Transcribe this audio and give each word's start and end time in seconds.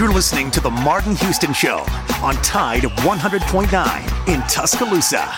You're 0.00 0.14
listening 0.14 0.50
to 0.52 0.60
The 0.62 0.70
Martin 0.70 1.14
Houston 1.16 1.52
Show 1.52 1.84
on 2.22 2.34
Tide 2.36 2.84
100.9 2.84 4.28
in 4.32 4.40
Tuscaloosa. 4.48 5.28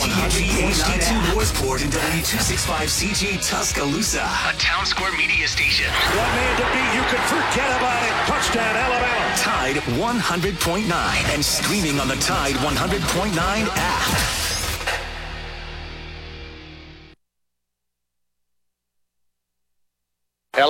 WHD2 0.00 1.34
Northport 1.34 1.82
and 1.82 1.92
W265CG 1.92 3.46
Tuscaloosa, 3.46 4.22
a 4.22 4.54
town 4.56 4.86
square 4.86 5.12
media 5.18 5.46
station. 5.46 5.92
One 5.92 6.16
man 6.16 6.56
to 6.56 6.64
beat, 6.72 6.94
you 6.96 7.02
can 7.12 7.20
forget 7.28 7.68
about 7.76 8.02
it. 8.02 8.12
Touchdown, 8.32 8.76
Alabama. 8.76 9.36
Tide 9.36 9.76
100.9 9.76 11.34
and 11.34 11.44
streaming 11.44 12.00
on 12.00 12.08
the 12.08 12.16
Tide 12.16 12.54
100.9 12.54 13.36
app. 13.36 14.41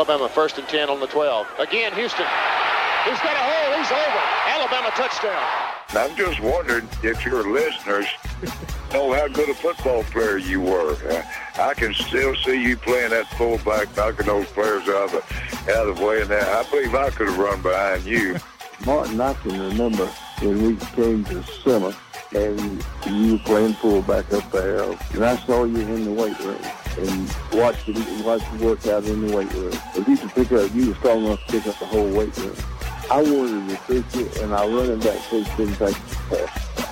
Alabama 0.03 0.29
first 0.29 0.59
and 0.59 0.67
10 0.67 0.91
on 0.91 0.99
the 0.99 1.07
12. 1.07 1.47
Again, 1.61 1.93
Houston. 1.93 2.27
He's 3.05 3.21
got 3.21 3.37
a 3.37 3.45
hole. 3.47 3.79
He's 3.79 3.93
over. 3.93 4.23
Alabama 4.49 4.91
touchdown. 4.97 5.41
I'm 5.91 6.17
just 6.17 6.41
wondering 6.41 6.89
if 7.05 7.25
your 7.25 7.49
listeners 7.49 8.07
know 8.93 9.13
how 9.13 9.29
good 9.29 9.49
a 9.49 9.55
football 9.55 10.03
player 10.03 10.39
you 10.39 10.61
were. 10.61 10.97
Uh, 11.09 11.23
I 11.55 11.75
can 11.75 11.95
still 11.95 12.35
see 12.35 12.61
you 12.61 12.77
playing 12.77 13.11
that 13.11 13.29
fullback, 13.39 13.97
knocking 13.97 14.27
those 14.27 14.49
players 14.49 14.89
out 14.89 15.05
of 15.05 15.13
the, 15.13 15.73
out 15.73 15.89
of 15.89 15.97
the 15.97 16.05
way. 16.05 16.23
And 16.23 16.31
that, 16.31 16.49
I 16.49 16.69
believe 16.69 16.97
I 16.97 17.11
could 17.11 17.29
have 17.29 17.39
run 17.39 17.63
behind 17.63 18.03
you. 18.03 18.39
Martin, 18.85 19.21
I 19.21 19.35
can 19.35 19.53
remember 19.53 20.07
when 20.41 20.67
we 20.67 20.77
came 20.97 21.23
to 21.27 21.45
summer 21.45 21.95
and 22.35 22.85
you 23.07 23.35
were 23.35 23.39
playing 23.45 23.75
fullback 23.75 24.33
up 24.33 24.51
there, 24.51 24.83
and 24.83 25.25
I 25.25 25.37
saw 25.47 25.63
you 25.63 25.79
in 25.79 26.07
the 26.07 26.13
weight 26.13 26.41
room 26.41 26.61
and 26.99 27.37
watch 27.53 27.89
you, 27.89 27.95
watched 28.25 28.53
you 28.53 28.67
work 28.67 28.87
out 28.87 29.05
in 29.05 29.27
the 29.27 29.37
weight 29.37 29.53
room. 29.55 29.73
If 29.95 30.09
you 30.09 30.17
could 30.17 30.31
pick 30.31 30.53
up, 30.53 30.75
you 30.75 30.89
were 30.89 30.95
strong 30.97 31.25
enough 31.25 31.47
to 31.47 31.53
pick 31.53 31.67
up 31.67 31.79
the 31.79 31.87
whole 31.87 32.11
weight 32.11 32.37
room. 32.39 32.57
I 33.11 33.23
wanted 33.23 33.69
to 33.69 33.77
fix 33.77 34.15
it, 34.17 34.43
and 34.43 34.55
I 34.55 34.67
run 34.67 34.91
it 34.91 35.03
back 35.03 35.19
coach 35.29 35.47
didn't 35.57 35.77
take 35.77 35.95
the 35.95 36.47
pass. 36.47 36.92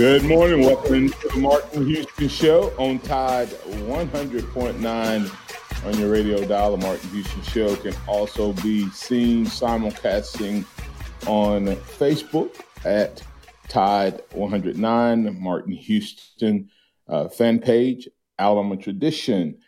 Good 0.00 0.24
morning. 0.24 0.64
Welcome 0.64 1.10
to 1.10 1.28
the 1.28 1.36
Martin 1.36 1.84
Houston 1.84 2.28
Show 2.28 2.72
on 2.78 3.00
Tide 3.00 3.48
100.9 3.48 5.86
on 5.86 5.98
your 5.98 6.10
radio 6.10 6.42
dial. 6.46 6.74
The 6.74 6.78
Martin 6.78 7.10
Houston 7.10 7.42
Show 7.42 7.76
can 7.76 7.94
also 8.06 8.54
be 8.54 8.88
seen 8.92 9.44
simulcasting 9.44 10.64
on 11.26 11.66
Facebook 11.98 12.62
at 12.86 13.22
Tide 13.68 14.22
109, 14.32 15.38
Martin 15.38 15.74
Houston 15.74 16.70
uh, 17.06 17.28
fan 17.28 17.58
page, 17.58 18.08
Alabama 18.38 18.78
Tradition, 18.78 19.58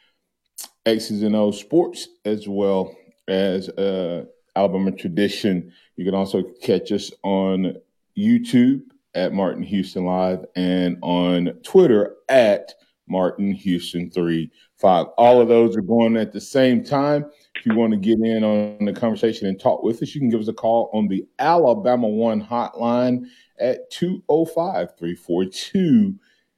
X's 0.86 1.22
and 1.22 1.36
O 1.36 1.50
Sports, 1.50 2.08
as 2.24 2.48
well 2.48 2.96
as 3.28 3.68
uh, 3.68 4.24
Alabama 4.56 4.92
Tradition. 4.92 5.74
You 5.96 6.06
can 6.06 6.14
also 6.14 6.42
catch 6.62 6.90
us 6.90 7.12
on 7.22 7.76
YouTube 8.16 8.84
at 9.14 9.32
Martin 9.32 9.62
Houston 9.62 10.04
Live 10.04 10.44
and 10.56 10.98
on 11.02 11.46
Twitter 11.62 12.16
at 12.28 12.74
Martin 13.08 13.52
Houston 13.52 14.10
35. 14.10 15.06
All 15.18 15.40
of 15.40 15.48
those 15.48 15.76
are 15.76 15.82
going 15.82 16.16
at 16.16 16.32
the 16.32 16.40
same 16.40 16.82
time. 16.82 17.26
If 17.56 17.66
you 17.66 17.74
want 17.74 17.92
to 17.92 17.98
get 17.98 18.18
in 18.20 18.42
on 18.42 18.84
the 18.84 18.92
conversation 18.92 19.46
and 19.46 19.60
talk 19.60 19.82
with 19.82 20.02
us, 20.02 20.14
you 20.14 20.20
can 20.20 20.30
give 20.30 20.40
us 20.40 20.48
a 20.48 20.52
call 20.52 20.90
on 20.92 21.08
the 21.08 21.26
Alabama 21.38 22.08
One 22.08 22.42
hotline 22.42 23.26
at 23.58 23.90
205 23.90 24.96
342 24.98 26.14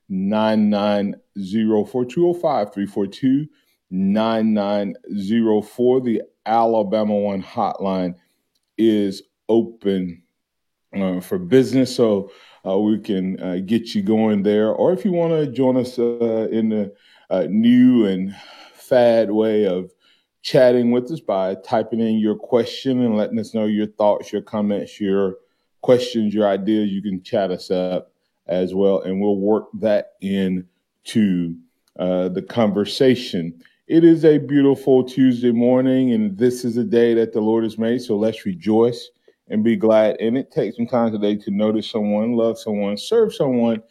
9904. 0.08 2.04
205 2.04 2.74
342 2.74 3.48
9904. 3.90 6.00
The 6.00 6.22
Alabama 6.46 7.16
One 7.16 7.42
hotline 7.42 8.14
is 8.78 9.22
open 9.48 10.22
uh, 10.96 11.20
for 11.20 11.38
business. 11.38 11.94
So 11.94 12.30
uh, 12.66 12.78
we 12.78 12.98
can 12.98 13.40
uh, 13.40 13.58
get 13.64 13.94
you 13.94 14.02
going 14.02 14.42
there. 14.42 14.70
Or 14.70 14.92
if 14.92 15.04
you 15.04 15.12
want 15.12 15.32
to 15.32 15.46
join 15.46 15.76
us 15.76 15.98
uh, 15.98 16.48
in 16.50 16.68
the 16.70 16.94
uh, 17.30 17.46
new 17.48 18.06
and 18.06 18.34
fad 18.74 19.30
way 19.30 19.66
of 19.66 19.90
chatting 20.42 20.90
with 20.90 21.10
us 21.10 21.20
by 21.20 21.54
typing 21.56 22.00
in 22.00 22.18
your 22.18 22.36
question 22.36 23.02
and 23.02 23.16
letting 23.16 23.38
us 23.38 23.54
know 23.54 23.64
your 23.64 23.86
thoughts, 23.86 24.32
your 24.32 24.42
comments, 24.42 25.00
your 25.00 25.36
questions, 25.80 26.34
your 26.34 26.48
ideas, 26.48 26.90
you 26.90 27.02
can 27.02 27.22
chat 27.22 27.50
us 27.50 27.70
up 27.70 28.12
as 28.46 28.74
well. 28.74 29.00
And 29.02 29.20
we'll 29.20 29.38
work 29.38 29.68
that 29.80 30.12
into 30.20 31.56
uh, 31.98 32.28
the 32.28 32.42
conversation. 32.42 33.62
It 33.86 34.04
is 34.04 34.24
a 34.24 34.38
beautiful 34.38 35.04
Tuesday 35.04 35.52
morning, 35.52 36.12
and 36.12 36.36
this 36.36 36.64
is 36.64 36.76
a 36.76 36.84
day 36.84 37.14
that 37.14 37.32
the 37.32 37.40
Lord 37.40 37.64
has 37.64 37.78
made. 37.78 38.02
So 38.02 38.16
let's 38.16 38.46
rejoice 38.46 39.10
and 39.48 39.62
be 39.62 39.76
glad 39.76 40.16
And 40.20 40.38
it. 40.38 40.50
takes 40.50 40.76
some 40.76 40.86
time 40.86 41.12
today 41.12 41.36
to 41.36 41.50
notice 41.50 41.90
someone, 41.90 42.32
love 42.32 42.58
someone, 42.58 42.96
serve 42.96 43.34
someone, 43.34 43.82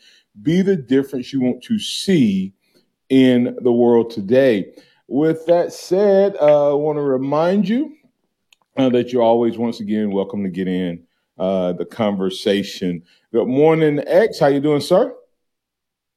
be 0.42 0.62
the 0.62 0.76
difference 0.76 1.32
you 1.32 1.42
want 1.42 1.64
to 1.64 1.78
see 1.80 2.54
in 3.10 3.56
the 3.62 3.72
world 3.72 4.10
today. 4.10 4.74
With 5.08 5.46
that 5.46 5.74
said, 5.74 6.36
uh, 6.40 6.72
I 6.72 6.74
want 6.74 6.98
to 6.98 7.04
remind 7.04 7.68
you 7.68 7.96
uh, 8.78 8.90
that 8.90 9.12
you're 9.12 9.22
always, 9.22 9.58
once 9.58 9.80
again, 9.80 10.12
welcome 10.12 10.44
to 10.44 10.50
get 10.50 10.68
in 10.68 11.04
uh, 11.38 11.74
the 11.74 11.86
conversation. 11.86 13.04
Good 13.32 13.48
morning, 13.48 14.02
X. 14.08 14.40
How 14.40 14.48
you 14.48 14.60
doing, 14.60 14.82
sir? 14.82 15.14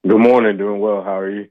Good 0.06 0.18
morning. 0.18 0.56
Doing 0.56 0.80
well. 0.80 1.02
How 1.02 1.18
are 1.18 1.30
you? 1.30 1.48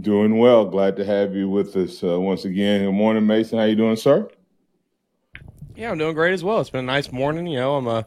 Doing 0.00 0.38
well. 0.38 0.66
Glad 0.66 0.96
to 0.96 1.04
have 1.04 1.34
you 1.34 1.48
with 1.48 1.74
us 1.76 2.02
uh, 2.04 2.20
once 2.20 2.44
again. 2.44 2.84
Good 2.84 2.92
morning, 2.92 3.26
Mason. 3.26 3.58
How 3.58 3.64
you 3.64 3.76
doing, 3.76 3.96
sir? 3.96 4.28
Yeah, 5.78 5.92
I'm 5.92 5.98
doing 5.98 6.14
great 6.14 6.32
as 6.32 6.42
well. 6.42 6.60
It's 6.60 6.70
been 6.70 6.80
a 6.80 6.82
nice 6.82 7.12
morning. 7.12 7.46
You 7.46 7.60
know, 7.60 7.76
I'm 7.76 7.86
uh 7.86 8.02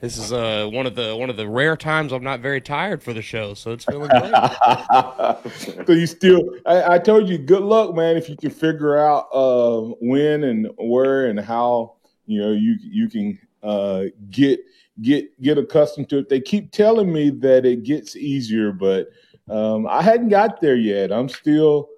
this 0.00 0.18
is 0.18 0.32
uh 0.32 0.68
one 0.72 0.86
of 0.86 0.96
the 0.96 1.14
one 1.14 1.30
of 1.30 1.36
the 1.36 1.48
rare 1.48 1.76
times 1.76 2.12
I'm 2.12 2.24
not 2.24 2.40
very 2.40 2.60
tired 2.60 3.00
for 3.00 3.12
the 3.12 3.22
show, 3.22 3.54
so 3.54 3.70
it's 3.70 3.84
feeling 3.84 4.10
good. 4.10 4.34
so 5.86 5.92
you 5.92 6.08
still 6.08 6.42
I, 6.66 6.94
I, 6.94 6.98
told 6.98 7.28
you 7.28 7.38
good 7.38 7.62
luck, 7.62 7.94
man, 7.94 8.16
if 8.16 8.28
you 8.28 8.36
can 8.36 8.50
figure 8.50 8.98
out 8.98 9.28
uh 9.32 9.94
when 10.00 10.42
and 10.42 10.68
where 10.78 11.26
and 11.26 11.38
how 11.38 11.94
you 12.26 12.40
know 12.40 12.50
you 12.50 12.76
you 12.80 13.08
can 13.08 13.38
uh 13.62 14.06
get 14.30 14.58
get 15.00 15.40
get 15.40 15.58
accustomed 15.58 16.08
to 16.08 16.18
it. 16.18 16.28
They 16.28 16.40
keep 16.40 16.72
telling 16.72 17.12
me 17.12 17.30
that 17.30 17.64
it 17.64 17.84
gets 17.84 18.16
easier, 18.16 18.72
but 18.72 19.10
um 19.48 19.86
I 19.86 20.02
hadn't 20.02 20.30
got 20.30 20.60
there 20.60 20.74
yet. 20.74 21.12
I'm 21.12 21.28
still 21.28 21.88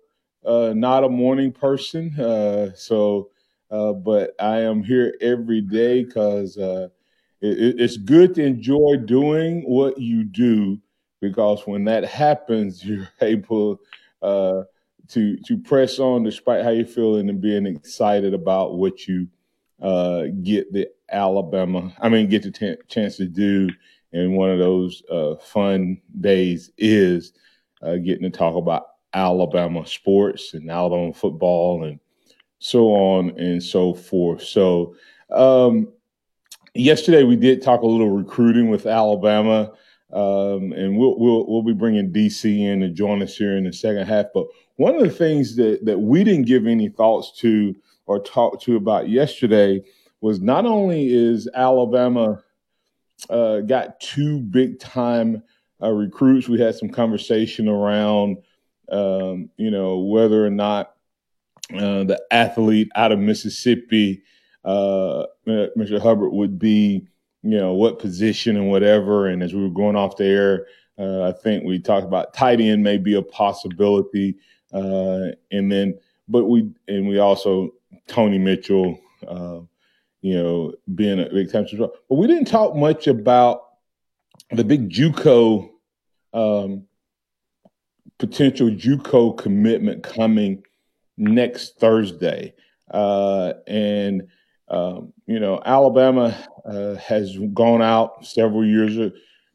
uh 0.45 0.75
not 0.77 1.03
a 1.03 1.09
morning 1.09 1.51
person. 1.51 2.15
Uh 2.21 2.75
so 2.75 3.31
uh, 3.75 3.93
but 3.93 4.35
I 4.39 4.61
am 4.61 4.85
here 4.85 5.17
every 5.21 5.61
day 5.61 6.05
because 6.05 6.57
uh, 6.57 6.89
it, 7.41 7.81
it's 7.81 7.97
good 7.97 8.37
to 8.37 8.45
enjoy 8.45 8.99
doing 9.05 9.63
what 9.63 9.99
you 9.99 10.23
do 10.23 10.79
because 11.21 11.67
when 11.67 11.85
that 11.87 12.05
happens, 12.05 12.85
you're 12.87 13.09
able 13.21 13.81
uh, 14.23 14.63
to 15.09 15.37
to 15.39 15.59
press 15.59 15.99
on 15.99 16.23
despite 16.23 16.63
how 16.63 16.71
you're 16.71 16.87
feeling 16.87 17.29
and 17.29 17.41
being 17.41 17.67
excited 17.67 18.33
about 18.33 18.79
what 18.79 19.09
you 19.09 19.27
uh, 19.83 20.27
get 20.43 20.73
the 20.73 20.89
Alabama. 21.11 21.93
I 22.01 22.09
mean, 22.09 22.29
get 22.29 22.45
the 22.45 22.53
t- 22.53 22.77
chance 22.87 23.17
to 23.17 23.27
do. 23.27 23.69
And 24.13 24.37
one 24.37 24.51
of 24.51 24.61
those 24.61 25.03
uh, 25.11 25.35
fun 25.37 26.01
days 26.21 26.71
is 26.79 27.33
uh, 27.83 27.97
getting 27.97 28.23
to 28.23 28.31
talk 28.31 28.55
about 28.55 28.87
Alabama 29.13 29.85
sports 29.85 30.55
and 30.55 30.71
Alabama 30.71 31.13
football 31.13 31.83
and 31.83 31.99
so 32.65 32.95
on 32.95 33.29
and 33.39 33.63
so 33.63 33.93
forth. 33.93 34.43
So, 34.43 34.97
um, 35.31 35.93
yesterday 36.73 37.23
we 37.23 37.37
did 37.37 37.61
talk 37.61 37.83
a 37.83 37.87
little 37.87 38.09
recruiting 38.09 38.71
with 38.71 38.87
Alabama, 38.87 39.73
um, 40.15 40.73
and 40.73 40.97
we'll, 40.97 41.19
we'll 41.19 41.47
we'll 41.47 41.63
be 41.63 41.75
bringing 41.75 42.11
DC 42.11 42.59
in 42.59 42.81
to 42.81 42.89
join 42.89 43.23
us 43.23 43.37
here 43.37 43.59
in 43.59 43.65
the 43.65 43.73
second 43.73 44.07
half. 44.07 44.27
But 44.33 44.47
one 44.77 44.95
of 44.95 45.03
the 45.03 45.11
things 45.11 45.57
that 45.57 45.85
that 45.85 45.99
we 45.99 46.25
didn't 46.25 46.47
give 46.47 46.67
any 46.67 46.89
thoughts 46.89 47.39
to 47.41 47.77
or 48.07 48.19
talk 48.19 48.63
to 48.63 48.77
about 48.77 49.11
yesterday 49.11 49.85
was 50.23 50.41
not 50.41 50.65
only 50.65 51.13
is 51.13 51.47
Alabama 51.55 52.43
uh, 53.29 53.61
got 53.61 54.01
two 54.01 54.41
big 54.41 54.81
time 54.81 55.43
uh, 55.83 55.91
recruits, 55.91 56.49
we 56.49 56.59
had 56.59 56.75
some 56.75 56.89
conversation 56.89 57.69
around 57.69 58.39
um, 58.91 59.51
you 59.59 59.71
know 59.71 59.99
whether 59.99 60.47
or 60.47 60.51
not 60.51 60.94
uh, 61.75 62.05
the 62.05 62.21
athlete 62.31 62.91
out 62.95 63.13
of 63.13 63.19
Mississippi 63.19 64.23
uh, 64.65 65.27
Mr. 65.47 66.01
Hubbard 66.01 66.33
would 66.33 66.59
be, 66.59 67.07
you 67.43 67.59
know, 67.59 67.75
what 67.75 67.99
position 67.99 68.57
and 68.57 68.71
whatever. 68.71 69.29
And 69.29 69.43
as 69.43 69.53
we 69.53 69.63
were 69.63 69.69
going 69.69 69.97
off 69.97 70.17
the 70.17 70.25
air, 70.25 70.67
uh, 70.99 71.29
I 71.29 71.33
think 71.33 71.65
we 71.65 71.79
talked 71.79 72.07
about 72.07 72.33
tight 72.33 72.61
end 72.61 72.83
may 72.83 72.97
be 72.97 73.15
a 73.15 73.23
possibility. 73.23 74.37
Uh, 74.73 75.29
and 75.51 75.71
then, 75.71 75.99
but 76.29 76.45
we, 76.47 76.71
and 76.89 77.07
we 77.09 77.19
also, 77.19 77.75
Tony 78.09 78.39
Mitchell, 78.39 78.99
uh, 79.29 79.61
you 80.23 80.43
know, 80.43 80.73
being 80.95 81.21
a 81.21 81.29
big 81.29 81.53
time. 81.53 81.67
But 81.77 81.93
we 82.09 82.27
didn't 82.27 82.47
talk 82.47 82.75
much 82.75 83.07
about 83.07 83.65
the 84.51 84.65
big 84.65 84.89
JUCO 84.89 85.69
um, 86.33 86.87
potential 88.19 88.71
JUCO 88.71 89.37
commitment 89.37 90.03
coming 90.03 90.63
next 91.17 91.79
Thursday, 91.79 92.55
uh, 92.91 93.55
and 93.67 94.29
um, 94.69 95.13
you 95.27 95.41
know 95.41 95.61
Alabama 95.65 96.37
uh, 96.65 96.95
has 96.97 97.37
gone 97.53 97.83
out 97.83 98.27
several 98.27 98.65
years 98.65 98.97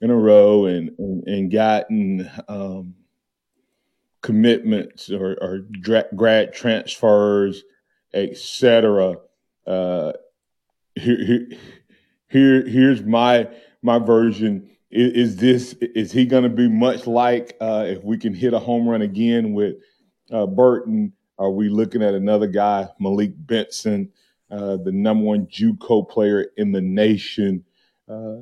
in 0.02 0.10
a 0.10 0.16
row 0.16 0.66
and 0.66 0.92
and, 0.98 1.28
and 1.28 1.52
gotten 1.52 2.30
um, 2.48 2.96
commitments 4.22 5.10
or, 5.10 5.38
or 5.42 5.66
grad 6.16 6.54
transfers, 6.54 7.64
etc. 8.14 9.16
Uh, 9.66 10.12
here, 10.96 11.26
here, 11.26 11.48
here, 12.28 12.68
here's 12.68 13.04
my 13.04 13.48
my 13.82 14.00
version 14.00 14.70
is, 14.92 15.14
is 15.14 15.36
this 15.38 15.74
is 15.82 16.12
he 16.12 16.26
going 16.26 16.44
to 16.44 16.50
be 16.50 16.68
much 16.68 17.08
like 17.08 17.56
uh, 17.62 17.86
if 17.88 18.04
we 18.04 18.18
can 18.18 18.34
hit 18.34 18.54
a 18.54 18.60
home 18.60 18.88
run 18.88 19.02
again 19.02 19.54
with 19.54 19.76
uh, 20.32 20.46
Burton? 20.46 21.14
Are 21.40 21.50
we 21.50 21.70
looking 21.70 22.04
at 22.04 22.14
another 22.14 22.48
guy, 22.48 22.90
Malik 23.00 23.32
Benson, 23.36 24.12
uh, 24.52 24.76
the 24.76 24.92
number 24.92 25.24
one 25.24 25.48
JUCO 25.48 26.08
player 26.10 26.48
in 26.58 26.74
the 26.74 26.82
nation? 26.82 27.64
Uh, 28.10 28.40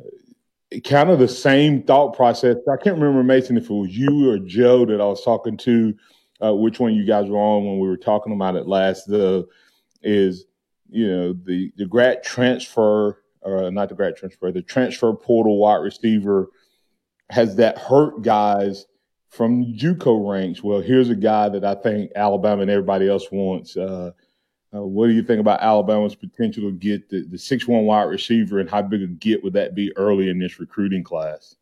kind 0.83 1.11
of 1.11 1.19
the 1.19 1.27
same 1.27 1.83
thought 1.83 2.15
process. 2.15 2.57
I 2.67 2.75
can't 2.75 2.97
remember 2.97 3.23
Mason 3.23 3.55
if 3.55 3.69
it 3.69 3.73
was 3.73 3.95
you 3.95 4.31
or 4.31 4.39
Joe 4.39 4.83
that 4.87 4.99
I 4.99 5.05
was 5.05 5.23
talking 5.23 5.57
to. 5.57 5.93
Uh, 6.43 6.53
which 6.53 6.79
one 6.79 6.93
you 6.93 7.05
guys 7.05 7.29
were 7.29 7.37
on 7.37 7.65
when 7.65 7.79
we 7.79 7.87
were 7.87 7.97
talking 7.97 8.33
about 8.33 8.55
it 8.55 8.67
last? 8.67 9.05
The 9.05 9.47
is 10.01 10.45
you 10.89 11.07
know 11.07 11.33
the 11.33 11.71
the 11.77 11.85
grad 11.85 12.23
transfer 12.23 13.23
or 13.41 13.71
not 13.71 13.89
the 13.89 13.95
grad 13.95 14.15
transfer, 14.15 14.51
the 14.51 14.61
transfer 14.61 15.13
portal 15.13 15.57
wide 15.57 15.77
receiver 15.77 16.49
has 17.29 17.55
that 17.55 17.77
hurt 17.77 18.21
guys 18.21 18.85
from 19.37 19.65
JUCO 19.65 20.29
ranks. 20.29 20.63
Well, 20.63 20.81
here's 20.81 21.09
a 21.09 21.15
guy 21.15 21.47
that 21.49 21.63
I 21.63 21.75
think 21.75 22.11
Alabama 22.15 22.63
and 22.63 22.71
everybody 22.71 23.07
else 23.07 23.27
wants. 23.31 23.77
Uh, 23.77 24.11
uh, 24.73 24.81
what 24.81 25.07
do 25.07 25.13
you 25.13 25.21
think 25.21 25.39
about 25.39 25.61
Alabama's 25.61 26.15
potential 26.15 26.63
to 26.63 26.71
get 26.71 27.07
the, 27.07 27.21
the 27.21 27.37
six 27.37 27.67
one 27.67 27.85
wide 27.85 28.09
receiver, 28.09 28.59
and 28.59 28.69
how 28.69 28.81
big 28.81 29.03
a 29.03 29.07
get 29.07 29.43
would 29.43 29.53
that 29.53 29.75
be 29.75 29.95
early 29.95 30.29
in 30.29 30.39
this 30.39 30.59
recruiting 30.59 31.03
class? 31.03 31.55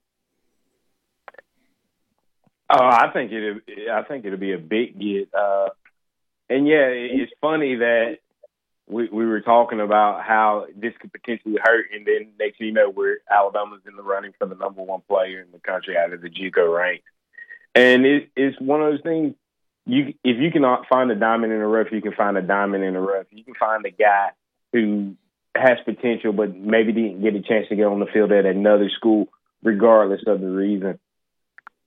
Oh, 2.69 2.79
I 2.79 3.11
think 3.13 3.31
it. 3.31 3.61
I 3.91 4.03
think 4.03 4.25
it'll 4.25 4.39
be 4.39 4.53
a 4.53 4.57
big 4.57 4.97
get. 4.97 5.29
Uh, 5.33 5.69
and 6.49 6.67
yeah, 6.67 6.87
it's 6.87 7.31
funny 7.41 7.75
that 7.75 8.19
we, 8.87 9.09
we 9.09 9.25
were 9.25 9.41
talking 9.41 9.81
about 9.81 10.23
how 10.23 10.67
this 10.75 10.93
could 10.99 11.11
potentially 11.11 11.57
hurt, 11.61 11.87
and 11.93 12.07
then 12.07 12.31
next 12.39 12.57
thing 12.57 12.67
you 12.67 12.73
know, 12.73 12.89
we're 12.89 13.17
Alabama's 13.29 13.81
in 13.85 13.95
the 13.95 14.03
running 14.03 14.33
for 14.39 14.47
the 14.47 14.55
number 14.55 14.81
one 14.81 15.01
player 15.07 15.41
in 15.41 15.51
the 15.51 15.59
country 15.59 15.97
out 15.97 16.13
of 16.13 16.21
the 16.21 16.29
JUCO 16.29 16.75
ranks, 16.75 17.05
and 17.75 18.05
it, 18.05 18.29
it's 18.35 18.59
one 18.59 18.81
of 18.81 18.91
those 18.91 19.01
things. 19.01 19.35
You 19.85 20.13
if 20.23 20.37
you 20.39 20.49
cannot 20.51 20.87
find 20.87 21.11
a 21.11 21.15
diamond 21.15 21.53
in 21.53 21.59
the 21.59 21.65
rough, 21.65 21.91
you 21.91 22.01
can 22.01 22.13
find 22.13 22.37
a 22.37 22.41
diamond 22.41 22.83
in 22.83 22.93
the 22.93 22.99
rough. 22.99 23.27
You 23.29 23.43
can 23.43 23.53
find 23.53 23.85
a 23.85 23.91
guy 23.91 24.29
who 24.73 25.15
has 25.55 25.77
potential, 25.85 26.33
but 26.33 26.55
maybe 26.55 26.91
didn't 26.91 27.21
get 27.21 27.35
a 27.35 27.41
chance 27.41 27.67
to 27.69 27.75
get 27.75 27.85
on 27.85 27.99
the 27.99 28.07
field 28.07 28.31
at 28.31 28.45
another 28.45 28.89
school, 28.89 29.27
regardless 29.61 30.21
of 30.25 30.41
the 30.41 30.49
reason. 30.49 30.99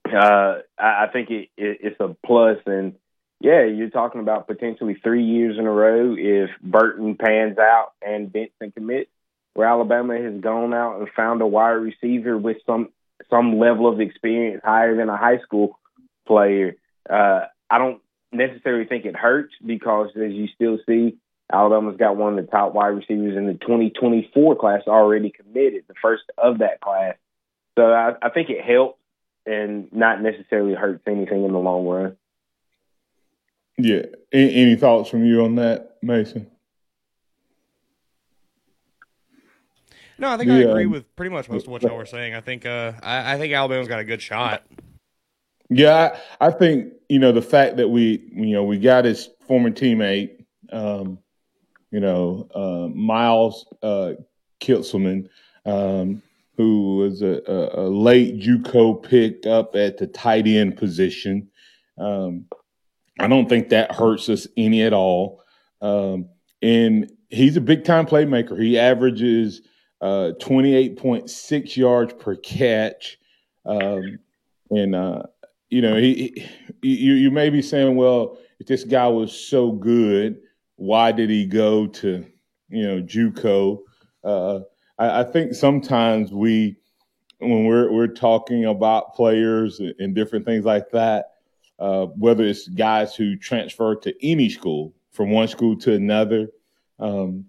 Uh, 0.05 0.59
I, 0.77 1.05
I 1.05 1.07
think 1.11 1.29
it, 1.29 1.49
it, 1.57 1.77
it's 1.81 1.99
a 1.99 2.15
plus, 2.25 2.57
and 2.65 2.95
yeah, 3.41 3.65
you're 3.65 3.89
talking 3.89 4.21
about 4.21 4.47
potentially 4.47 4.95
three 5.03 5.23
years 5.23 5.57
in 5.57 5.65
a 5.65 5.71
row 5.71 6.15
if 6.17 6.49
Burton 6.61 7.15
pans 7.15 7.57
out 7.57 7.91
and 8.01 8.31
Benson 8.31 8.71
commits, 8.71 9.11
where 9.53 9.67
Alabama 9.67 10.17
has 10.17 10.41
gone 10.41 10.73
out 10.73 10.99
and 10.99 11.09
found 11.15 11.41
a 11.41 11.47
wide 11.47 11.71
receiver 11.71 12.37
with 12.37 12.57
some 12.65 12.89
some 13.29 13.59
level 13.59 13.91
of 13.91 13.99
experience 13.99 14.61
higher 14.63 14.95
than 14.95 15.09
a 15.09 15.17
high 15.17 15.39
school 15.39 15.78
player. 16.29 16.75
Uh, 17.09 17.41
I 17.69 17.77
don't 17.79 18.01
necessarily 18.31 18.85
think 18.85 19.05
it 19.05 19.15
hurts 19.15 19.53
because, 19.65 20.09
as 20.15 20.31
you 20.31 20.47
still 20.53 20.77
see, 20.87 21.17
Alabama's 21.51 21.97
got 21.97 22.15
one 22.15 22.37
of 22.37 22.45
the 22.45 22.51
top 22.51 22.73
wide 22.73 22.89
receivers 22.89 23.35
in 23.35 23.47
the 23.47 23.55
2024 23.55 24.55
class 24.55 24.83
already 24.87 25.31
committed, 25.31 25.83
the 25.87 25.95
first 26.01 26.23
of 26.37 26.59
that 26.59 26.79
class. 26.79 27.15
So 27.77 27.91
I, 27.91 28.13
I 28.21 28.29
think 28.29 28.49
it 28.49 28.63
helps 28.63 28.99
and 29.45 29.91
not 29.91 30.21
necessarily 30.21 30.75
hurts 30.75 31.01
anything 31.07 31.43
in 31.43 31.51
the 31.51 31.57
long 31.57 31.87
run. 31.87 32.17
Yeah. 33.77 34.03
Any, 34.31 34.55
any 34.55 34.75
thoughts 34.75 35.09
from 35.09 35.25
you 35.25 35.43
on 35.43 35.55
that, 35.55 35.97
Mason? 36.03 36.45
No, 40.19 40.29
I 40.29 40.37
think 40.37 40.51
I 40.51 40.57
agree 40.57 40.85
with 40.85 41.15
pretty 41.15 41.33
much 41.33 41.49
most 41.49 41.65
of 41.65 41.71
what 41.71 41.81
y'all 41.81 41.95
were 41.95 42.05
saying. 42.05 42.35
I 42.35 42.41
think 42.41 42.65
uh, 42.65 42.91
I, 43.01 43.35
I, 43.35 43.37
think 43.37 43.53
Alabama's 43.53 43.87
got 43.87 44.01
a 44.01 44.03
good 44.03 44.21
shot. 44.21 44.63
Yeah, 45.69 46.17
I, 46.39 46.47
I, 46.47 46.51
think 46.51 46.93
you 47.09 47.19
know 47.19 47.31
the 47.31 47.41
fact 47.41 47.77
that 47.77 47.89
we 47.89 48.27
you 48.33 48.53
know 48.53 48.63
we 48.63 48.79
got 48.79 49.05
his 49.05 49.29
former 49.47 49.69
teammate, 49.69 50.43
um, 50.71 51.19
you 51.91 51.99
know 51.99 52.47
uh, 52.55 52.87
Miles 52.93 53.65
uh, 53.83 54.13
Kitselman, 54.59 55.29
um, 55.65 56.21
who 56.57 56.97
was 56.97 57.21
a, 57.21 57.41
a, 57.47 57.83
a, 57.83 57.87
late 57.87 58.39
JUCO 58.39 59.03
pick 59.03 59.45
up 59.45 59.75
at 59.75 59.97
the 59.97 60.07
tight 60.07 60.47
end 60.47 60.75
position. 60.75 61.49
Um, 61.97 62.45
I 63.19 63.27
don't 63.27 63.47
think 63.47 63.69
that 63.69 63.93
hurts 63.93 64.29
us 64.29 64.47
any 64.57 64.83
at 64.83 64.93
all. 64.93 65.43
Um, 65.81 66.29
and 66.61 67.11
he's 67.29 67.57
a 67.57 67.61
big 67.61 67.83
time 67.83 68.05
playmaker. 68.05 68.61
He 68.61 68.79
averages 68.79 69.61
uh, 70.01 70.31
28.6 70.39 71.77
yards 71.77 72.13
per 72.13 72.35
catch. 72.35 73.17
Um, 73.65 74.19
and, 74.71 74.95
uh, 74.95 75.23
you 75.69 75.81
know, 75.81 75.95
he, 75.95 76.45
he, 76.81 76.95
you, 76.95 77.13
you 77.13 77.31
may 77.31 77.49
be 77.49 77.61
saying, 77.61 77.95
well, 77.95 78.37
if 78.59 78.67
this 78.67 78.83
guy 78.83 79.07
was 79.07 79.33
so 79.33 79.71
good, 79.71 80.39
why 80.75 81.11
did 81.11 81.29
he 81.29 81.45
go 81.45 81.87
to, 81.87 82.25
you 82.69 82.87
know, 82.87 83.01
JUCO? 83.01 83.79
Uh, 84.23 84.59
I, 84.97 85.21
I 85.21 85.23
think 85.23 85.53
sometimes 85.53 86.31
we, 86.31 86.77
when 87.39 87.65
we're, 87.65 87.91
we're 87.91 88.07
talking 88.07 88.65
about 88.65 89.13
players 89.13 89.79
and 89.79 90.15
different 90.15 90.45
things 90.45 90.65
like 90.65 90.89
that, 90.91 91.31
uh, 91.79 92.07
whether 92.07 92.43
it's 92.43 92.67
guys 92.67 93.15
who 93.15 93.37
transfer 93.37 93.95
to 93.95 94.13
any 94.25 94.49
school 94.49 94.93
from 95.11 95.31
one 95.31 95.47
school 95.47 95.77
to 95.77 95.93
another. 95.93 96.47
Um, 96.99 97.45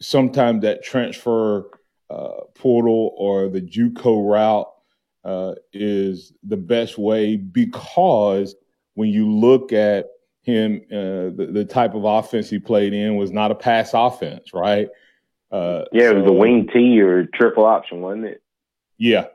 sometimes 0.00 0.62
that 0.62 0.84
transfer 0.84 1.70
uh, 2.10 2.42
portal 2.54 3.14
or 3.16 3.48
the 3.48 3.60
JUCO 3.60 4.30
route 4.30 4.68
uh, 5.24 5.54
is 5.72 6.32
the 6.42 6.56
best 6.56 6.98
way 6.98 7.36
because 7.36 8.54
when 8.94 9.10
you 9.10 9.30
look 9.30 9.72
at 9.72 10.06
him, 10.42 10.80
uh, 10.90 11.34
the, 11.36 11.50
the, 11.52 11.64
type 11.64 11.94
of 11.94 12.04
offense 12.04 12.48
he 12.48 12.58
played 12.58 12.94
in 12.94 13.16
was 13.16 13.30
not 13.30 13.50
a 13.50 13.54
pass 13.54 13.90
offense, 13.92 14.54
right? 14.54 14.88
Uh, 15.50 15.84
yeah, 15.92 16.10
it 16.10 16.16
was 16.16 16.26
so, 16.26 16.30
a 16.30 16.32
wing 16.32 16.68
T 16.72 17.00
or 17.00 17.26
triple 17.26 17.64
option, 17.64 18.00
wasn't 18.00 18.26
it? 18.26 18.42
Yeah. 18.96 19.26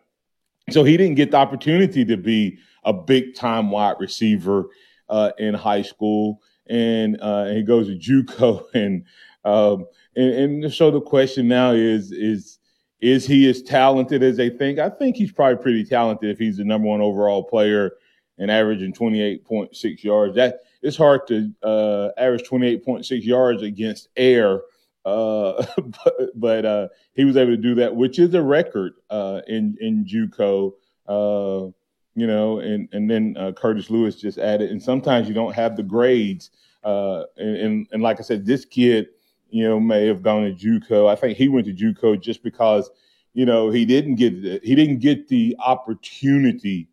So 0.71 0.83
he 0.83 0.97
didn't 0.97 1.15
get 1.15 1.31
the 1.31 1.37
opportunity 1.37 2.05
to 2.05 2.17
be 2.17 2.57
a 2.83 2.93
big 2.93 3.35
time 3.35 3.69
wide 3.69 3.97
receiver 3.99 4.65
uh, 5.09 5.31
in 5.37 5.53
high 5.53 5.81
school, 5.81 6.41
and, 6.67 7.19
uh, 7.21 7.45
and 7.47 7.57
he 7.57 7.63
goes 7.63 7.87
to 7.87 7.97
JUCO, 7.97 8.65
and, 8.73 9.05
um, 9.45 9.85
and 10.15 10.63
and 10.63 10.73
so 10.73 10.91
the 10.91 11.01
question 11.01 11.47
now 11.47 11.71
is 11.71 12.11
is 12.11 12.59
is 13.03 13.27
he 13.27 13.49
as 13.49 13.61
talented 13.61 14.23
as 14.23 14.37
they 14.37 14.49
think? 14.49 14.79
I 14.79 14.89
think 14.89 15.17
he's 15.17 15.31
probably 15.33 15.61
pretty 15.61 15.83
talented 15.83 16.29
if 16.29 16.39
he's 16.39 16.55
the 16.55 16.63
number 16.63 16.87
one 16.87 17.01
overall 17.01 17.43
player 17.43 17.91
and 18.37 18.49
averaging 18.49 18.93
28.6 18.93 20.03
yards. 20.05 20.35
That 20.35 20.61
it's 20.81 20.95
hard 20.95 21.27
to 21.27 21.51
uh, 21.63 22.11
average 22.17 22.47
28.6 22.47 23.25
yards 23.25 23.61
against 23.61 24.07
air, 24.15 24.61
uh, 25.03 25.65
but, 25.77 26.15
but 26.33 26.65
uh, 26.65 26.87
he 27.13 27.25
was 27.25 27.35
able 27.35 27.51
to 27.51 27.57
do 27.57 27.75
that, 27.75 27.93
which 27.93 28.19
is 28.19 28.33
a 28.35 28.41
record 28.41 28.93
uh, 29.09 29.41
in 29.47 29.77
in 29.81 30.05
JUCO. 30.05 30.71
Uh, 31.05 31.71
you 32.15 32.25
know, 32.25 32.59
and 32.59 32.87
and 32.93 33.11
then 33.11 33.35
uh, 33.37 33.51
Curtis 33.51 33.89
Lewis 33.89 34.15
just 34.15 34.37
added, 34.37 34.71
and 34.71 34.81
sometimes 34.81 35.27
you 35.27 35.33
don't 35.33 35.53
have 35.53 35.75
the 35.75 35.83
grades, 35.83 36.51
and, 36.85 37.27
and, 37.37 37.87
and 37.91 38.01
like 38.01 38.21
I 38.21 38.23
said, 38.23 38.45
this 38.45 38.63
kid, 38.63 39.07
you 39.53 39.63
know, 39.63 39.79
may 39.79 40.07
have 40.07 40.23
gone 40.23 40.43
to 40.45 40.51
JUCO. 40.51 41.07
I 41.07 41.15
think 41.15 41.37
he 41.37 41.47
went 41.47 41.67
to 41.67 41.73
JUCO 41.73 42.19
just 42.19 42.41
because, 42.41 42.89
you 43.35 43.45
know, 43.45 43.69
he 43.69 43.85
didn't 43.85 44.15
get 44.15 44.33
he 44.63 44.73
didn't 44.73 44.97
get 44.97 45.27
the 45.27 45.55
opportunity 45.59 46.89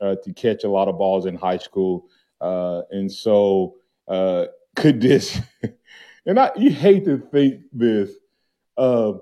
uh, 0.00 0.16
to 0.24 0.32
catch 0.32 0.64
a 0.64 0.68
lot 0.68 0.88
of 0.88 0.98
balls 0.98 1.26
in 1.26 1.36
high 1.36 1.58
school, 1.58 2.08
uh, 2.40 2.82
and 2.90 3.10
so 3.10 3.76
uh, 4.08 4.46
could 4.74 5.00
this 5.00 5.40
and 6.26 6.40
I 6.40 6.50
you 6.56 6.72
hate 6.72 7.04
to 7.04 7.18
think 7.18 7.62
this. 7.72 8.10
Uh, 8.76 9.12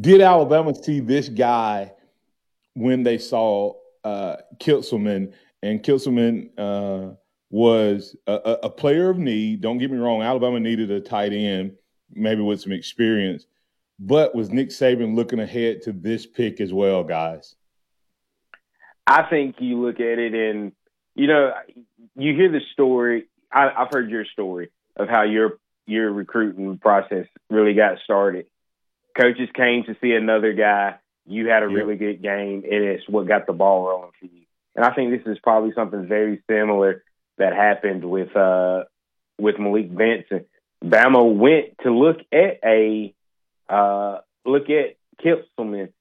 did 0.00 0.20
Alabama 0.20 0.74
see 0.74 1.00
this 1.00 1.30
guy 1.30 1.92
when 2.74 3.04
they 3.04 3.16
saw 3.16 3.72
uh, 4.04 4.36
Kitselman? 4.58 5.32
And 5.62 5.82
Kitselman 5.82 6.50
uh, 6.58 7.14
was 7.50 8.16
a, 8.26 8.58
a, 8.64 8.70
player 8.70 9.08
of 9.08 9.18
need. 9.18 9.60
Don't 9.60 9.78
get 9.78 9.90
me 9.90 9.98
wrong, 9.98 10.22
Alabama 10.22 10.58
needed 10.58 10.90
a 10.90 11.00
tight 11.00 11.32
end, 11.32 11.72
maybe 12.12 12.42
with 12.42 12.60
some 12.60 12.72
experience. 12.72 13.46
But 13.98 14.34
was 14.34 14.50
Nick 14.50 14.70
Saban 14.70 15.14
looking 15.14 15.38
ahead 15.38 15.82
to 15.82 15.92
this 15.92 16.26
pick 16.26 16.60
as 16.60 16.72
well, 16.72 17.04
guys? 17.04 17.54
I 19.06 19.22
think 19.22 19.56
you 19.60 19.80
look 19.80 20.00
at 20.00 20.18
it 20.18 20.34
and 20.34 20.72
you 21.14 21.28
know 21.28 21.52
you 22.16 22.34
hear 22.34 22.50
the 22.50 22.60
story. 22.72 23.28
I, 23.52 23.70
I've 23.70 23.88
heard 23.90 24.10
your 24.10 24.24
story 24.24 24.70
of 24.96 25.08
how 25.08 25.22
your 25.22 25.58
your 25.86 26.12
recruiting 26.12 26.78
process 26.78 27.26
really 27.48 27.74
got 27.74 27.98
started. 28.04 28.46
Coaches 29.18 29.48
came 29.54 29.84
to 29.84 29.96
see 30.02 30.12
another 30.12 30.52
guy. 30.52 30.96
You 31.26 31.48
had 31.48 31.62
a 31.62 31.70
yeah. 31.70 31.76
really 31.76 31.96
good 31.96 32.20
game, 32.20 32.64
and 32.70 32.84
it's 32.84 33.08
what 33.08 33.28
got 33.28 33.46
the 33.46 33.52
ball 33.52 33.88
rolling 33.88 34.10
for 34.18 34.26
you. 34.26 34.42
And 34.74 34.84
I 34.84 34.92
think 34.92 35.10
this 35.10 35.32
is 35.32 35.38
probably 35.42 35.72
something 35.74 36.06
very 36.06 36.42
similar 36.50 37.02
that 37.38 37.54
happened 37.54 38.04
with 38.04 38.34
uh, 38.36 38.84
with 39.38 39.58
Malik 39.58 39.94
Benson. 39.94 40.46
Bama 40.84 41.34
went 41.34 41.78
to 41.82 41.90
look 41.90 42.18
at 42.32 42.60
a 42.64 43.14
uh, 43.68 44.18
look 44.44 44.68
at 44.70 44.96
Kitselman, 45.24 45.92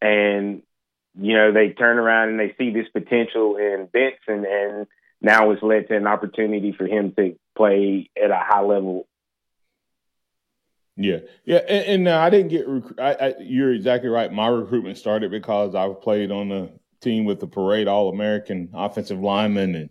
and 0.00 0.62
you 1.18 1.36
know 1.36 1.52
they 1.52 1.70
turn 1.70 1.98
around 1.98 2.30
and 2.30 2.40
they 2.40 2.54
see 2.58 2.72
this 2.72 2.88
potential 2.92 3.56
in 3.56 3.88
Benson, 3.92 4.46
and 4.50 4.86
now 5.20 5.50
it's 5.50 5.62
led 5.62 5.88
to 5.88 5.96
an 5.96 6.06
opportunity 6.06 6.72
for 6.72 6.86
him 6.86 7.12
to 7.16 7.36
play 7.56 8.10
at 8.22 8.30
a 8.30 8.38
high 8.38 8.62
level. 8.62 9.06
Yeah, 10.96 11.18
yeah, 11.44 11.58
and, 11.68 12.06
and 12.06 12.08
I 12.08 12.30
didn't 12.30 12.48
get. 12.48 12.68
Rec- 12.68 13.00
I, 13.00 13.26
I, 13.28 13.34
you're 13.40 13.72
exactly 13.72 14.08
right. 14.08 14.32
My 14.32 14.46
recruitment 14.46 14.96
started 14.96 15.30
because 15.30 15.74
I 15.74 15.88
played 15.92 16.30
on 16.30 16.48
the 16.48 16.70
team 17.00 17.24
with 17.24 17.40
the 17.40 17.48
Parade 17.48 17.88
All 17.88 18.08
American 18.08 18.70
offensive 18.74 19.18
lineman, 19.18 19.74
and 19.74 19.90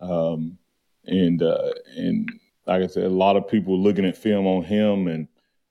um, 0.00 0.58
and 1.04 1.42
uh, 1.42 1.72
and 1.96 2.30
like 2.66 2.82
I 2.82 2.86
said, 2.86 3.04
a 3.04 3.08
lot 3.08 3.36
of 3.36 3.48
people 3.48 3.78
looking 3.78 4.04
at 4.04 4.16
film 4.16 4.46
on 4.46 4.62
him, 4.62 5.08
and 5.08 5.28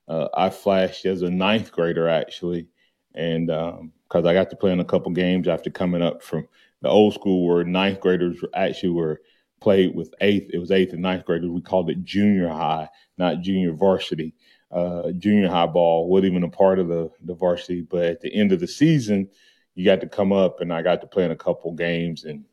uh, 0.07 0.27
I 0.33 0.49
flashed 0.49 1.05
as 1.05 1.21
a 1.21 1.29
ninth 1.29 1.71
grader 1.71 2.07
actually, 2.07 2.67
and 3.13 3.47
because 3.47 3.79
um, 3.79 4.27
I 4.27 4.33
got 4.33 4.49
to 4.49 4.55
play 4.55 4.71
in 4.71 4.79
a 4.79 4.85
couple 4.85 5.11
games 5.11 5.47
after 5.47 5.69
coming 5.69 6.01
up 6.01 6.23
from 6.23 6.47
the 6.81 6.89
old 6.89 7.13
school 7.13 7.47
where 7.47 7.63
ninth 7.63 7.99
graders 7.99 8.37
actually 8.53 8.91
were 8.91 9.21
played 9.59 9.95
with 9.95 10.13
eighth. 10.21 10.49
It 10.53 10.59
was 10.59 10.71
eighth 10.71 10.93
and 10.93 11.01
ninth 11.01 11.25
graders. 11.25 11.49
We 11.49 11.61
called 11.61 11.89
it 11.89 12.03
junior 12.03 12.49
high, 12.49 12.89
not 13.17 13.41
junior 13.41 13.73
varsity. 13.73 14.33
Uh, 14.69 15.11
junior 15.13 15.49
high 15.49 15.65
ball 15.65 16.09
wasn't 16.09 16.31
even 16.31 16.43
a 16.43 16.49
part 16.49 16.77
of 16.77 16.89
the, 16.89 17.09
the 17.23 17.33
varsity, 17.33 17.81
but 17.81 18.03
at 18.03 18.21
the 18.21 18.33
end 18.33 18.51
of 18.51 18.59
the 18.59 18.67
season, 18.67 19.29
you 19.75 19.85
got 19.85 20.01
to 20.01 20.07
come 20.07 20.33
up, 20.33 20.59
and 20.59 20.73
I 20.73 20.81
got 20.81 21.01
to 21.01 21.07
play 21.07 21.23
in 21.23 21.31
a 21.31 21.35
couple 21.35 21.71
games, 21.73 22.25
and 22.25 22.43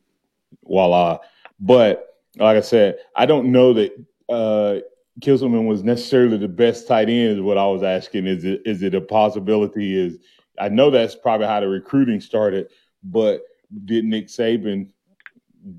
voila. 0.65 1.19
But 1.65 2.07
like 2.37 2.59
I 2.59 2.61
said, 2.61 2.99
I 3.17 3.25
don't 3.25 3.51
know 3.51 3.73
that 3.73 3.93
uh, 4.29 4.81
was 5.17 5.83
necessarily 5.83 6.37
the 6.37 6.47
best 6.47 6.87
tight 6.87 7.09
end. 7.09 7.39
Is 7.39 7.41
what 7.41 7.57
I 7.57 7.67
was 7.67 7.83
asking. 7.83 8.27
Is 8.27 8.45
it 8.45 8.61
is 8.67 8.83
it 8.83 8.95
a 8.95 9.01
possibility? 9.01 9.99
Is 9.99 10.19
I 10.59 10.69
know 10.69 10.91
that's 10.91 11.15
probably 11.15 11.47
how 11.47 11.61
the 11.61 11.69
recruiting 11.69 12.21
started, 12.21 12.69
but 13.03 13.41
did 13.87 14.05
Nick 14.05 14.27
Saban 14.27 14.89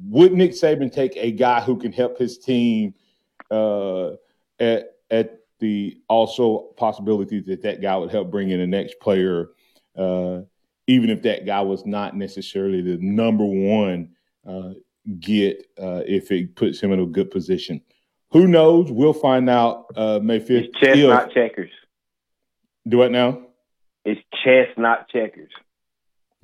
would 0.05 0.33
Nick 0.33 0.51
Saban 0.51 0.91
take 0.91 1.15
a 1.17 1.31
guy 1.31 1.61
who 1.61 1.77
can 1.77 1.91
help 1.91 2.17
his 2.17 2.39
team 2.39 2.95
uh, 3.51 4.13
at 4.59 4.95
at 5.11 5.39
the 5.59 6.01
also 6.09 6.71
possibility 6.77 7.41
that 7.41 7.61
that 7.61 7.81
guy 7.81 7.95
would 7.95 8.11
help 8.11 8.31
bring 8.31 8.49
in 8.49 8.59
the 8.59 8.65
next 8.65 8.99
player, 8.99 9.49
uh, 9.95 10.39
even 10.87 11.11
if 11.11 11.21
that 11.21 11.45
guy 11.45 11.61
was 11.61 11.85
not 11.85 12.17
necessarily 12.17 12.81
the 12.81 12.97
number 12.97 13.45
one 13.45 14.09
uh, 14.47 14.71
get 15.19 15.65
uh, 15.81 16.01
if 16.05 16.31
it 16.31 16.55
puts 16.55 16.79
him 16.79 16.91
in 16.91 16.99
a 16.99 17.05
good 17.05 17.31
position. 17.31 17.81
Who 18.31 18.47
knows? 18.47 18.91
We'll 18.91 19.13
find 19.13 19.49
out 19.49 19.85
uh, 19.95 20.19
May 20.21 20.39
5th. 20.39 20.49
It's 20.49 20.79
chess, 20.79 20.97
if, 20.97 21.07
not 21.07 21.31
checkers. 21.31 21.71
Do 22.87 22.97
what 22.97 23.11
now? 23.11 23.41
It's 24.03 24.21
chess, 24.43 24.67
not 24.77 25.09
checkers. 25.09 25.51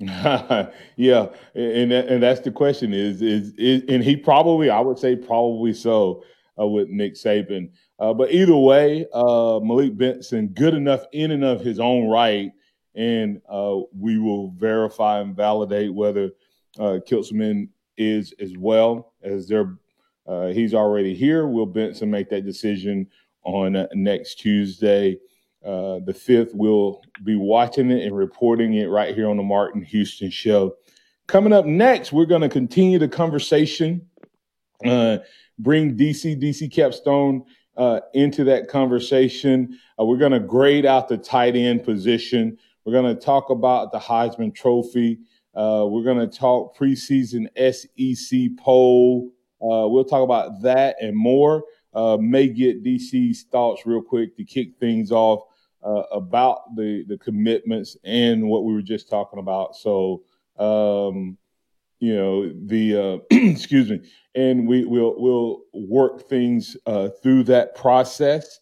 yeah, 0.96 1.28
and 1.54 1.92
and 1.92 2.22
that's 2.22 2.40
the 2.40 2.50
question 2.50 2.92
is, 2.92 3.22
is 3.22 3.52
is 3.56 3.84
and 3.88 4.02
he 4.02 4.16
probably 4.16 4.68
I 4.68 4.80
would 4.80 4.98
say 4.98 5.14
probably 5.14 5.72
so 5.72 6.24
uh, 6.58 6.66
with 6.66 6.88
Nick 6.88 7.14
Saban. 7.14 7.70
Uh, 8.00 8.12
but 8.12 8.32
either 8.32 8.56
way, 8.56 9.06
uh, 9.12 9.60
Malik 9.62 9.96
Benson 9.96 10.48
good 10.48 10.74
enough 10.74 11.04
in 11.12 11.30
and 11.30 11.44
of 11.44 11.60
his 11.60 11.78
own 11.78 12.08
right, 12.08 12.50
and 12.96 13.40
uh, 13.48 13.78
we 13.96 14.18
will 14.18 14.50
verify 14.52 15.20
and 15.20 15.36
validate 15.36 15.94
whether 15.94 16.30
uh, 16.80 16.98
Kitselman 17.08 17.68
is 17.96 18.32
as 18.40 18.56
well 18.56 19.12
as 19.22 19.48
they're 19.48 19.76
uh, 20.26 20.48
he's 20.48 20.74
already 20.74 21.14
here. 21.14 21.46
Will 21.48 21.66
Benson 21.66 22.10
make 22.10 22.30
that 22.30 22.44
decision 22.44 23.08
on 23.44 23.74
uh, 23.74 23.88
next 23.92 24.36
Tuesday? 24.36 25.18
Uh, 25.64 26.00
the 26.04 26.14
fifth, 26.14 26.54
we'll 26.54 27.00
be 27.24 27.36
watching 27.36 27.90
it 27.90 28.04
and 28.04 28.16
reporting 28.16 28.74
it 28.74 28.86
right 28.86 29.14
here 29.14 29.28
on 29.28 29.36
the 29.36 29.42
Martin 29.42 29.82
Houston 29.82 30.30
Show. 30.30 30.74
Coming 31.28 31.52
up 31.52 31.66
next, 31.66 32.12
we're 32.12 32.26
going 32.26 32.42
to 32.42 32.48
continue 32.48 32.98
the 32.98 33.08
conversation, 33.08 34.04
uh, 34.84 35.18
bring 35.58 35.96
DC, 35.96 36.40
DC 36.40 36.70
Capstone 36.72 37.44
uh, 37.76 38.00
into 38.12 38.42
that 38.44 38.68
conversation. 38.68 39.78
Uh, 40.00 40.04
we're 40.04 40.16
going 40.16 40.32
to 40.32 40.40
grade 40.40 40.84
out 40.84 41.08
the 41.08 41.16
tight 41.16 41.54
end 41.54 41.84
position. 41.84 42.58
We're 42.84 42.92
going 42.92 43.14
to 43.14 43.20
talk 43.20 43.50
about 43.50 43.92
the 43.92 43.98
Heisman 43.98 44.52
Trophy. 44.52 45.20
Uh, 45.54 45.84
we're 45.86 46.02
going 46.02 46.18
to 46.18 46.38
talk 46.38 46.76
preseason 46.76 47.46
SEC 47.56 48.56
poll. 48.58 49.30
Uh, 49.60 49.86
we'll 49.86 50.04
talk 50.04 50.24
about 50.24 50.62
that 50.62 50.96
and 51.00 51.16
more. 51.16 51.64
Uh, 51.94 52.16
may 52.18 52.48
get 52.48 52.82
DC's 52.82 53.44
thoughts 53.44 53.82
real 53.84 54.00
quick 54.00 54.34
to 54.36 54.44
kick 54.44 54.78
things 54.80 55.12
off 55.12 55.42
uh, 55.84 56.04
about 56.10 56.74
the 56.74 57.04
the 57.06 57.18
commitments 57.18 57.96
and 58.04 58.48
what 58.48 58.64
we 58.64 58.72
were 58.72 58.82
just 58.82 59.10
talking 59.10 59.38
about. 59.38 59.76
So, 59.76 60.22
um, 60.58 61.36
you 62.00 62.16
know, 62.16 62.50
the 62.66 62.96
uh, 62.96 63.18
excuse 63.30 63.90
me, 63.90 64.00
and 64.34 64.66
we 64.66 64.86
will 64.86 65.14
we'll 65.18 65.64
work 65.74 66.28
things 66.30 66.78
uh, 66.86 67.10
through 67.22 67.44
that 67.44 67.74
process. 67.74 68.58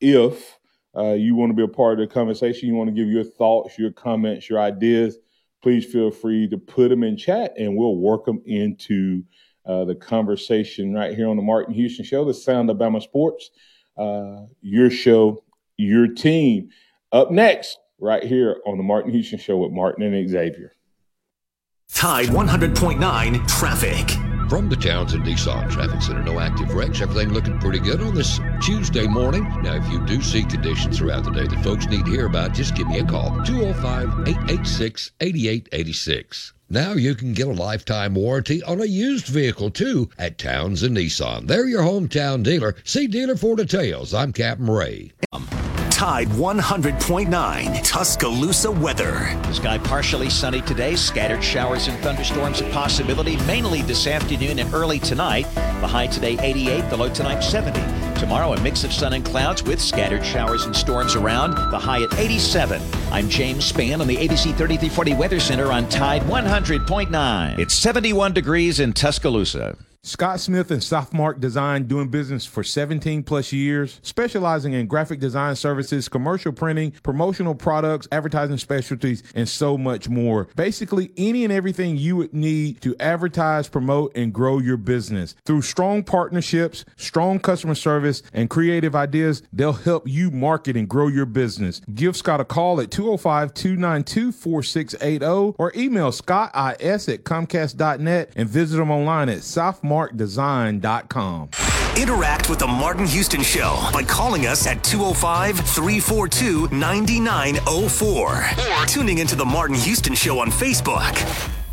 if 0.00 0.58
you 0.96 1.34
want 1.34 1.50
to 1.50 1.54
be 1.54 1.62
a 1.62 1.68
part 1.68 2.00
of 2.00 2.08
the 2.08 2.14
conversation, 2.14 2.68
you 2.68 2.74
want 2.74 2.88
to 2.88 2.94
give 2.94 3.08
your 3.08 3.24
thoughts, 3.24 3.78
your 3.78 3.92
comments, 3.92 4.48
your 4.48 4.60
ideas 4.60 5.18
please 5.64 5.86
feel 5.86 6.10
free 6.10 6.46
to 6.46 6.58
put 6.58 6.90
them 6.90 7.02
in 7.02 7.16
chat 7.16 7.54
and 7.56 7.74
we'll 7.74 7.96
work 7.96 8.26
them 8.26 8.42
into 8.44 9.22
uh, 9.64 9.82
the 9.86 9.94
conversation 9.94 10.92
right 10.92 11.16
here 11.16 11.26
on 11.26 11.36
the 11.36 11.42
Martin 11.42 11.72
Houston 11.72 12.04
Show, 12.04 12.22
the 12.26 12.34
Sound 12.34 12.68
of 12.68 12.76
Bama 12.76 13.02
Sports, 13.02 13.48
uh, 13.96 14.42
your 14.60 14.90
show, 14.90 15.42
your 15.78 16.06
team. 16.06 16.68
Up 17.12 17.30
next, 17.30 17.78
right 17.98 18.22
here 18.22 18.60
on 18.66 18.76
the 18.76 18.82
Martin 18.82 19.10
Houston 19.10 19.38
Show 19.38 19.56
with 19.56 19.72
Martin 19.72 20.02
and 20.02 20.28
Xavier. 20.28 20.72
Tide 21.90 22.26
100.9 22.26 23.48
traffic. 23.48 24.23
From 24.48 24.68
the 24.68 24.76
Townsend 24.76 25.24
Nissan 25.24 25.70
Traffic 25.70 26.02
Center, 26.02 26.22
no 26.22 26.38
active 26.38 26.74
wrecks. 26.74 27.00
Everything 27.00 27.32
looking 27.32 27.58
pretty 27.58 27.78
good 27.78 28.00
on 28.00 28.14
this 28.14 28.38
Tuesday 28.62 29.06
morning. 29.06 29.42
Now, 29.62 29.74
if 29.74 29.88
you 29.90 30.04
do 30.06 30.20
see 30.22 30.44
conditions 30.44 30.98
throughout 30.98 31.24
the 31.24 31.30
day 31.30 31.46
that 31.46 31.64
folks 31.64 31.86
need 31.86 32.04
to 32.04 32.10
hear 32.10 32.26
about, 32.26 32.52
just 32.52 32.74
give 32.74 32.86
me 32.86 32.98
a 32.98 33.04
call 33.04 33.30
205 33.44 34.28
886 34.28 35.12
8886. 35.20 36.52
Now 36.68 36.92
you 36.92 37.14
can 37.14 37.32
get 37.32 37.48
a 37.48 37.52
lifetime 37.52 38.14
warranty 38.14 38.62
on 38.62 38.80
a 38.80 38.86
used 38.86 39.26
vehicle 39.26 39.70
too 39.70 40.10
at 40.18 40.38
Townsend 40.38 40.96
Nissan. 40.96 41.46
They're 41.46 41.66
your 41.66 41.82
hometown 41.82 42.42
dealer. 42.42 42.76
See 42.84 43.06
dealer 43.06 43.36
for 43.36 43.56
details. 43.56 44.12
I'm 44.12 44.32
Captain 44.32 44.68
Ray. 44.68 45.12
Um. 45.32 45.73
Tide 45.94 46.26
100.9 46.26 47.84
Tuscaloosa 47.84 48.68
weather. 48.68 49.12
The 49.42 49.52
sky 49.52 49.78
partially 49.78 50.28
sunny 50.28 50.60
today. 50.60 50.96
Scattered 50.96 51.42
showers 51.42 51.86
and 51.86 51.96
thunderstorms 52.02 52.60
a 52.60 52.68
possibility 52.70 53.36
mainly 53.46 53.82
this 53.82 54.08
afternoon 54.08 54.58
and 54.58 54.74
early 54.74 54.98
tonight. 54.98 55.44
The 55.54 55.86
high 55.86 56.08
today 56.08 56.36
88, 56.40 56.90
the 56.90 56.96
low 56.96 57.08
tonight 57.10 57.42
70. 57.42 57.78
Tomorrow 58.18 58.54
a 58.54 58.60
mix 58.60 58.82
of 58.82 58.92
sun 58.92 59.12
and 59.12 59.24
clouds 59.24 59.62
with 59.62 59.80
scattered 59.80 60.26
showers 60.26 60.64
and 60.64 60.74
storms 60.74 61.14
around. 61.14 61.54
The 61.70 61.78
high 61.78 62.02
at 62.02 62.12
87. 62.18 62.82
I'm 63.12 63.28
James 63.28 63.72
Spann 63.72 64.00
on 64.00 64.08
the 64.08 64.16
ABC 64.16 64.46
3340 64.56 65.14
Weather 65.14 65.38
Center 65.38 65.70
on 65.70 65.88
Tide 65.88 66.22
100.9. 66.22 67.58
It's 67.60 67.74
71 67.74 68.32
degrees 68.32 68.80
in 68.80 68.94
Tuscaloosa. 68.94 69.76
Scott 70.06 70.38
Smith 70.38 70.70
and 70.70 70.82
Softmark 70.82 71.40
Design 71.40 71.84
doing 71.84 72.08
business 72.08 72.44
for 72.44 72.62
17 72.62 73.22
plus 73.22 73.54
years, 73.54 74.00
specializing 74.02 74.74
in 74.74 74.86
graphic 74.86 75.18
design 75.18 75.56
services, 75.56 76.10
commercial 76.10 76.52
printing, 76.52 76.90
promotional 77.02 77.54
products, 77.54 78.06
advertising 78.12 78.58
specialties, 78.58 79.22
and 79.34 79.48
so 79.48 79.78
much 79.78 80.10
more. 80.10 80.46
Basically, 80.56 81.10
any 81.16 81.42
and 81.42 81.50
everything 81.50 81.96
you 81.96 82.16
would 82.16 82.34
need 82.34 82.82
to 82.82 82.94
advertise, 83.00 83.66
promote, 83.66 84.14
and 84.14 84.30
grow 84.34 84.58
your 84.58 84.76
business. 84.76 85.36
Through 85.46 85.62
strong 85.62 86.02
partnerships, 86.02 86.84
strong 86.96 87.38
customer 87.38 87.74
service, 87.74 88.22
and 88.34 88.50
creative 88.50 88.94
ideas, 88.94 89.42
they'll 89.54 89.72
help 89.72 90.06
you 90.06 90.30
market 90.30 90.76
and 90.76 90.86
grow 90.86 91.08
your 91.08 91.24
business. 91.24 91.80
Give 91.94 92.14
Scott 92.14 92.42
a 92.42 92.44
call 92.44 92.78
at 92.82 92.90
205 92.90 93.54
292 93.54 94.32
4680 94.32 95.54
or 95.58 95.72
email 95.74 96.10
scottis 96.10 97.10
at 97.10 97.24
comcast.net 97.24 98.32
and 98.36 98.48
visit 98.50 98.76
them 98.76 98.90
online 98.90 99.30
at 99.30 99.42
sophomore 99.42 99.93
markdesign.com. 99.94 101.50
Interact 101.96 102.50
with 102.50 102.58
the 102.58 102.66
Martin 102.66 103.06
Houston 103.06 103.42
Show 103.42 103.88
by 103.92 104.02
calling 104.02 104.46
us 104.46 104.66
at 104.66 104.82
205 104.82 105.56
342 105.60 106.68
9904 106.72 108.44
or 108.82 108.86
tuning 108.86 109.18
into 109.18 109.36
the 109.36 109.44
Martin 109.44 109.76
Houston 109.76 110.14
Show 110.14 110.40
on 110.40 110.50
Facebook. 110.50 111.63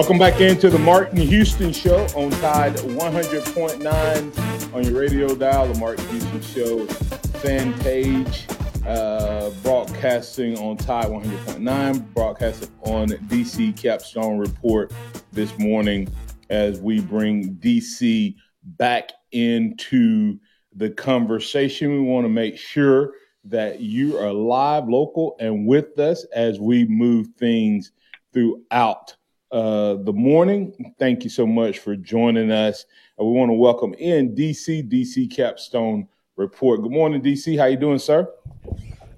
Welcome 0.00 0.18
back 0.18 0.40
into 0.40 0.70
the 0.70 0.78
Martin 0.78 1.18
Houston 1.18 1.74
Show 1.74 2.06
on 2.16 2.30
Tide 2.30 2.74
100.9 2.74 4.74
on 4.74 4.82
your 4.82 4.98
radio 4.98 5.34
dial. 5.34 5.70
The 5.70 5.78
Martin 5.78 6.08
Houston 6.08 6.40
Show 6.40 6.86
fan 6.86 7.78
page, 7.80 8.46
uh, 8.86 9.50
broadcasting 9.62 10.56
on 10.56 10.78
Tide 10.78 11.04
100.9, 11.04 12.14
broadcasting 12.14 12.70
on 12.80 13.08
DC 13.08 13.76
Capstone 13.76 14.38
Report 14.38 14.90
this 15.32 15.58
morning 15.58 16.08
as 16.48 16.80
we 16.80 17.02
bring 17.02 17.56
DC 17.56 18.36
back 18.64 19.12
into 19.32 20.38
the 20.76 20.88
conversation. 20.88 21.92
We 21.92 22.00
want 22.00 22.24
to 22.24 22.30
make 22.30 22.56
sure 22.56 23.12
that 23.44 23.80
you 23.80 24.16
are 24.16 24.32
live, 24.32 24.88
local, 24.88 25.36
and 25.40 25.66
with 25.66 25.98
us 25.98 26.24
as 26.34 26.58
we 26.58 26.86
move 26.86 27.28
things 27.38 27.92
throughout 28.32 29.14
uh, 29.52 29.94
the 29.94 30.12
morning. 30.12 30.94
Thank 30.98 31.24
you 31.24 31.30
so 31.30 31.46
much 31.46 31.78
for 31.78 31.96
joining 31.96 32.50
us. 32.50 32.84
Uh, 33.20 33.24
we 33.24 33.32
want 33.32 33.50
to 33.50 33.54
welcome 33.54 33.94
in 33.94 34.34
DC, 34.34 34.88
DC 34.90 35.30
Capstone 35.30 36.08
Report. 36.36 36.82
Good 36.82 36.92
morning, 36.92 37.20
DC. 37.20 37.58
How 37.58 37.66
you 37.66 37.76
doing, 37.76 37.98
sir? 37.98 38.28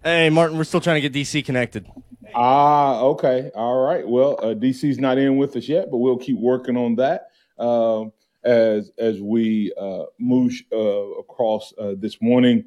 Hey, 0.03 0.31
Martin. 0.31 0.59
We're 0.59 0.65
still 0.65 0.81
trying 0.81 1.01
to 1.01 1.09
get 1.09 1.13
DC 1.13 1.45
connected. 1.45 1.87
Ah, 2.35 3.01
okay. 3.01 3.51
All 3.55 3.81
right. 3.81 4.07
Well, 4.07 4.39
uh, 4.43 4.55
DC's 4.55 4.99
not 4.99 5.19
in 5.19 5.37
with 5.37 5.55
us 5.57 5.69
yet, 5.69 5.91
but 5.91 5.99
we'll 5.99 6.17
keep 6.17 6.39
working 6.39 6.77
on 6.77 6.97
that 6.97 7.29
uh, 7.59 8.05
as 8.43 8.91
as 8.99 9.21
we 9.21 9.73
uh, 9.79 10.05
move 10.19 10.53
uh, 10.73 10.79
across 10.79 11.73
uh, 11.79 11.95
this 11.97 12.21
morning. 12.21 12.65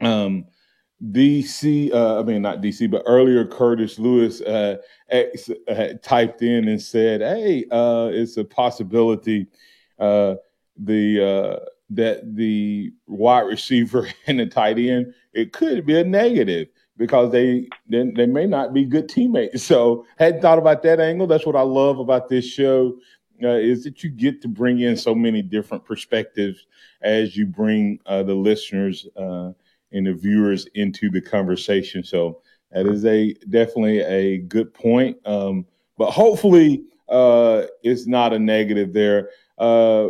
Um, 0.00 0.46
DC, 1.12 1.92
uh, 1.92 2.20
I 2.20 2.22
mean 2.24 2.42
not 2.42 2.60
DC, 2.60 2.90
but 2.90 3.02
earlier 3.06 3.46
Curtis 3.46 3.98
Lewis 3.98 4.40
uh, 5.10 5.16
X 5.16 5.50
had 5.68 6.02
typed 6.02 6.42
in 6.42 6.68
and 6.68 6.80
said, 6.80 7.20
"Hey, 7.20 7.64
uh, 7.70 8.10
it's 8.12 8.36
a 8.36 8.44
possibility 8.44 9.46
uh, 9.98 10.36
the 10.76 11.24
uh, 11.24 11.64
that 11.90 12.36
the 12.36 12.92
wide 13.06 13.46
receiver 13.46 14.08
and 14.26 14.40
the 14.40 14.46
tight 14.46 14.78
end 14.78 15.12
it 15.32 15.52
could 15.52 15.86
be 15.86 15.98
a 15.98 16.04
negative 16.04 16.68
because 16.96 17.32
they 17.32 17.68
they, 17.88 18.10
they 18.14 18.26
may 18.26 18.46
not 18.46 18.72
be 18.72 18.84
good 18.84 19.08
teammates." 19.08 19.62
So 19.66 20.06
hadn't 20.18 20.42
thought 20.42 20.58
about 20.58 20.82
that 20.82 21.00
angle. 21.00 21.26
That's 21.26 21.46
what 21.46 21.56
I 21.56 21.62
love 21.62 21.98
about 21.98 22.28
this 22.28 22.44
show. 22.44 22.98
Uh, 23.42 23.54
is 23.54 23.84
that 23.84 24.04
you 24.04 24.10
get 24.10 24.42
to 24.42 24.48
bring 24.48 24.80
in 24.80 24.94
so 24.94 25.14
many 25.14 25.40
different 25.40 25.82
perspectives 25.82 26.66
as 27.00 27.34
you 27.38 27.46
bring 27.46 27.98
uh, 28.04 28.22
the 28.22 28.34
listeners 28.34 29.06
uh, 29.16 29.50
and 29.92 30.06
the 30.06 30.12
viewers 30.12 30.66
into 30.74 31.10
the 31.10 31.22
conversation. 31.22 32.04
So 32.04 32.42
that 32.72 32.86
is 32.86 33.04
a 33.04 33.34
definitely 33.48 34.00
a 34.00 34.38
good 34.38 34.72
point. 34.72 35.16
Um, 35.24 35.66
but 35.98 36.10
hopefully, 36.10 36.84
uh, 37.08 37.64
it's 37.82 38.06
not 38.06 38.32
a 38.32 38.38
negative 38.38 38.92
there. 38.92 39.30
Uh, 39.58 40.08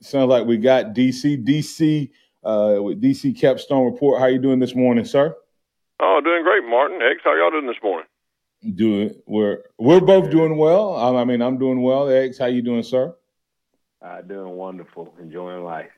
sounds 0.00 0.28
like 0.28 0.46
we 0.46 0.56
got 0.56 0.94
DC. 0.94 1.44
DC 1.44 2.10
uh, 2.44 2.82
with 2.82 3.00
DC 3.00 3.38
Capstone 3.38 3.84
Report. 3.84 4.20
How 4.20 4.26
you 4.26 4.38
doing 4.38 4.58
this 4.58 4.74
morning, 4.74 5.04
sir? 5.04 5.34
Oh, 6.00 6.20
doing 6.22 6.42
great, 6.42 6.68
Martin. 6.68 7.00
X, 7.00 7.22
how 7.24 7.34
y'all 7.34 7.50
doing 7.50 7.66
this 7.66 7.82
morning? 7.82 8.06
Doing 8.74 9.14
we're 9.26 9.62
we're 9.78 10.00
both 10.00 10.30
doing 10.30 10.56
well. 10.56 10.96
I 10.96 11.24
mean, 11.24 11.40
I'm 11.40 11.58
doing 11.58 11.82
well. 11.82 12.08
X, 12.08 12.38
how 12.38 12.46
you 12.46 12.62
doing, 12.62 12.82
sir? 12.82 13.14
Uh, 14.02 14.22
doing 14.22 14.50
wonderful, 14.50 15.14
enjoying 15.20 15.64
life. 15.64 15.90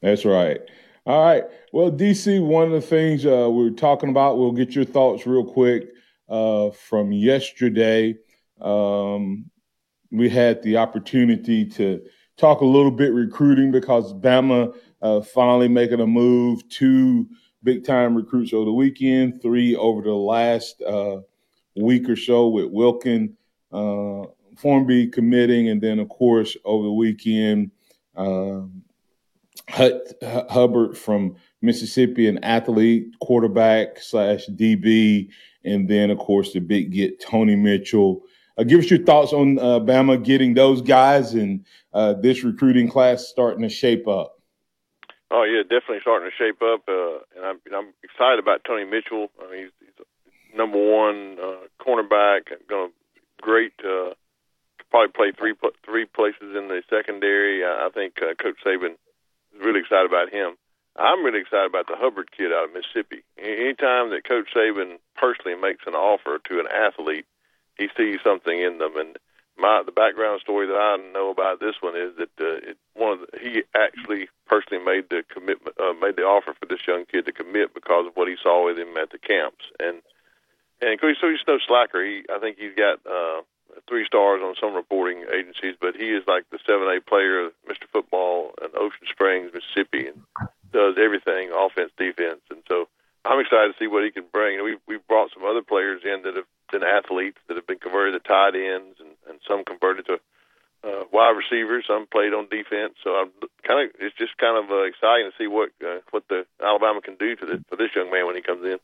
That's 0.00 0.24
right. 0.24 0.60
All 1.04 1.24
right. 1.24 1.44
Well, 1.72 1.90
DC, 1.90 2.40
one 2.46 2.66
of 2.66 2.70
the 2.70 2.80
things 2.80 3.26
uh, 3.26 3.50
we 3.50 3.66
are 3.66 3.70
talking 3.72 4.08
about, 4.08 4.38
we'll 4.38 4.52
get 4.52 4.76
your 4.76 4.84
thoughts 4.84 5.26
real 5.26 5.44
quick 5.44 5.88
uh, 6.28 6.70
from 6.70 7.10
yesterday. 7.10 8.14
Um, 8.60 9.50
we 10.12 10.28
had 10.28 10.62
the 10.62 10.76
opportunity 10.76 11.66
to 11.70 12.02
talk 12.36 12.60
a 12.60 12.64
little 12.66 12.92
bit 12.92 13.12
recruiting 13.12 13.72
because 13.72 14.14
Bama 14.14 14.76
uh, 15.00 15.22
finally 15.22 15.66
making 15.66 15.98
a 15.98 16.06
move. 16.06 16.68
Two 16.68 17.28
big 17.64 17.84
time 17.84 18.16
recruits 18.16 18.52
over 18.52 18.66
the 18.66 18.72
weekend, 18.72 19.42
three 19.42 19.74
over 19.74 20.02
the 20.02 20.14
last 20.14 20.80
uh, 20.82 21.18
week 21.74 22.08
or 22.08 22.16
so 22.16 22.46
with 22.46 22.70
Wilkin, 22.70 23.36
uh, 23.72 24.22
Formby 24.56 25.08
committing, 25.08 25.68
and 25.68 25.80
then, 25.80 25.98
of 25.98 26.08
course, 26.10 26.56
over 26.64 26.84
the 26.84 26.92
weekend, 26.92 27.72
um, 28.14 28.82
Hubbard 29.70 30.96
from 30.96 31.36
Mississippi, 31.60 32.26
an 32.28 32.42
athlete, 32.42 33.14
quarterback 33.20 34.00
slash 34.00 34.46
DB, 34.48 35.28
and 35.64 35.88
then 35.88 36.10
of 36.10 36.18
course 36.18 36.52
the 36.52 36.60
big 36.60 36.92
get 36.92 37.20
Tony 37.20 37.56
Mitchell. 37.56 38.22
Uh, 38.58 38.64
give 38.64 38.80
us 38.80 38.90
your 38.90 39.02
thoughts 39.02 39.32
on 39.32 39.58
uh, 39.58 39.80
Bama 39.80 40.22
getting 40.22 40.54
those 40.54 40.82
guys 40.82 41.34
and 41.34 41.64
uh, 41.94 42.14
this 42.14 42.44
recruiting 42.44 42.88
class 42.88 43.26
starting 43.26 43.62
to 43.62 43.68
shape 43.68 44.06
up. 44.08 44.38
Oh 45.30 45.44
yeah, 45.44 45.62
definitely 45.62 46.00
starting 46.02 46.28
to 46.28 46.36
shape 46.36 46.60
up, 46.60 46.82
uh, 46.88 47.24
and 47.36 47.46
I'm, 47.46 47.60
I'm 47.74 47.94
excited 48.02 48.38
about 48.38 48.64
Tony 48.66 48.84
Mitchell. 48.84 49.28
I 49.40 49.50
mean, 49.50 49.60
he's, 49.62 49.88
he's 49.96 50.06
number 50.56 50.78
one 50.78 51.38
uh, 51.42 51.66
cornerback, 51.80 52.52
going 52.68 52.90
to 52.90 52.94
great. 53.40 53.72
Uh, 53.82 54.12
probably 54.90 55.12
play 55.12 55.32
three 55.32 55.54
three 55.86 56.04
places 56.04 56.54
in 56.54 56.68
the 56.68 56.82
secondary. 56.90 57.64
I, 57.64 57.86
I 57.86 57.90
think 57.94 58.16
Coach 58.16 58.56
Saban 58.66 58.96
really 59.62 59.80
excited 59.80 60.06
about 60.06 60.30
him. 60.30 60.56
I'm 60.96 61.24
really 61.24 61.40
excited 61.40 61.66
about 61.66 61.86
the 61.86 61.96
Hubbard 61.96 62.30
kid 62.36 62.52
out 62.52 62.68
of 62.68 62.74
Mississippi. 62.74 63.24
Anytime 63.38 64.10
that 64.10 64.28
Coach 64.28 64.48
Saban 64.54 64.98
personally 65.16 65.56
makes 65.56 65.84
an 65.86 65.94
offer 65.94 66.38
to 66.38 66.60
an 66.60 66.66
athlete, 66.68 67.24
he 67.78 67.88
sees 67.96 68.20
something 68.22 68.60
in 68.60 68.78
them. 68.78 68.96
And 68.96 69.16
my 69.56 69.82
the 69.84 69.92
background 69.92 70.40
story 70.40 70.66
that 70.66 70.76
I 70.76 70.96
know 71.12 71.30
about 71.30 71.60
this 71.60 71.76
one 71.80 71.96
is 71.96 72.12
that 72.18 72.32
uh, 72.40 72.70
it, 72.70 72.78
one 72.94 73.12
of 73.12 73.20
the, 73.20 73.38
he 73.38 73.62
actually 73.74 74.28
personally 74.46 74.84
made 74.84 75.08
the 75.08 75.24
commitment, 75.32 75.76
uh, 75.80 75.94
made 75.94 76.16
the 76.16 76.28
offer 76.28 76.54
for 76.58 76.66
this 76.66 76.86
young 76.86 77.04
kid 77.06 77.24
to 77.24 77.32
commit 77.32 77.72
because 77.72 78.06
of 78.06 78.12
what 78.14 78.28
he 78.28 78.36
saw 78.42 78.66
with 78.66 78.78
him 78.78 78.96
at 78.96 79.10
the 79.10 79.18
camps. 79.18 79.64
And 79.80 80.02
and 80.82 80.98
so 81.00 81.30
he's 81.30 81.46
no 81.46 81.58
slacker. 81.66 82.04
He 82.04 82.24
I 82.28 82.38
think 82.38 82.58
he's 82.58 82.76
got 82.76 83.00
uh, 83.06 83.40
three 83.88 84.04
stars 84.06 84.40
on 84.42 84.54
some 84.60 84.74
reporting 84.74 85.24
agencies, 85.32 85.76
but 85.80 85.96
he 85.96 86.10
is 86.10 86.22
like 86.26 86.48
the 86.50 86.58
seven 86.66 86.88
A 86.88 87.00
player, 87.00 87.46
of 87.46 87.52
Mr. 87.68 87.86
Football 87.92 88.54
in 88.60 88.68
Ocean 88.74 89.06
Springs, 89.10 89.52
Mississippi, 89.52 90.08
and 90.08 90.22
does 90.72 90.96
everything 90.98 91.50
offense, 91.52 91.92
defense. 91.96 92.40
And 92.50 92.62
so 92.68 92.88
I'm 93.24 93.40
excited 93.40 93.72
to 93.72 93.78
see 93.78 93.86
what 93.86 94.04
he 94.04 94.10
can 94.10 94.24
bring. 94.32 94.62
We've 94.64 94.80
we've 94.86 95.06
brought 95.06 95.30
some 95.32 95.44
other 95.44 95.62
players 95.62 96.02
in 96.04 96.22
that 96.22 96.36
have 96.36 96.50
been 96.70 96.82
athletes 96.82 97.38
that 97.48 97.56
have 97.56 97.66
been 97.66 97.78
converted 97.78 98.14
to 98.14 98.28
tight 98.28 98.54
ends 98.56 98.98
and, 98.98 99.14
and 99.28 99.38
some 99.46 99.64
converted 99.64 100.06
to 100.06 100.18
uh, 100.84 101.04
wide 101.12 101.36
receivers. 101.36 101.84
Some 101.86 102.06
played 102.06 102.32
on 102.32 102.48
defense. 102.48 102.94
So 103.04 103.10
I'm 103.14 103.30
kind 103.62 103.88
of 103.88 103.94
it's 104.00 104.16
just 104.16 104.36
kind 104.38 104.58
of 104.58 104.70
uh, 104.70 104.82
exciting 104.84 105.30
to 105.30 105.36
see 105.38 105.46
what 105.46 105.70
uh, 105.84 106.00
what 106.10 106.24
the 106.28 106.46
Alabama 106.62 107.00
can 107.00 107.16
do 107.16 107.36
to 107.36 107.46
the, 107.46 107.64
for 107.68 107.76
this 107.76 107.94
young 107.94 108.10
man 108.10 108.26
when 108.26 108.36
he 108.36 108.42
comes 108.42 108.64
in. 108.64 108.78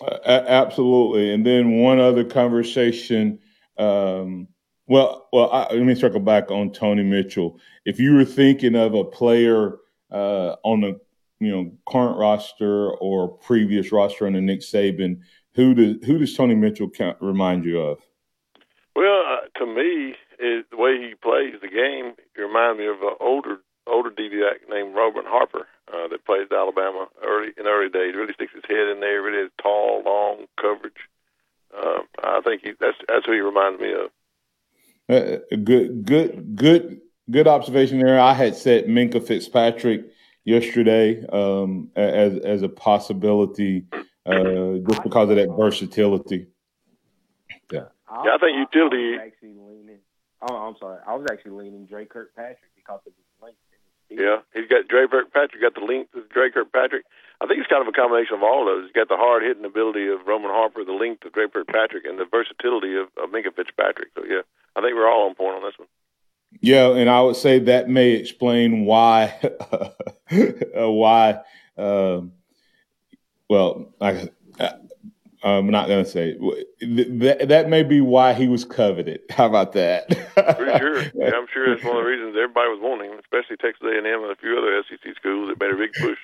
Uh, 0.00 0.18
absolutely. 0.24 1.32
And 1.32 1.44
then 1.44 1.80
one 1.80 1.98
other 1.98 2.24
conversation. 2.24 3.40
Um, 3.78 4.48
well, 4.86 5.28
well, 5.32 5.50
I, 5.50 5.72
let 5.74 5.84
me 5.84 5.94
circle 5.94 6.20
back 6.20 6.50
on 6.50 6.72
Tony 6.72 7.02
Mitchell. 7.02 7.60
If 7.84 8.00
you 8.00 8.14
were 8.14 8.24
thinking 8.24 8.74
of 8.74 8.94
a 8.94 9.04
player 9.04 9.76
uh, 10.10 10.56
on 10.64 10.80
the 10.80 11.00
you 11.40 11.50
know 11.50 11.70
current 11.88 12.18
roster 12.18 12.90
or 12.92 13.28
previous 13.28 13.92
roster 13.92 14.26
under 14.26 14.40
Nick 14.40 14.60
Saban, 14.60 15.20
who 15.54 15.74
does 15.74 16.06
who 16.06 16.18
does 16.18 16.34
Tony 16.34 16.54
Mitchell 16.54 16.88
count, 16.88 17.18
remind 17.20 17.64
you 17.64 17.80
of? 17.80 17.98
Well, 18.96 19.22
uh, 19.26 19.58
to 19.58 19.66
me, 19.66 20.14
it, 20.38 20.66
the 20.70 20.76
way 20.76 20.96
he 20.98 21.14
plays 21.14 21.54
the 21.60 21.68
game, 21.68 22.14
he 22.34 22.42
reminds 22.42 22.78
me 22.78 22.86
of 22.86 23.02
an 23.02 23.14
older 23.20 23.58
older 23.86 24.10
DBAC 24.10 24.68
named 24.68 24.94
Roman 24.94 25.24
Harper 25.24 25.66
uh, 25.92 26.08
that 26.08 26.20
at 26.28 26.52
Alabama 26.52 27.08
early 27.24 27.52
in 27.56 27.66
early 27.66 27.90
days. 27.90 28.14
Really 28.14 28.34
sticks 28.34 28.54
his 28.54 28.64
head 28.68 28.88
in 28.88 29.00
there. 29.00 29.22
Really 29.22 29.42
has 29.42 29.50
tall, 29.60 30.02
long 30.04 30.46
coverage. 30.60 31.08
Uh, 31.76 32.00
I 32.22 32.40
think 32.44 32.62
he, 32.62 32.72
that's 32.80 32.96
that's 33.06 33.26
who 33.26 33.32
he 33.32 33.40
reminds 33.40 33.80
me 33.80 33.92
of. 33.92 34.10
Uh, 35.10 35.38
good, 35.64 36.04
good, 36.04 36.56
good, 36.56 37.00
good 37.30 37.48
observation 37.48 37.98
there. 37.98 38.20
I 38.20 38.34
had 38.34 38.56
said 38.56 38.86
Minkah 38.86 39.26
Fitzpatrick 39.26 40.06
yesterday 40.44 41.24
um, 41.26 41.90
as 41.96 42.38
as 42.38 42.62
a 42.62 42.68
possibility, 42.68 43.84
uh, 44.26 44.78
just 44.88 45.02
because 45.02 45.30
of 45.30 45.36
that 45.36 45.54
versatility. 45.56 46.48
Yeah, 47.70 47.84
yeah 48.24 48.34
I 48.34 48.38
think 48.38 48.58
utility. 48.58 49.18
I 49.18 49.26
actually 49.26 49.54
leaning. 49.58 49.98
Oh, 50.42 50.54
I'm 50.54 50.76
sorry. 50.78 51.00
I 51.06 51.14
was 51.14 51.26
actually 51.30 51.52
leaning 51.52 51.86
Dre 51.86 52.06
Kirkpatrick 52.06 52.58
because 52.76 53.00
of 53.06 53.12
his 53.12 53.42
length. 53.42 53.58
Yeah, 54.10 54.38
he's 54.54 54.68
got 54.68 54.88
Dre 54.88 55.06
Kirkpatrick. 55.06 55.60
Got 55.60 55.74
the 55.74 55.86
length 55.86 56.14
of 56.14 56.28
Dre 56.30 56.50
Kirkpatrick. 56.50 57.04
I 57.40 57.46
think 57.46 57.60
it's 57.60 57.68
kind 57.68 57.82
of 57.82 57.88
a 57.88 57.92
combination 57.92 58.34
of 58.34 58.42
all 58.42 58.62
of 58.62 58.66
those. 58.66 58.84
He's 58.86 58.98
got 58.98 59.08
the 59.08 59.16
hard 59.16 59.42
hitting 59.44 59.64
ability 59.64 60.08
of 60.08 60.26
Roman 60.26 60.50
Harper, 60.50 60.84
the 60.84 60.92
length 60.92 61.24
of 61.24 61.32
Dre 61.32 61.46
Kirkpatrick, 61.46 62.04
and 62.04 62.18
the 62.18 62.24
versatility 62.24 62.96
of, 62.96 63.08
of 63.22 63.30
Minkah 63.30 63.54
Fitzpatrick. 63.54 64.08
So 64.16 64.24
yeah, 64.24 64.42
I 64.74 64.80
think 64.80 64.94
we're 64.94 65.08
all 65.08 65.28
on 65.28 65.34
point 65.34 65.56
on 65.56 65.62
this 65.62 65.78
one. 65.78 65.88
Yeah, 66.60 66.94
and 66.94 67.08
I 67.08 67.20
would 67.20 67.36
say 67.36 67.58
that 67.60 67.88
may 67.88 68.12
explain 68.12 68.84
why 68.84 69.38
why. 70.74 71.40
Um, 71.76 72.32
well, 73.48 73.94
I, 74.00 74.28
I'm 75.42 75.70
not 75.70 75.86
going 75.86 76.04
to 76.04 76.10
say 76.10 76.36
that. 76.80 77.46
That 77.48 77.68
may 77.68 77.82
be 77.82 78.00
why 78.00 78.34
he 78.34 78.48
was 78.48 78.64
coveted. 78.64 79.20
How 79.30 79.46
about 79.46 79.72
that? 79.72 80.08
Pretty 80.08 80.78
sure. 80.78 80.98
Yeah, 81.14 81.30
I'm 81.34 81.46
sure 81.52 81.74
that's 81.74 81.84
one 81.84 81.96
of 81.96 82.02
the 82.02 82.08
reasons 82.08 82.36
everybody 82.36 82.68
was 82.68 82.80
wanting 82.82 83.10
him, 83.10 83.18
especially 83.18 83.56
Texas 83.56 83.82
A&M 83.82 84.04
and 84.04 84.32
a 84.32 84.36
few 84.36 84.58
other 84.58 84.82
SEC 84.88 85.14
schools 85.16 85.48
that 85.48 85.60
made 85.60 85.72
a 85.72 85.76
big 85.76 85.92
push 85.92 86.18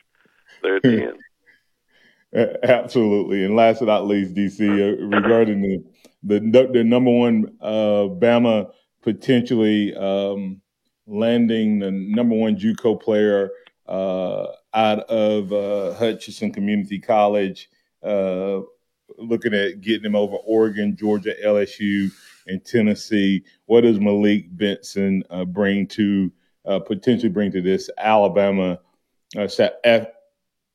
there 0.65 0.77
at 0.77 0.83
the 0.83 1.03
end. 1.03 2.59
Absolutely. 2.65 3.45
And 3.45 3.55
last 3.55 3.79
but 3.79 3.87
not 3.87 4.07
least, 4.09 4.35
DC, 4.35 4.61
uh, 4.61 5.07
regarding 5.07 5.63
the 5.63 5.85
the, 6.25 6.41
the 6.73 6.83
number 6.83 7.11
one 7.11 7.57
uh, 7.61 8.09
Bama 8.09 8.71
potentially 9.03 9.95
um, 9.95 10.61
landing 11.07 11.79
the 11.79 11.91
number 11.91 12.35
one 12.35 12.57
JUCO 12.57 13.01
player 13.01 13.51
uh, 13.87 14.47
out 14.73 15.01
of 15.01 15.53
uh, 15.53 15.93
Hutchinson 15.95 16.53
Community 16.53 16.99
College, 16.99 17.69
uh, 18.03 18.61
looking 19.19 19.53
at 19.53 19.83
getting 19.83 20.07
him 20.07 20.17
over 20.17 20.37
Oregon, 20.37 20.97
Georgia, 20.97 21.35
LSU, 21.45 22.11
and 22.47 22.65
Tennessee. 22.65 23.45
What 23.67 23.83
does 23.83 24.01
Malik 24.01 24.47
Benson 24.57 25.23
uh, 25.31 25.45
bring 25.45 25.87
to 25.89 26.33
uh, 26.65 26.79
potentially 26.79 27.29
bring 27.29 27.53
to 27.53 27.61
this 27.61 27.91
Alabama 27.99 28.81
F- 29.37 30.07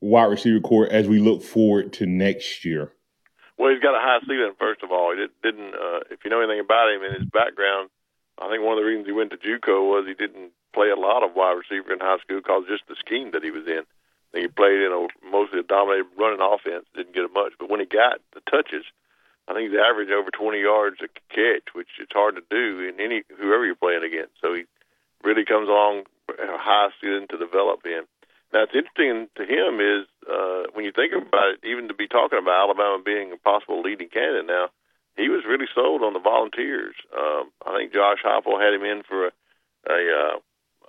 wide 0.01 0.25
receiver 0.29 0.59
core 0.59 0.87
as 0.87 1.07
we 1.07 1.19
look 1.19 1.43
forward 1.43 1.93
to 1.93 2.05
next 2.05 2.65
year? 2.65 2.93
Well, 3.57 3.71
he's 3.71 3.83
got 3.83 3.95
a 3.95 3.99
high 3.99 4.19
ceiling. 4.25 4.53
First 4.57 4.83
of 4.83 4.91
all, 4.91 5.13
he 5.13 5.27
didn't. 5.43 5.73
Uh, 5.75 5.99
if 6.09 6.23
you 6.23 6.31
know 6.31 6.39
anything 6.39 6.61
about 6.61 6.91
him 6.91 7.03
and 7.03 7.15
his 7.15 7.25
background, 7.25 7.89
I 8.39 8.47
think 8.49 8.63
one 8.63 8.77
of 8.77 8.79
the 8.79 8.87
reasons 8.87 9.07
he 9.07 9.11
went 9.11 9.31
to 9.31 9.37
JUCO 9.37 9.83
was 9.83 10.07
he 10.07 10.13
didn't 10.13 10.51
play 10.73 10.89
a 10.89 10.95
lot 10.95 11.23
of 11.23 11.35
wide 11.35 11.59
receiver 11.59 11.91
in 11.91 11.99
high 11.99 12.19
school 12.23 12.39
because 12.39 12.63
just 12.69 12.87
the 12.87 12.95
scheme 12.95 13.31
that 13.31 13.43
he 13.43 13.51
was 13.51 13.67
in. 13.67 13.83
he 14.31 14.47
played 14.47 14.79
in 14.79 14.95
a 14.95 15.07
mostly 15.27 15.59
a 15.59 15.63
dominated 15.63 16.07
running 16.17 16.39
offense, 16.39 16.85
didn't 16.95 17.15
get 17.15 17.27
much. 17.33 17.53
But 17.59 17.69
when 17.69 17.81
he 17.81 17.85
got 17.85 18.21
the 18.33 18.39
touches, 18.49 18.85
I 19.49 19.53
think 19.53 19.71
he's 19.71 19.79
averaged 19.79 20.11
over 20.11 20.31
20 20.31 20.61
yards 20.61 21.01
a 21.01 21.09
catch, 21.33 21.73
which 21.73 21.89
is 21.99 22.07
hard 22.13 22.35
to 22.35 22.43
do 22.49 22.79
in 22.79 23.01
any 23.03 23.23
whoever 23.35 23.65
you're 23.65 23.75
playing 23.75 24.03
against. 24.05 24.39
So 24.39 24.53
he 24.53 24.63
really 25.23 25.43
comes 25.43 25.67
along 25.67 26.05
a 26.29 26.57
high 26.57 26.89
ceiling 27.01 27.27
to 27.29 27.37
develop 27.37 27.81
in. 27.85 28.03
Now, 28.53 28.63
it's 28.63 28.73
interesting 28.73 29.29
to 29.37 29.43
him 29.45 29.79
is 29.79 30.07
uh, 30.25 30.73
when 30.73 30.85
you 30.85 30.91
think 30.91 31.13
about 31.13 31.53
it, 31.53 31.67
even 31.67 31.87
to 31.87 31.93
be 31.93 32.07
talking 32.07 32.39
about 32.39 32.69
Alabama 32.69 33.01
being 33.03 33.31
a 33.31 33.37
possible 33.37 33.81
leading 33.81 34.09
candidate 34.09 34.47
now, 34.47 34.69
he 35.17 35.29
was 35.29 35.43
really 35.45 35.67
sold 35.75 36.01
on 36.01 36.13
the 36.13 36.19
Volunteers. 36.19 36.95
Um, 37.13 37.51
I 37.65 37.77
think 37.77 37.93
Josh 37.93 38.23
Heupel 38.25 38.61
had 38.61 38.73
him 38.73 38.85
in 38.85 39.03
for 39.03 39.27
a, 39.27 39.31
a 39.87 40.01
uh, 40.15 40.37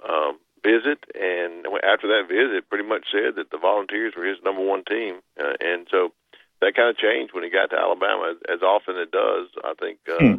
um, 0.09 0.39
visit, 0.63 1.05
and 1.15 1.67
after 1.83 2.09
that 2.09 2.29
visit, 2.29 2.69
pretty 2.69 2.87
much 2.87 3.05
said 3.13 3.37
that 3.37 3.51
the 3.51 3.59
Volunteers 3.59 4.15
were 4.17 4.25
his 4.25 4.39
number 4.45 4.63
one 4.63 4.85
team, 4.85 5.21
uh, 5.39 5.55
and 5.61 5.87
so 5.91 6.13
that 6.61 6.77
kind 6.77 6.89
of 6.89 6.97
changed 6.97 7.35
when 7.35 7.45
he 7.45 7.51
got 7.51 7.71
to 7.71 7.77
Alabama, 7.77 8.33
as, 8.33 8.61
as 8.61 8.63
often 8.63 8.97
it 8.97 9.11
does. 9.11 9.49
I 9.65 9.75
think 9.79 9.99
uh, 10.09 10.19
hmm. 10.19 10.39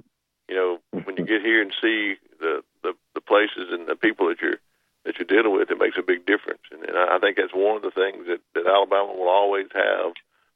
you 0.49 0.55
know 0.55 0.79
when 1.03 1.17
you 1.17 1.25
get 1.25 1.41
here 1.41 1.61
and 1.61 1.73
see 1.81 2.15
the, 2.39 2.63
the 2.83 2.93
the 3.13 3.21
places 3.21 3.69
and 3.71 3.87
the 3.87 3.95
people 3.95 4.27
that 4.29 4.41
you're 4.41 4.61
that 5.05 5.17
you're 5.17 5.25
dealing 5.25 5.57
with, 5.57 5.71
it 5.71 5.79
makes 5.79 5.97
a 5.97 6.03
big 6.03 6.25
difference, 6.25 6.61
and, 6.71 6.83
and 6.83 6.97
I 6.97 7.17
think 7.19 7.37
that's 7.37 7.53
one 7.53 7.75
of 7.75 7.81
the 7.81 7.91
things 7.91 8.27
that 8.27 8.41
that 8.53 8.67
Alabama 8.67 9.13
will 9.13 9.29
always 9.29 9.67
have 9.73 10.13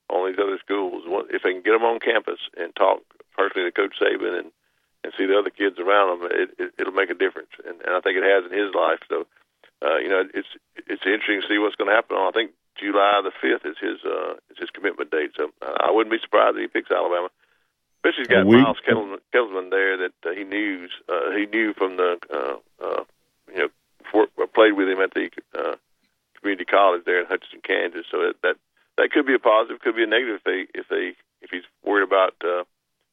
on 0.09 0.29
these 0.29 0.39
other 0.39 0.59
schools. 0.59 1.03
If 1.29 1.43
they 1.43 1.53
can 1.53 1.61
get 1.63 1.71
them 1.71 1.83
on 1.83 1.99
campus 1.99 2.39
and 2.57 2.75
talk 2.75 3.01
personally 3.37 3.69
to 3.69 3.75
Coach 3.75 3.95
Saban 3.99 4.39
and 4.39 4.51
and 5.05 5.13
see 5.17 5.25
the 5.25 5.37
other 5.37 5.53
kids 5.53 5.77
around 5.77 6.17
him, 6.17 6.29
it, 6.31 6.49
it, 6.57 6.73
it'll 6.79 6.97
make 6.97 7.11
a 7.11 7.13
difference. 7.13 7.53
And, 7.61 7.77
and 7.85 7.93
I 7.93 8.01
think 8.01 8.17
it 8.17 8.25
has 8.25 8.49
in 8.49 8.57
his 8.57 8.73
life. 8.73 9.05
So, 9.07 9.29
uh, 9.85 9.97
you 10.01 10.09
know, 10.09 10.25
it's 10.33 10.49
it's 10.75 11.05
interesting 11.05 11.41
to 11.41 11.47
see 11.47 11.59
what's 11.59 11.75
going 11.77 11.89
to 11.89 11.95
happen. 11.95 12.17
I 12.17 12.31
think 12.33 12.51
July 12.75 13.21
the 13.21 13.31
fifth 13.31 13.69
is 13.69 13.77
his 13.77 14.01
uh, 14.03 14.41
is 14.49 14.57
his 14.57 14.69
commitment 14.71 15.11
date. 15.11 15.31
So 15.37 15.53
I 15.61 15.91
wouldn't 15.91 16.11
be 16.11 16.21
surprised 16.21 16.57
if 16.57 16.61
he 16.61 16.67
picks 16.67 16.91
Alabama. 16.91 17.29
Especially 18.01 18.25
he's 18.25 18.33
got 18.33 18.45
we, 18.45 18.61
Miles 18.61 18.81
Kitselman, 18.81 19.69
there 19.69 19.97
that 19.97 20.17
uh, 20.25 20.33
he 20.33 20.43
knew 20.43 20.87
uh, 21.09 21.31
he 21.37 21.45
knew 21.45 21.73
from 21.73 21.97
the 21.97 22.17
uh, 22.33 22.57
uh, 22.81 23.03
you 23.53 23.59
know 23.59 23.69
for, 24.15 24.47
played 24.47 24.73
with 24.73 24.87
him 24.87 25.01
at 25.01 25.13
the 25.13 25.29
uh, 25.57 25.75
community 26.39 26.65
college 26.65 27.03
there 27.05 27.19
in 27.19 27.27
Hutchinson, 27.27 27.59
Kansas. 27.63 28.05
So 28.09 28.17
that 28.19 28.35
that 28.43 28.55
that 28.97 29.11
could 29.11 29.25
be 29.25 29.35
a 29.35 29.39
positive, 29.39 29.81
could 29.81 29.95
be 29.95 30.03
a 30.03 30.07
negative 30.07 30.39
if 30.39 30.43
they 30.43 30.79
if 30.79 30.87
they 30.87 31.13
if 31.41 31.49
he's 31.51 31.67
worried 31.83 32.07
about. 32.07 32.33
Uh, 32.43 32.63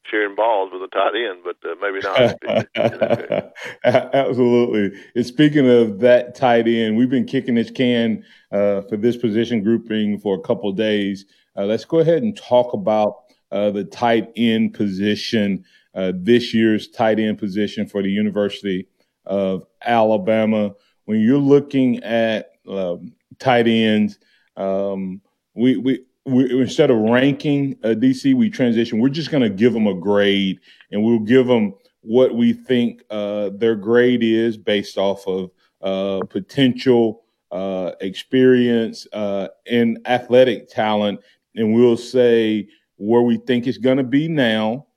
sharing 0.05 0.35
balls 0.35 0.69
with 0.73 0.81
a 0.81 0.87
tight 0.89 1.13
end, 1.15 1.39
but 1.45 1.55
uh, 1.63 1.75
maybe 1.81 1.99
not. 2.03 3.53
Absolutely. 4.13 4.99
And 5.15 5.25
speaking 5.25 5.69
of 5.69 5.99
that 5.99 6.35
tight 6.35 6.67
end, 6.67 6.97
we've 6.97 7.09
been 7.09 7.25
kicking 7.25 7.55
this 7.55 7.71
can 7.71 8.25
uh, 8.51 8.81
for 8.81 8.97
this 8.97 9.15
position 9.15 9.63
grouping 9.63 10.19
for 10.19 10.35
a 10.35 10.41
couple 10.41 10.69
days. 10.73 11.25
Uh, 11.55 11.63
let's 11.63 11.85
go 11.85 11.99
ahead 11.99 12.21
and 12.21 12.35
talk 12.35 12.73
about 12.73 13.23
uh, 13.51 13.71
the 13.71 13.83
tight 13.83 14.29
end 14.35 14.73
position, 14.73 15.63
uh, 15.95 16.11
this 16.15 16.53
year's 16.53 16.89
tight 16.89 17.19
end 17.19 17.37
position 17.37 17.87
for 17.87 18.01
the 18.01 18.09
University 18.09 18.87
of 19.25 19.65
Alabama. 19.85 20.73
When 21.05 21.19
you're 21.19 21.37
looking 21.37 22.03
at 22.03 22.51
um, 22.67 23.13
tight 23.39 23.67
ends, 23.67 24.19
um, 24.55 25.21
we 25.53 25.77
we 25.77 26.05
we, 26.25 26.61
instead 26.61 26.89
of 26.89 26.97
ranking 26.97 27.77
a 27.83 27.89
DC, 27.89 28.33
we 28.33 28.49
transition. 28.49 28.99
We're 28.99 29.09
just 29.09 29.31
going 29.31 29.43
to 29.43 29.49
give 29.49 29.73
them 29.73 29.87
a 29.87 29.93
grade, 29.93 30.59
and 30.91 31.03
we'll 31.03 31.19
give 31.19 31.47
them 31.47 31.75
what 32.01 32.35
we 32.35 32.53
think 32.53 33.03
uh, 33.09 33.49
their 33.53 33.75
grade 33.75 34.23
is 34.23 34.57
based 34.57 34.97
off 34.97 35.27
of 35.27 35.51
uh, 35.81 36.25
potential 36.25 37.23
uh, 37.51 37.91
experience 38.01 39.07
uh, 39.13 39.47
and 39.69 39.99
athletic 40.05 40.69
talent, 40.69 41.19
and 41.55 41.73
we'll 41.73 41.97
say 41.97 42.67
where 42.97 43.21
we 43.21 43.37
think 43.37 43.67
it's 43.67 43.77
going 43.77 43.97
to 43.97 44.03
be 44.03 44.27
now. 44.27 44.87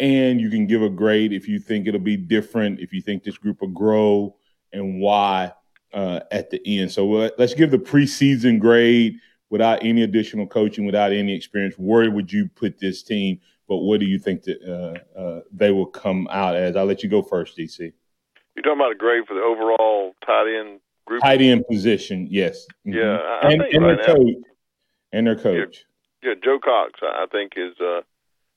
And 0.00 0.40
you 0.40 0.50
can 0.50 0.66
give 0.66 0.82
a 0.82 0.90
grade 0.90 1.32
if 1.32 1.46
you 1.46 1.60
think 1.60 1.86
it'll 1.86 2.00
be 2.00 2.16
different, 2.16 2.80
if 2.80 2.92
you 2.92 3.00
think 3.00 3.22
this 3.22 3.38
group 3.38 3.60
will 3.60 3.68
grow, 3.68 4.36
and 4.74 5.00
why 5.00 5.52
uh, 5.94 6.20
at 6.30 6.50
the 6.50 6.60
end. 6.66 6.90
So 6.90 7.30
let's 7.38 7.54
give 7.54 7.70
the 7.70 7.78
preseason 7.78 8.58
grade 8.58 9.18
without 9.50 9.84
any 9.84 10.02
additional 10.02 10.46
coaching, 10.46 10.84
without 10.84 11.12
any 11.12 11.32
experience, 11.32 11.76
where 11.76 12.10
would 12.10 12.32
you 12.32 12.48
put 12.56 12.78
this 12.78 13.02
team? 13.02 13.40
But 13.68 13.78
what 13.78 14.00
do 14.00 14.06
you 14.06 14.18
think 14.18 14.42
that 14.42 14.60
uh, 14.62 15.18
uh, 15.18 15.40
they 15.52 15.70
will 15.70 15.86
come 15.86 16.28
out 16.30 16.56
as? 16.56 16.76
I'll 16.76 16.84
let 16.84 17.02
you 17.02 17.08
go 17.08 17.22
first, 17.22 17.56
DC. 17.56 17.78
You're 17.78 18.62
talking 18.62 18.80
about 18.80 18.92
a 18.92 18.96
grade 18.96 19.26
for 19.26 19.34
the 19.34 19.40
overall 19.40 20.14
tight 20.26 20.52
end 20.52 20.80
group. 21.06 21.22
Tight 21.22 21.40
end 21.40 21.64
position, 21.70 22.26
yes. 22.30 22.66
Mm-hmm. 22.86 22.98
Yeah, 22.98 23.16
I, 23.16 23.52
and, 23.52 23.62
and 23.62 23.84
right 23.84 23.98
the 23.98 24.04
coach, 24.04 24.44
and 25.12 25.26
their 25.26 25.36
coach. 25.36 25.84
Yeah, 26.22 26.30
yeah 26.30 26.34
Joe 26.44 26.58
Cox, 26.62 27.00
I 27.02 27.26
think, 27.30 27.52
is 27.56 27.74
uh, 27.80 28.00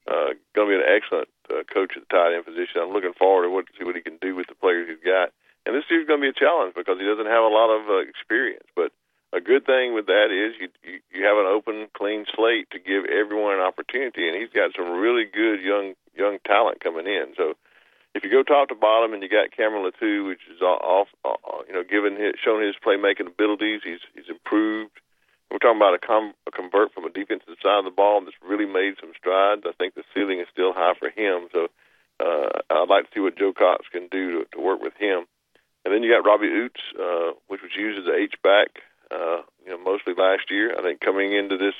uh, 0.09 0.33
going 0.55 0.69
to 0.69 0.77
be 0.77 0.81
an 0.81 0.87
excellent 0.87 1.29
uh, 1.49 1.63
coach 1.71 1.93
at 1.95 2.03
the 2.09 2.15
tight 2.15 2.35
end 2.35 2.45
position. 2.45 2.81
I'm 2.81 2.91
looking 2.91 3.13
forward 3.13 3.43
to 3.43 3.49
what 3.51 3.67
to 3.67 3.73
see 3.77 3.85
what 3.85 3.95
he 3.95 4.01
can 4.01 4.17
do 4.19 4.35
with 4.35 4.47
the 4.47 4.55
players 4.55 4.89
he's 4.89 5.05
got. 5.05 5.29
And 5.67 5.75
this 5.75 5.83
year's 5.91 6.07
going 6.07 6.23
to 6.23 6.31
be 6.31 6.31
a 6.31 6.39
challenge 6.39 6.79
because 6.79 6.95
he 6.95 7.03
doesn't 7.03 7.27
have 7.27 7.43
a 7.43 7.51
lot 7.51 7.67
of 7.67 7.91
uh, 7.91 8.07
experience. 8.07 8.63
But 8.71 8.95
a 9.35 9.41
good 9.43 9.65
thing 9.67 9.93
with 9.93 10.07
that 10.07 10.31
is 10.31 10.55
you, 10.55 10.69
you 10.79 10.99
you 11.11 11.21
have 11.27 11.35
an 11.35 11.51
open, 11.51 11.91
clean 11.91 12.23
slate 12.31 12.71
to 12.71 12.79
give 12.79 13.03
everyone 13.03 13.59
an 13.59 13.67
opportunity, 13.67 14.27
and 14.27 14.39
he's 14.39 14.55
got 14.55 14.71
some 14.71 14.95
really 14.95 15.25
good 15.27 15.59
young 15.59 15.93
young 16.15 16.39
talent 16.47 16.79
coming 16.79 17.05
in. 17.05 17.35
So 17.35 17.59
if 18.15 18.23
you 18.23 18.31
go 18.31 18.41
top 18.41 18.69
to 18.69 18.75
bottom 18.75 19.13
and 19.13 19.21
you 19.21 19.27
got 19.27 19.51
Cameron 19.51 19.83
Latu, 19.83 20.27
which 20.27 20.41
is 20.49 20.61
off, 20.61 21.09
uh, 21.25 21.35
you 21.67 21.73
know, 21.73 21.83
given 21.83 22.15
his, 22.15 22.33
shown 22.39 22.63
his 22.63 22.75
playmaking 22.79 23.27
abilities, 23.27 23.81
he's 23.83 23.99
he's 24.15 24.29
improved. 24.29 24.95
We're 25.51 25.59
talking 25.59 25.79
about 25.79 25.95
a, 25.95 25.99
com- 25.99 26.33
a 26.45 26.51
convert 26.51 26.93
from 26.93 27.05
a 27.05 27.09
defensive 27.09 27.55
side 27.63 27.79
of 27.79 27.85
the 27.85 27.91
ball 27.91 28.19
that's 28.23 28.35
really 28.43 28.65
made 28.65 28.95
some 28.99 29.13
strides. 29.15 29.63
I 29.65 29.71
think 29.77 29.95
the 29.95 30.03
ceiling 30.13 30.39
is 30.39 30.47
still 30.51 30.73
high 30.73 30.93
for 30.99 31.09
him. 31.09 31.47
So 31.53 31.67
uh, 32.19 32.63
I'd 32.69 32.89
like 32.89 33.05
to 33.05 33.11
see 33.13 33.21
what 33.21 33.37
Joe 33.37 33.53
Cox 33.53 33.85
can 33.91 34.07
do 34.11 34.43
to, 34.43 34.45
to 34.53 34.59
work 34.59 34.81
with 34.81 34.93
him. 34.99 35.23
And 35.87 35.95
then 35.95 36.03
you 36.03 36.11
got 36.11 36.27
Robbie 36.27 36.51
Ouzts, 36.51 36.83
uh, 36.99 37.31
which 37.47 37.61
was 37.61 37.71
used 37.73 37.97
as 37.97 38.07
a 38.07 38.17
H 38.17 38.35
back, 38.43 38.83
uh, 39.09 39.39
you 39.63 39.71
know, 39.71 39.77
mostly 39.77 40.13
last 40.13 40.51
year. 40.51 40.75
I 40.77 40.81
think 40.81 40.99
coming 40.99 41.31
into 41.31 41.55
this 41.55 41.75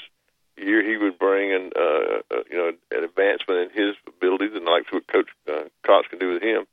year, 0.56 0.80
he 0.82 0.96
would 0.96 1.20
bring 1.20 1.52
an, 1.52 1.72
uh, 1.76 2.24
uh, 2.32 2.44
you 2.50 2.56
know, 2.56 2.72
an 2.96 3.04
advancement 3.04 3.68
in 3.68 3.70
his 3.76 3.96
abilities, 4.08 4.56
and 4.56 4.64
like 4.64 4.90
what 4.94 5.12
Coach 5.12 5.28
uh, 5.52 5.68
Cox 5.86 6.08
can 6.08 6.20
do 6.20 6.32
with 6.32 6.42
him. 6.42 6.64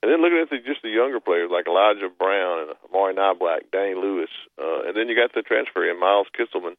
And 0.00 0.12
then 0.12 0.22
looking 0.22 0.38
at 0.38 0.48
the, 0.48 0.58
just 0.58 0.82
the 0.82 0.90
younger 0.90 1.18
players 1.18 1.50
like 1.50 1.66
Elijah 1.66 2.08
Brown 2.08 2.60
and 2.60 2.70
Amari 2.88 3.14
Niblack, 3.14 3.72
Danny 3.72 3.96
Lewis, 3.96 4.30
uh, 4.56 4.86
and 4.86 4.96
then 4.96 5.08
you 5.08 5.16
got 5.16 5.34
the 5.34 5.42
transfer 5.42 5.90
in 5.90 5.98
Miles 5.98 6.28
Kitselman, 6.38 6.76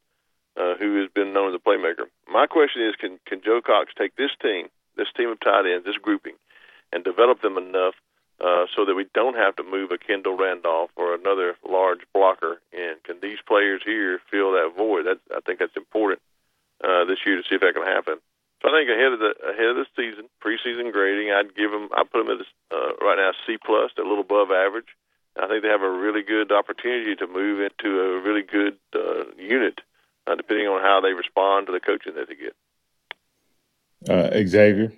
uh, 0.55 0.75
who 0.79 1.01
has 1.01 1.11
been 1.11 1.33
known 1.33 1.53
as 1.53 1.59
a 1.59 1.69
playmaker. 1.69 2.07
My 2.31 2.47
question 2.47 2.81
is, 2.87 2.95
can 2.95 3.19
can 3.27 3.41
Joe 3.43 3.59
Cox 3.59 3.91
take 3.97 4.15
this 4.15 4.31
team, 4.41 4.69
this 4.95 5.11
team 5.17 5.27
of 5.27 5.41
tight 5.41 5.67
ends, 5.67 5.83
this 5.83 5.99
grouping, 6.01 6.35
and 6.93 7.03
develop 7.03 7.41
them 7.41 7.57
enough 7.57 7.95
uh, 8.39 8.65
so 8.75 8.85
that 8.85 8.95
we 8.95 9.05
don't 9.13 9.35
have 9.35 9.55
to 9.55 9.63
move 9.63 9.91
a 9.91 9.97
Kendall 9.97 10.37
Randolph 10.37 10.91
or 10.95 11.15
another 11.15 11.55
large 11.67 12.01
blocker? 12.13 12.61
And 12.71 13.01
can 13.03 13.19
these 13.21 13.39
players 13.47 13.81
here 13.83 14.19
fill 14.29 14.51
that 14.53 14.73
void? 14.75 15.05
That 15.05 15.19
I 15.35 15.39
think 15.41 15.59
that's 15.59 15.75
important 15.75 16.21
uh, 16.83 17.05
this 17.05 17.19
year 17.25 17.37
to 17.37 17.43
see 17.43 17.55
if 17.55 17.61
that 17.61 17.73
can 17.73 17.85
happen. 17.85 18.19
So 18.61 18.69
I 18.69 18.71
think 18.71 18.89
ahead 18.89 19.13
of 19.13 19.19
the 19.19 19.33
ahead 19.49 19.69
of 19.69 19.75
the 19.75 19.85
season, 19.95 20.25
preseason 20.43 20.91
grading, 20.91 21.31
I'd 21.31 21.55
give 21.55 21.71
them. 21.71 21.89
I 21.95 22.03
put 22.03 22.25
them 22.25 22.39
at 22.39 22.75
uh, 22.75 22.93
right 23.01 23.17
now 23.17 23.31
C 23.45 23.57
plus, 23.63 23.91
a 23.97 24.01
little 24.01 24.21
above 24.21 24.51
average. 24.51 24.89
I 25.39 25.47
think 25.47 25.61
they 25.61 25.69
have 25.69 25.83
a 25.83 25.89
really 25.89 26.23
good 26.23 26.51
opportunity 26.51 27.15
to 27.15 27.27
move 27.27 27.61
into 27.61 28.01
a 28.01 28.19
really 28.21 28.41
good 28.41 28.77
uh, 28.95 29.25
unit, 29.37 29.81
uh, 30.25 30.33
depending 30.33 30.67
on 30.67 30.81
how 30.81 31.01
they 31.01 31.13
respond 31.13 31.67
to 31.67 31.73
the 31.73 31.79
coaching 31.79 32.15
that 32.15 32.27
they 32.27 32.35
get. 32.35 32.55
Uh, 34.09 34.47
Xavier. 34.47 34.91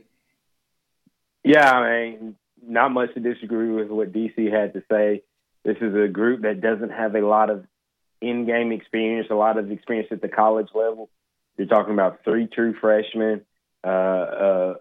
Yeah, 1.43 1.69
I 1.69 1.89
mean, 1.89 2.35
not 2.65 2.91
much 2.91 3.13
to 3.13 3.19
disagree 3.19 3.69
with 3.69 3.89
what 3.89 4.11
DC 4.11 4.51
had 4.51 4.73
to 4.73 4.83
say. 4.91 5.23
This 5.63 5.77
is 5.81 5.93
a 5.95 6.07
group 6.07 6.41
that 6.41 6.61
doesn't 6.61 6.91
have 6.91 7.15
a 7.15 7.25
lot 7.25 7.49
of 7.49 7.65
in-game 8.21 8.71
experience, 8.71 9.27
a 9.29 9.35
lot 9.35 9.57
of 9.57 9.71
experience 9.71 10.09
at 10.11 10.21
the 10.21 10.27
college 10.27 10.69
level. 10.73 11.09
You're 11.57 11.67
talking 11.67 11.93
about 11.93 12.23
three 12.23 12.47
true 12.47 12.73
freshmen, 12.79 13.41
uh, 13.83 13.87
uh, 13.87 14.73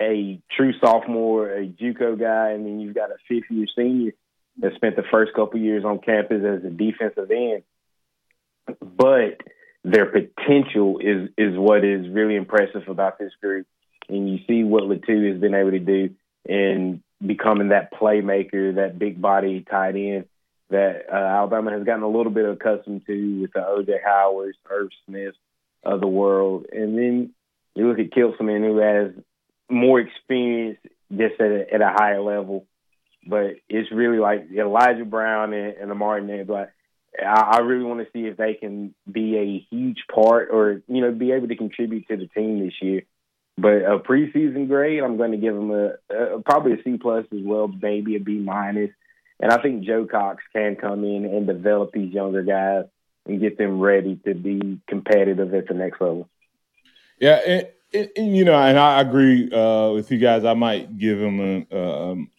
a 0.00 0.40
true 0.56 0.72
sophomore, 0.80 1.50
a 1.50 1.66
JUCO 1.66 2.18
guy, 2.18 2.50
and 2.50 2.64
then 2.64 2.80
you've 2.80 2.94
got 2.94 3.10
a 3.10 3.16
fifth 3.28 3.50
year 3.50 3.66
senior 3.74 4.12
that 4.58 4.74
spent 4.74 4.96
the 4.96 5.04
first 5.10 5.32
couple 5.34 5.60
years 5.60 5.84
on 5.84 5.98
campus 5.98 6.42
as 6.44 6.64
a 6.64 6.70
defensive 6.70 7.30
end. 7.30 7.62
But 8.80 9.40
their 9.84 10.06
potential 10.06 10.98
is 10.98 11.30
is 11.38 11.56
what 11.56 11.84
is 11.84 12.08
really 12.08 12.36
impressive 12.36 12.88
about 12.88 13.18
this 13.18 13.32
group, 13.40 13.66
and 14.08 14.28
you 14.28 14.38
see 14.46 14.64
what 14.64 14.84
Latu 14.84 15.30
has 15.30 15.40
been 15.40 15.54
able 15.54 15.72
to 15.72 15.78
do 15.78 16.10
in 16.48 17.02
becoming 17.24 17.68
that 17.68 17.92
playmaker, 17.92 18.76
that 18.76 18.98
big 18.98 19.20
body 19.20 19.64
tight 19.68 19.96
end 19.96 20.26
that 20.70 21.06
uh, 21.12 21.16
Alabama 21.16 21.70
has 21.70 21.84
gotten 21.84 22.02
a 22.02 22.08
little 22.08 22.32
bit 22.32 22.48
accustomed 22.48 23.06
to 23.06 23.40
with 23.42 23.52
the 23.52 23.60
OJ 23.60 24.02
Howards, 24.04 24.58
Irv 24.68 24.88
Smith 25.06 25.34
of 25.84 26.00
the 26.00 26.08
world, 26.08 26.66
and 26.72 26.98
then 26.98 27.32
you 27.74 27.88
look 27.88 27.98
at 27.98 28.10
Kitselman, 28.10 28.64
who 28.64 28.78
has 28.78 29.12
more 29.70 30.00
experience 30.00 30.78
just 31.10 31.40
at 31.40 31.50
a, 31.50 31.74
at 31.74 31.80
a 31.80 31.94
higher 31.94 32.20
level. 32.20 32.66
But 33.28 33.56
it's 33.68 33.92
really 33.92 34.18
like 34.18 34.46
Elijah 34.56 35.04
Brown 35.04 35.52
and, 35.52 35.76
and 35.76 35.90
Amari 35.90 36.22
Niblack. 36.22 36.68
I, 37.20 37.56
I 37.56 37.58
really 37.60 37.84
want 37.84 38.00
to 38.00 38.10
see 38.12 38.26
if 38.26 38.36
they 38.36 38.54
can 38.54 38.94
be 39.10 39.36
a 39.36 39.74
huge 39.74 40.04
part 40.12 40.48
or, 40.50 40.82
you 40.88 41.00
know, 41.00 41.12
be 41.12 41.32
able 41.32 41.48
to 41.48 41.56
contribute 41.56 42.08
to 42.08 42.16
the 42.16 42.28
team 42.28 42.60
this 42.60 42.74
year. 42.80 43.02
But 43.58 43.82
a 43.82 43.98
preseason 43.98 44.68
grade, 44.68 45.02
I'm 45.02 45.16
going 45.16 45.32
to 45.32 45.38
give 45.38 45.54
them 45.54 45.70
a, 45.70 45.92
a 46.14 46.42
probably 46.42 46.74
a 46.74 46.82
C 46.82 46.98
plus 46.98 47.24
as 47.32 47.40
well, 47.42 47.68
maybe 47.68 48.16
a 48.16 48.20
B 48.20 48.38
minus. 48.38 48.90
And 49.40 49.50
I 49.52 49.60
think 49.60 49.84
Joe 49.84 50.06
Cox 50.06 50.42
can 50.52 50.76
come 50.76 51.04
in 51.04 51.24
and 51.24 51.46
develop 51.46 51.92
these 51.92 52.12
younger 52.12 52.42
guys 52.42 52.84
and 53.26 53.40
get 53.40 53.58
them 53.58 53.80
ready 53.80 54.16
to 54.24 54.34
be 54.34 54.80
competitive 54.86 55.52
at 55.54 55.68
the 55.68 55.74
next 55.74 56.00
level. 56.00 56.28
Yeah, 57.18 57.40
and, 57.46 57.68
and, 57.92 58.10
and 58.16 58.36
you 58.36 58.44
know, 58.44 58.54
and 58.54 58.78
I 58.78 59.00
agree 59.00 59.50
uh, 59.50 59.90
with 59.92 60.10
you 60.10 60.18
guys. 60.18 60.44
I 60.44 60.54
might 60.54 60.98
give 60.98 61.18
him 61.18 61.66
a, 61.70 61.76
um, 61.78 62.30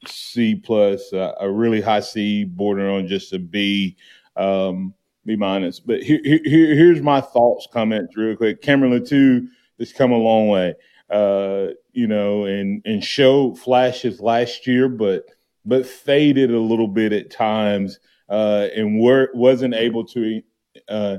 plus, 0.64 1.14
uh, 1.14 1.34
a 1.40 1.50
really 1.50 1.82
high 1.82 2.00
C, 2.00 2.44
bordering 2.44 2.96
on 2.96 3.08
just 3.08 3.34
a 3.34 3.40
B, 3.40 3.98
um, 4.36 4.94
B 5.26 5.36
minus. 5.36 5.80
But 5.80 6.04
here, 6.04 6.22
here, 6.24 6.42
here's 6.76 7.02
my 7.02 7.22
thoughts, 7.22 7.68
comments, 7.72 8.16
real 8.16 8.36
quick. 8.36 8.62
Cameron 8.62 8.94
Latu 8.94 9.48
has 9.80 9.92
come 9.92 10.12
a 10.12 10.18
long 10.18 10.48
way, 10.48 10.74
uh, 11.10 11.68
you 11.92 12.08
know, 12.08 12.46
and 12.46 12.82
and 12.86 13.04
showed 13.04 13.60
flashes 13.60 14.20
last 14.20 14.68
year, 14.68 14.90
but 14.90 15.26
but 15.66 15.86
faded 15.86 16.52
a 16.52 16.60
little 16.60 16.88
bit 16.88 17.14
at 17.14 17.30
times, 17.30 18.00
uh, 18.30 18.68
and 18.76 19.00
were, 19.00 19.30
wasn't 19.34 19.74
able 19.74 20.06
to 20.06 20.42
uh, 20.88 21.18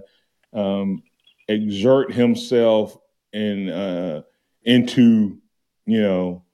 um, 0.53 1.03
exert 1.49 2.13
himself 2.13 2.97
in 3.33 3.69
uh, 3.69 4.23
into 4.65 5.39
you 5.87 6.03
know 6.03 6.45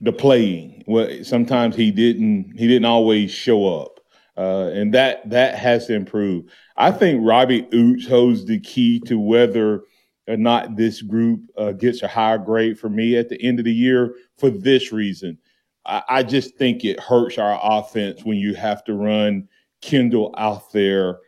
the 0.00 0.12
playing. 0.12 0.84
Well, 0.86 1.22
sometimes 1.22 1.76
he 1.76 1.90
didn't 1.90 2.54
he 2.56 2.66
didn't 2.66 2.86
always 2.86 3.30
show 3.30 3.80
up, 3.80 4.00
uh, 4.36 4.70
and 4.72 4.94
that 4.94 5.28
that 5.30 5.56
has 5.56 5.86
to 5.88 5.94
improve. 5.94 6.46
I 6.76 6.90
think 6.90 7.20
Robbie 7.22 7.62
Ouzts 7.62 8.08
holds 8.08 8.44
the 8.46 8.60
key 8.60 9.00
to 9.00 9.18
whether 9.18 9.82
or 10.26 10.36
not 10.36 10.76
this 10.76 11.02
group 11.02 11.42
uh, 11.56 11.72
gets 11.72 12.02
a 12.02 12.08
higher 12.08 12.38
grade 12.38 12.78
for 12.78 12.88
me 12.88 13.16
at 13.16 13.28
the 13.28 13.42
end 13.42 13.58
of 13.58 13.64
the 13.64 13.72
year 13.72 14.14
for 14.38 14.50
this 14.50 14.92
reason. 14.92 15.38
I, 15.84 16.02
I 16.08 16.22
just 16.22 16.56
think 16.56 16.84
it 16.84 17.00
hurts 17.00 17.38
our 17.38 17.58
offense 17.62 18.24
when 18.24 18.38
you 18.38 18.54
have 18.54 18.84
to 18.84 18.94
run 18.94 19.48
Kendall 19.82 20.34
out 20.38 20.72
there 20.72 21.20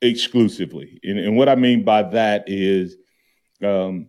exclusively. 0.00 0.98
And, 1.04 1.18
and, 1.18 1.36
what 1.36 1.48
I 1.48 1.54
mean 1.54 1.84
by 1.84 2.02
that 2.02 2.44
is 2.48 2.96
um, 3.62 4.08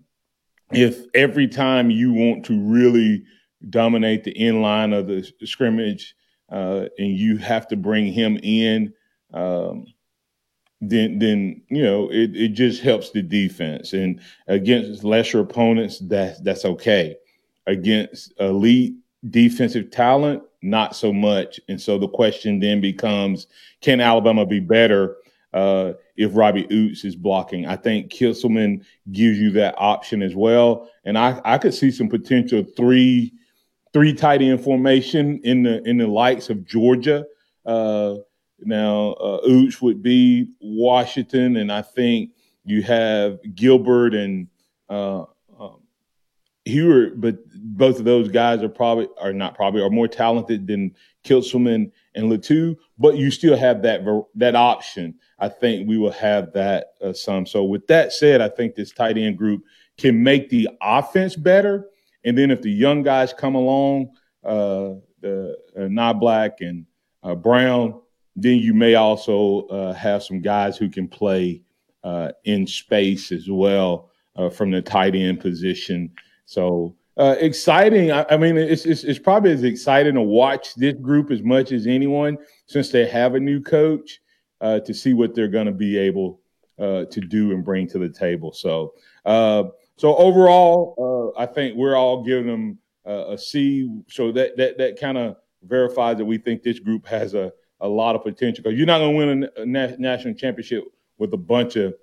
if 0.72 1.06
every 1.14 1.48
time 1.48 1.92
you 1.92 2.12
want 2.12 2.46
to 2.46 2.60
really 2.60 3.24
dominate 3.70 4.24
the 4.24 4.36
end 4.36 4.64
line 4.64 4.92
of 4.94 5.06
the 5.08 5.24
scrimmage 5.46 6.16
uh, 6.52 6.86
and 6.98 7.16
you 7.18 7.38
have 7.38 7.68
to 7.68 7.76
bring 7.76 8.12
him 8.12 8.40
in, 8.42 8.94
um, 9.34 9.86
then 10.90 11.20
then 11.20 11.62
you 11.70 11.84
know 11.84 12.10
it, 12.10 12.36
it 12.36 12.50
just 12.50 12.82
helps 12.82 13.12
the 13.12 13.22
defense. 13.22 13.94
And 13.94 14.20
against 14.48 15.04
lesser 15.04 15.40
opponents, 15.40 16.00
that 16.00 16.44
that's 16.44 16.66
okay. 16.66 17.18
Against 17.68 18.34
elite 18.40 18.96
defensive 19.30 19.90
talent, 19.92 20.44
not 20.62 20.96
so 20.96 21.14
much. 21.14 21.60
And 21.70 21.80
so 21.80 21.98
the 21.98 22.08
question 22.08 22.60
then 22.60 22.82
becomes, 22.82 23.48
can 23.82 24.02
Alabama 24.02 24.46
be 24.46 24.60
better 24.60 25.16
uh, 25.54 25.94
if 26.18 26.36
Robbie 26.36 26.66
Ouzts 26.66 27.06
is 27.06 27.16
blocking. 27.16 27.66
I 27.66 27.76
think 27.76 28.12
Kitselman 28.12 28.84
gives 29.12 29.38
you 29.38 29.52
that 29.52 29.76
option 29.78 30.22
as 30.22 30.36
well. 30.36 30.90
And 31.06 31.18
I, 31.18 31.40
I 31.46 31.58
could 31.58 31.74
see 31.74 31.92
some 31.92 32.10
potential 32.10 32.64
three 32.76 33.34
three 33.94 34.14
tight 34.14 34.42
end 34.42 34.64
formation 34.64 35.40
in 35.44 35.64
the 35.64 35.84
in 35.88 35.98
the 35.98 36.08
likes 36.08 36.50
of 36.50 36.66
Georgia. 36.66 37.26
Uh, 37.66 38.16
now 38.66 39.14
uh, 39.14 39.48
Ouzts 39.48 39.82
would 39.82 40.02
be 40.02 40.48
Washington, 40.62 41.58
and 41.58 41.72
I 41.72 41.82
think 41.82 42.32
you 42.66 42.82
have 42.84 43.40
Gilbert 43.56 44.14
and 44.14 44.48
uh, 44.90 45.26
um, 45.60 45.80
but 47.16 47.38
both 47.56 48.00
of 48.00 48.06
those 48.06 48.30
guys 48.30 48.62
are 48.64 48.70
probably 48.70 49.08
are 49.20 49.34
not 49.34 49.56
probably 49.56 49.82
are 49.82 49.90
more 49.90 50.08
talented 50.08 50.68
than 50.68 50.96
Kitselman 51.24 51.92
and 52.16 52.32
Latu, 52.32 52.78
but 52.98 53.18
you 53.18 53.32
still 53.32 53.58
have 53.58 53.82
that 53.84 54.02
that 54.36 54.56
option. 54.56 55.16
I 55.40 55.50
think 55.50 55.88
we 55.88 55.98
will 55.98 56.12
have 56.12 56.54
that 56.54 56.94
uh, 57.02 57.14
some. 57.14 57.46
So 57.46 57.64
with 57.64 57.88
that 57.88 58.14
said, 58.14 58.42
I 58.42 58.50
think 58.50 58.76
this 58.76 58.92
tight 58.92 59.18
end 59.18 59.38
group 59.38 59.64
can 59.98 60.24
make 60.24 60.50
the 60.50 60.70
offense 60.82 61.36
better, 61.36 61.90
and 62.24 62.38
then 62.38 62.52
if 62.52 62.62
the 62.62 62.72
young 62.72 63.04
guys 63.04 63.34
come 63.34 63.56
along, 63.56 64.12
uh, 64.44 64.96
the 65.22 65.58
uh, 65.78 66.14
Black 66.14 66.62
and 66.62 66.86
uh, 67.24 67.36
Brown, 67.36 68.02
then 68.36 68.58
you 68.58 68.74
may 68.74 68.96
also 68.96 69.68
uh, 69.68 69.94
have 69.94 70.24
some 70.24 70.42
guys 70.42 70.78
who 70.78 70.90
can 70.90 71.08
play 71.08 71.62
uh, 72.04 72.32
in 72.46 72.66
space 72.68 73.32
as 73.32 73.50
well 73.50 74.10
uh, 74.36 74.50
from 74.50 74.72
the 74.72 74.82
tight 74.82 75.16
end 75.16 75.40
position. 75.40 76.12
So 76.46 76.96
uh, 77.18 77.36
exciting. 77.40 78.12
I, 78.12 78.26
I 78.30 78.38
mean, 78.38 78.58
it's, 78.58 78.86
it's, 78.86 79.04
it's 79.04 79.20
probably 79.20 79.52
as 79.52 79.64
exciting 79.64 80.16
to 80.16 80.22
watch 80.22 80.74
this 80.76 80.96
group 80.96 81.32
as 81.32 81.44
much 81.44 81.72
as 81.72 81.86
anyone 81.86 82.38
since 82.66 82.90
they 82.90 83.08
have 83.08 83.36
a 83.36 83.40
new 83.40 83.62
coach 83.62 84.20
uh, 84.62 84.80
to 84.80 84.94
see 84.94 85.14
what 85.14 85.36
they're 85.36 85.48
going 85.48 85.68
to 85.68 85.72
be 85.72 85.98
able 85.98 86.42
uh, 86.80 87.06
to 87.06 87.22
do 87.22 87.52
and 87.52 87.64
bring 87.64 87.88
to 87.88 88.00
the 88.00 88.10
table. 88.10 88.52
So, 88.52 88.94
so 89.26 90.16
overall, 90.16 91.34
I 91.38 91.46
think 91.46 91.78
we're 91.78 91.96
all 91.96 92.24
giving 92.24 92.48
them 92.48 92.80
a 93.06 93.38
C. 93.38 93.88
So 94.10 94.32
that 94.32 94.58
that 94.58 94.78
that 94.80 95.00
kind 95.00 95.18
of 95.20 95.36
verifies 95.64 96.18
that 96.18 96.26
we 96.26 96.40
think 96.40 96.64
this 96.64 96.80
group 96.80 97.06
has 97.06 97.36
a 97.36 97.54
a 97.84 97.88
lot 97.88 98.16
of 98.16 98.24
potential 98.24 98.64
because 98.64 98.78
you're 98.78 98.88
not 98.88 99.00
going 99.00 99.12
to 99.12 99.18
win 99.18 99.44
a, 99.44 99.62
a 99.62 99.66
na- 99.66 99.96
national 100.00 100.34
championship 100.34 100.86
with 101.18 101.34
a 101.34 101.38
bunch 101.38 101.76
of 101.76 101.94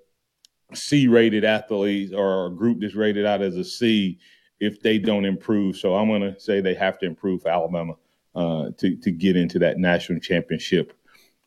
C-rated 0.73 1.43
athletes 1.43 2.13
or 2.13 2.45
a 2.45 2.51
group 2.51 2.79
that's 2.79 2.95
rated 2.95 3.25
out 3.25 3.41
as 3.41 3.57
a 3.57 3.63
C 3.63 4.19
if 4.59 4.81
they 4.81 4.97
don't 4.97 5.25
improve. 5.25 5.75
So 5.75 5.95
I'm 5.95 6.07
going 6.07 6.21
to 6.21 6.39
say 6.39 6.61
they 6.61 6.75
have 6.75 6.99
to 6.99 7.05
improve 7.05 7.45
Alabama 7.45 7.95
uh, 8.35 8.69
to 8.77 8.95
to 8.95 9.11
get 9.11 9.35
into 9.35 9.59
that 9.59 9.77
national 9.77 10.19
championship 10.19 10.93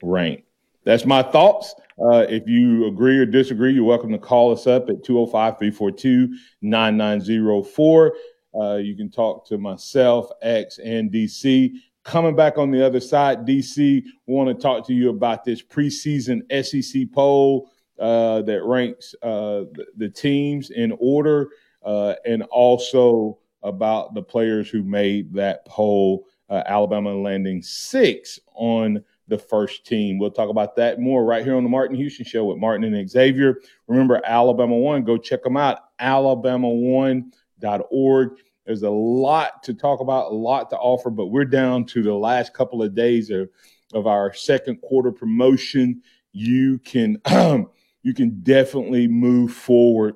rank. 0.02 0.44
That's 0.84 1.06
my 1.06 1.22
thoughts. 1.22 1.74
Uh, 1.98 2.26
if 2.28 2.46
you 2.46 2.86
agree 2.86 3.16
or 3.16 3.24
disagree, 3.24 3.72
you're 3.72 3.84
welcome 3.84 4.12
to 4.12 4.18
call 4.18 4.52
us 4.52 4.66
up 4.66 4.90
at 4.90 5.04
205 5.04 5.58
342 5.58 6.36
9904. 6.60 8.14
Uh, 8.54 8.74
you 8.76 8.96
can 8.96 9.10
talk 9.10 9.46
to 9.46 9.58
myself, 9.58 10.28
X, 10.42 10.78
and 10.78 11.10
DC. 11.10 11.72
Coming 12.04 12.36
back 12.36 12.58
on 12.58 12.70
the 12.70 12.84
other 12.84 13.00
side, 13.00 13.46
DC, 13.46 14.04
want 14.26 14.48
to 14.48 14.54
talk 14.54 14.86
to 14.86 14.92
you 14.92 15.08
about 15.08 15.42
this 15.42 15.62
preseason 15.62 16.42
SEC 16.62 17.10
poll 17.12 17.70
uh, 17.98 18.42
that 18.42 18.62
ranks 18.62 19.14
uh, 19.22 19.64
the, 19.96 20.10
teams 20.10 20.68
in 20.68 20.94
order 21.00 21.48
uh, 21.82 22.12
and 22.26 22.42
also 22.44 23.38
about 23.62 24.12
the 24.12 24.22
players 24.22 24.68
who 24.68 24.82
made 24.82 25.32
that 25.32 25.64
poll. 25.64 26.26
Uh, 26.50 26.62
Alabama 26.66 27.14
landing 27.14 27.62
six 27.62 28.38
on 28.54 29.02
the 29.28 29.38
first 29.38 29.86
team. 29.86 30.18
We'll 30.18 30.30
talk 30.30 30.50
about 30.50 30.76
that 30.76 31.00
more 31.00 31.24
right 31.24 31.42
here 31.42 31.56
on 31.56 31.62
the 31.62 31.70
Martin 31.70 31.96
Houston 31.96 32.26
Show 32.26 32.44
with 32.44 32.58
Martin 32.58 32.92
and 32.92 33.08
Xavier. 33.08 33.60
Remember, 33.86 34.20
Alabama 34.26 34.76
One, 34.76 35.04
go 35.04 35.16
check 35.16 35.42
them 35.42 35.56
out, 35.56 35.78
alabama1.org. 35.98 38.30
There's 38.66 38.82
a 38.82 38.90
lot 38.90 39.62
to 39.64 39.74
talk 39.74 40.00
about, 40.00 40.32
a 40.32 40.34
lot 40.34 40.70
to 40.70 40.76
offer, 40.76 41.10
but 41.10 41.26
we're 41.26 41.44
down 41.44 41.84
to 41.86 42.02
the 42.02 42.14
last 42.14 42.54
couple 42.54 42.82
of 42.82 42.94
days 42.94 43.30
of, 43.30 43.48
of 43.92 44.06
our 44.06 44.32
second 44.32 44.80
quarter 44.80 45.12
promotion. 45.12 46.02
You 46.32 46.78
can 46.78 47.20
you 48.02 48.14
can 48.14 48.40
definitely 48.42 49.06
move 49.06 49.52
forward 49.52 50.14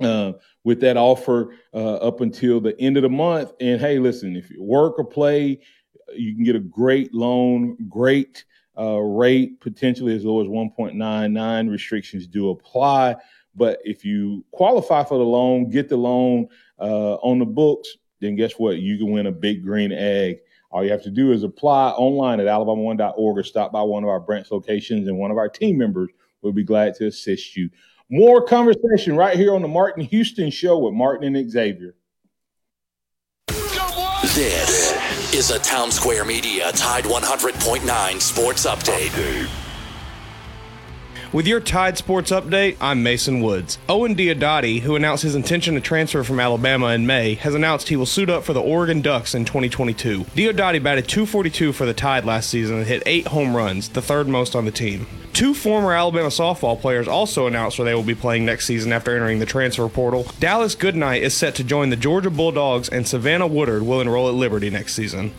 uh, 0.00 0.32
with 0.64 0.80
that 0.80 0.96
offer 0.96 1.54
uh, 1.72 1.94
up 1.96 2.20
until 2.20 2.60
the 2.60 2.78
end 2.80 2.96
of 2.96 3.02
the 3.02 3.08
month. 3.08 3.52
And 3.60 3.80
hey, 3.80 3.98
listen, 3.98 4.36
if 4.36 4.50
you 4.50 4.62
work 4.62 4.98
or 4.98 5.04
play, 5.04 5.60
you 6.14 6.34
can 6.34 6.44
get 6.44 6.56
a 6.56 6.60
great 6.60 7.14
loan, 7.14 7.76
great 7.88 8.44
uh, 8.78 8.98
rate, 8.98 9.60
potentially 9.60 10.14
as 10.14 10.24
low 10.24 10.40
as 10.40 10.48
1.99. 10.48 11.70
Restrictions 11.70 12.26
do 12.26 12.50
apply. 12.50 13.16
But 13.54 13.80
if 13.84 14.04
you 14.04 14.44
qualify 14.50 15.04
for 15.04 15.18
the 15.18 15.24
loan, 15.24 15.70
get 15.70 15.88
the 15.88 15.96
loan 15.96 16.48
uh, 16.78 17.14
on 17.14 17.38
the 17.38 17.46
books, 17.46 17.96
then 18.20 18.36
guess 18.36 18.54
what? 18.54 18.78
You 18.78 18.98
can 18.98 19.10
win 19.10 19.26
a 19.26 19.32
big 19.32 19.62
green 19.62 19.92
egg. 19.92 20.38
All 20.70 20.84
you 20.84 20.90
have 20.90 21.02
to 21.04 21.10
do 21.10 21.30
is 21.32 21.44
apply 21.44 21.90
online 21.90 22.40
at 22.40 22.46
alabama1.org 22.46 23.38
or 23.38 23.42
stop 23.44 23.70
by 23.70 23.82
one 23.82 24.02
of 24.02 24.08
our 24.08 24.18
branch 24.18 24.50
locations, 24.50 25.06
and 25.06 25.16
one 25.16 25.30
of 25.30 25.36
our 25.36 25.48
team 25.48 25.78
members 25.78 26.10
will 26.42 26.52
be 26.52 26.64
glad 26.64 26.94
to 26.96 27.06
assist 27.06 27.56
you. 27.56 27.70
More 28.10 28.44
conversation 28.44 29.16
right 29.16 29.36
here 29.36 29.54
on 29.54 29.62
the 29.62 29.68
Martin 29.68 30.04
Houston 30.04 30.50
Show 30.50 30.78
with 30.78 30.94
Martin 30.94 31.36
and 31.36 31.50
Xavier. 31.50 31.94
This 34.34 35.32
is 35.32 35.50
a 35.50 35.60
Town 35.60 35.92
Square 35.92 36.24
Media 36.24 36.72
Tide 36.72 37.04
100.9 37.04 38.20
Sports 38.20 38.66
Update. 38.66 39.63
With 41.34 41.48
your 41.48 41.58
Tide 41.58 41.98
Sports 41.98 42.30
Update, 42.30 42.76
I'm 42.80 43.02
Mason 43.02 43.40
Woods. 43.40 43.78
Owen 43.88 44.14
Diodati, 44.14 44.78
who 44.78 44.94
announced 44.94 45.24
his 45.24 45.34
intention 45.34 45.74
to 45.74 45.80
transfer 45.80 46.22
from 46.22 46.38
Alabama 46.38 46.90
in 46.90 47.08
May, 47.08 47.34
has 47.34 47.56
announced 47.56 47.88
he 47.88 47.96
will 47.96 48.06
suit 48.06 48.30
up 48.30 48.44
for 48.44 48.52
the 48.52 48.62
Oregon 48.62 49.02
Ducks 49.02 49.34
in 49.34 49.44
2022. 49.44 50.20
Diodati 50.26 50.80
batted 50.80 51.08
242 51.08 51.72
for 51.72 51.86
the 51.86 51.92
Tide 51.92 52.24
last 52.24 52.48
season 52.48 52.76
and 52.76 52.86
hit 52.86 53.02
eight 53.04 53.26
home 53.26 53.56
runs, 53.56 53.88
the 53.88 54.00
third 54.00 54.28
most 54.28 54.54
on 54.54 54.64
the 54.64 54.70
team. 54.70 55.08
Two 55.32 55.54
former 55.54 55.92
Alabama 55.92 56.28
softball 56.28 56.80
players 56.80 57.08
also 57.08 57.48
announced 57.48 57.80
where 57.80 57.84
they 57.84 57.96
will 57.96 58.04
be 58.04 58.14
playing 58.14 58.44
next 58.44 58.66
season 58.66 58.92
after 58.92 59.12
entering 59.12 59.40
the 59.40 59.44
transfer 59.44 59.88
portal. 59.88 60.28
Dallas 60.38 60.76
Goodnight 60.76 61.24
is 61.24 61.34
set 61.34 61.56
to 61.56 61.64
join 61.64 61.90
the 61.90 61.96
Georgia 61.96 62.30
Bulldogs, 62.30 62.88
and 62.88 63.08
Savannah 63.08 63.48
Woodard 63.48 63.82
will 63.82 64.00
enroll 64.00 64.28
at 64.28 64.34
Liberty 64.34 64.70
next 64.70 64.94
season. 64.94 65.34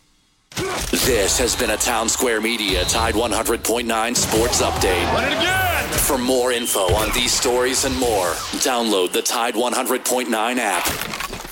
This 0.91 1.39
has 1.39 1.55
been 1.55 1.69
a 1.69 1.77
Town 1.77 2.09
Square 2.09 2.41
Media 2.41 2.83
Tide 2.83 3.13
100.9 3.13 4.15
Sports 4.17 4.61
Update. 4.61 5.64
For 6.05 6.19
more 6.19 6.51
info 6.51 6.93
on 6.93 7.11
these 7.15 7.33
stories 7.33 7.83
and 7.83 7.97
more, 7.97 8.27
download 8.61 9.11
the 9.11 9.23
Tide 9.23 9.55
100.9 9.55 10.29
app. 10.59 10.85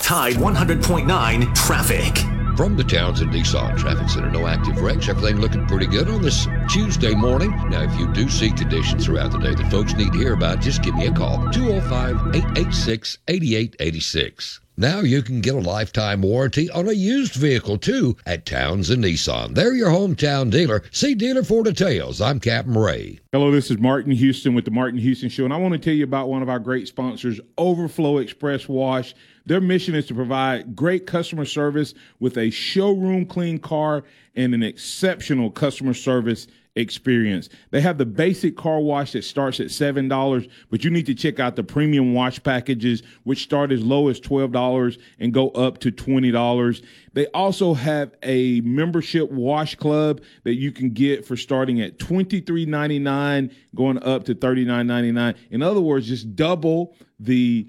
Tide 0.00 0.34
100.9 0.34 1.54
Traffic. 1.56 2.33
From 2.56 2.76
the 2.76 2.84
Townsend 2.84 3.32
Nissan 3.32 3.76
Traffic 3.76 4.08
Center, 4.08 4.30
no 4.30 4.46
active 4.46 4.80
wrecks. 4.80 5.08
Everything 5.08 5.40
looking 5.40 5.66
pretty 5.66 5.86
good 5.86 6.08
on 6.08 6.22
this 6.22 6.46
Tuesday 6.70 7.12
morning. 7.12 7.50
Now, 7.68 7.82
if 7.82 7.98
you 7.98 8.12
do 8.12 8.28
see 8.28 8.52
conditions 8.52 9.06
throughout 9.06 9.32
the 9.32 9.38
day 9.38 9.56
that 9.56 9.70
folks 9.72 9.92
need 9.94 10.12
to 10.12 10.18
hear 10.18 10.34
about, 10.34 10.60
just 10.60 10.80
give 10.80 10.94
me 10.94 11.06
a 11.06 11.12
call 11.12 11.50
205 11.50 12.32
886 12.32 13.18
8886. 13.26 14.60
Now 14.76 15.00
you 15.00 15.22
can 15.22 15.40
get 15.40 15.54
a 15.54 15.60
lifetime 15.60 16.22
warranty 16.22 16.70
on 16.70 16.88
a 16.88 16.92
used 16.92 17.34
vehicle 17.34 17.78
too 17.78 18.16
at 18.24 18.46
Townsend 18.46 19.02
Nissan. 19.02 19.54
They're 19.54 19.74
your 19.74 19.90
hometown 19.90 20.50
dealer. 20.50 20.82
See 20.92 21.14
dealer 21.14 21.42
for 21.42 21.64
details. 21.64 22.20
I'm 22.20 22.38
Captain 22.38 22.76
Ray. 22.76 23.18
Hello, 23.32 23.50
this 23.50 23.70
is 23.70 23.78
Martin 23.78 24.12
Houston 24.12 24.54
with 24.54 24.64
the 24.64 24.70
Martin 24.70 24.98
Houston 24.98 25.28
Show, 25.28 25.44
and 25.44 25.52
I 25.52 25.56
want 25.56 25.74
to 25.74 25.78
tell 25.78 25.94
you 25.94 26.04
about 26.04 26.28
one 26.28 26.42
of 26.42 26.48
our 26.48 26.58
great 26.60 26.86
sponsors, 26.86 27.40
Overflow 27.58 28.18
Express 28.18 28.68
Wash. 28.68 29.14
Their 29.46 29.60
mission 29.60 29.94
is 29.94 30.06
to 30.06 30.14
provide 30.14 30.74
great 30.74 31.06
customer 31.06 31.44
service 31.44 31.94
with 32.18 32.38
a 32.38 32.50
showroom 32.50 33.26
clean 33.26 33.58
car 33.58 34.04
and 34.34 34.54
an 34.54 34.62
exceptional 34.62 35.50
customer 35.50 35.94
service 35.94 36.46
experience. 36.76 37.48
They 37.70 37.80
have 37.80 37.98
the 37.98 38.06
basic 38.06 38.56
car 38.56 38.80
wash 38.80 39.12
that 39.12 39.22
starts 39.22 39.60
at 39.60 39.68
$7, 39.68 40.50
but 40.70 40.82
you 40.82 40.90
need 40.90 41.06
to 41.06 41.14
check 41.14 41.38
out 41.38 41.56
the 41.56 41.62
premium 41.62 42.14
wash 42.14 42.42
packages, 42.42 43.02
which 43.22 43.42
start 43.42 43.70
as 43.70 43.82
low 43.82 44.08
as 44.08 44.20
$12 44.20 44.98
and 45.20 45.32
go 45.32 45.50
up 45.50 45.78
to 45.78 45.92
$20. 45.92 46.82
They 47.12 47.26
also 47.28 47.74
have 47.74 48.14
a 48.22 48.60
membership 48.62 49.30
wash 49.30 49.76
club 49.76 50.20
that 50.42 50.54
you 50.54 50.72
can 50.72 50.90
get 50.90 51.24
for 51.24 51.36
starting 51.36 51.80
at 51.80 51.98
$23.99, 51.98 53.52
going 53.76 54.02
up 54.02 54.24
to 54.24 54.34
$39.99. 54.34 55.36
In 55.50 55.62
other 55.62 55.80
words, 55.80 56.08
just 56.08 56.34
double 56.34 56.96
the 57.20 57.68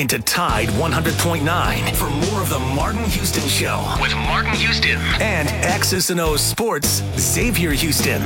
into 0.00 0.18
Tide 0.18 0.68
100.9 0.68 1.94
for 1.94 2.08
more 2.08 2.40
of 2.40 2.48
the 2.48 2.58
Martin 2.74 3.04
Houston 3.04 3.46
Show 3.46 3.84
with 4.00 4.14
Martin 4.14 4.54
Houston 4.54 4.96
and 5.20 5.46
X's 5.46 6.08
and 6.08 6.18
O's 6.18 6.40
Sports 6.40 7.02
Xavier 7.18 7.72
Houston. 7.72 8.22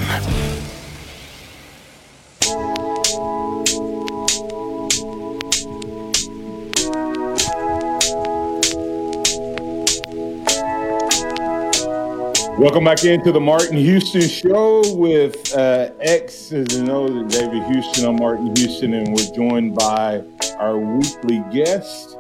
Welcome 12.57 12.85
back 12.85 13.05
into 13.05 13.33
the 13.33 13.41
Martin 13.41 13.77
Houston 13.77 14.29
Show 14.29 14.95
with 14.95 15.53
uh, 15.57 15.91
X's 15.99 16.77
and 16.77 16.89
O's 16.89 17.35
David 17.35 17.64
Houston. 17.64 18.07
I'm 18.07 18.14
Martin 18.14 18.55
Houston, 18.55 18.95
and 18.95 19.09
we're 19.09 19.35
joined 19.35 19.75
by 19.75 20.22
our 20.55 20.79
weekly 20.79 21.43
guest, 21.53 22.17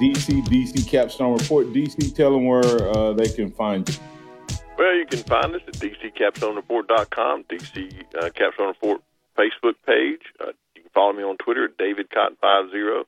DC, 0.00 0.44
DC 0.46 0.86
Capstone 0.86 1.38
Report. 1.38 1.66
DC, 1.68 2.14
tell 2.14 2.32
them 2.32 2.46
where 2.46 2.96
uh, 2.96 3.12
they 3.12 3.28
can 3.28 3.50
find 3.50 3.88
you. 3.88 3.94
Well, 4.76 4.94
you 4.94 5.06
can 5.06 5.20
find 5.20 5.54
us 5.54 5.62
at 5.66 5.74
dccapstonereport.com, 5.74 7.44
DC 7.44 8.04
uh, 8.16 8.30
Capstone 8.30 8.68
Report 8.68 9.02
Facebook 9.36 9.74
page. 9.84 10.22
Uh, 10.40 10.52
you 10.76 10.82
can 10.82 10.90
follow 10.94 11.12
me 11.12 11.22
on 11.22 11.36
Twitter 11.36 11.64
at 11.64 11.76
DavidCotton50. 11.78 13.04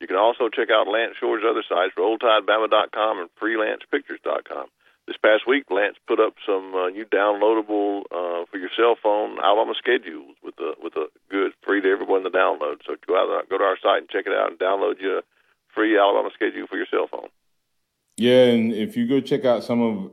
You 0.00 0.06
can 0.06 0.16
also 0.16 0.48
check 0.48 0.68
out 0.70 0.86
Lance 0.86 1.16
Shore's 1.18 1.42
other 1.48 1.64
sites, 1.68 1.94
RollTideBama.com 1.96 3.18
and 3.18 3.28
FreelancePictures.com. 3.34 4.66
This 5.08 5.16
past 5.16 5.48
week, 5.48 5.64
Lance 5.70 5.96
put 6.06 6.20
up 6.20 6.34
some 6.44 6.74
uh, 6.74 6.90
new 6.90 7.06
downloadable 7.06 8.02
uh, 8.12 8.44
for 8.50 8.58
your 8.58 8.68
cell 8.76 8.94
phone 9.02 9.38
Alabama 9.42 9.72
schedules 9.78 10.36
with 10.44 10.56
a 10.60 10.74
with 10.82 10.96
a 10.96 11.06
good 11.30 11.52
free 11.64 11.80
to 11.80 11.88
everyone 11.88 12.24
to 12.24 12.30
download. 12.30 12.82
So 12.86 12.94
go 13.06 13.16
out 13.16 13.48
go 13.48 13.56
to 13.56 13.64
our 13.64 13.78
site 13.82 14.02
and 14.02 14.10
check 14.10 14.26
it 14.26 14.34
out 14.34 14.50
and 14.50 14.58
download 14.58 15.00
your 15.00 15.22
free 15.74 15.98
Alabama 15.98 16.28
schedule 16.34 16.66
for 16.66 16.76
your 16.76 16.84
cell 16.90 17.06
phone. 17.10 17.30
Yeah, 18.18 18.48
and 18.48 18.74
if 18.74 18.98
you 18.98 19.08
go 19.08 19.22
check 19.22 19.46
out 19.46 19.64
some 19.64 19.80
of 19.80 20.10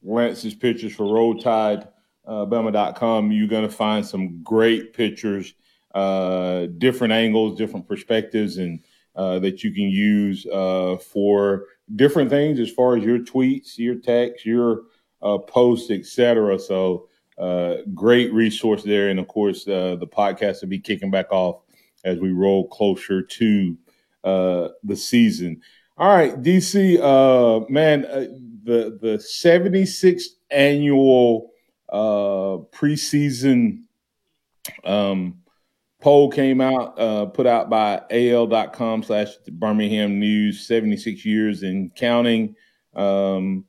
Lance's 0.00 0.54
pictures 0.54 0.94
for 0.94 1.06
RollTideBama.com, 1.06 3.24
uh, 3.24 3.28
you're 3.32 3.48
going 3.48 3.68
to 3.68 3.74
find 3.74 4.06
some 4.06 4.44
great 4.44 4.92
pictures, 4.92 5.54
uh, 5.92 6.66
different 6.78 7.12
angles, 7.12 7.58
different 7.58 7.88
perspectives, 7.88 8.58
and 8.58 8.84
uh, 9.16 9.40
that 9.40 9.64
you 9.64 9.72
can 9.72 9.90
use 9.90 10.46
uh, 10.46 10.98
for 10.98 11.64
different 11.96 12.30
things 12.30 12.58
as 12.60 12.70
far 12.70 12.96
as 12.96 13.04
your 13.04 13.18
tweets, 13.18 13.78
your 13.78 13.96
texts, 13.96 14.46
your 14.46 14.82
uh, 15.22 15.38
posts, 15.38 15.90
etc. 15.90 16.58
So 16.58 17.08
uh, 17.38 17.76
great 17.94 18.32
resource 18.32 18.82
there, 18.82 19.08
and 19.08 19.18
of 19.18 19.28
course 19.28 19.66
uh, 19.66 19.96
the 19.98 20.06
podcast 20.06 20.62
will 20.62 20.68
be 20.68 20.78
kicking 20.78 21.10
back 21.10 21.32
off 21.32 21.62
as 22.04 22.18
we 22.18 22.30
roll 22.30 22.68
closer 22.68 23.22
to 23.22 23.76
uh, 24.24 24.68
the 24.84 24.96
season. 24.96 25.60
All 25.96 26.08
right, 26.08 26.40
DC, 26.40 26.98
uh, 27.00 27.66
man, 27.68 28.04
uh, 28.06 28.26
the 28.62 28.98
the 29.00 29.18
seventy 29.20 29.86
sixth 29.86 30.36
annual 30.50 31.50
preseason 31.92 33.82
um, 34.84 35.39
poll 36.00 36.30
came 36.30 36.60
out, 36.60 36.98
uh, 36.98 37.26
put 37.26 37.46
out 37.46 37.70
by 37.70 38.02
AL.com 38.10 39.02
slash 39.02 39.36
Birmingham 39.52 40.18
News, 40.18 40.66
76 40.66 41.24
years 41.24 41.62
and 41.62 41.94
counting. 41.94 42.56
Um, 42.94 43.64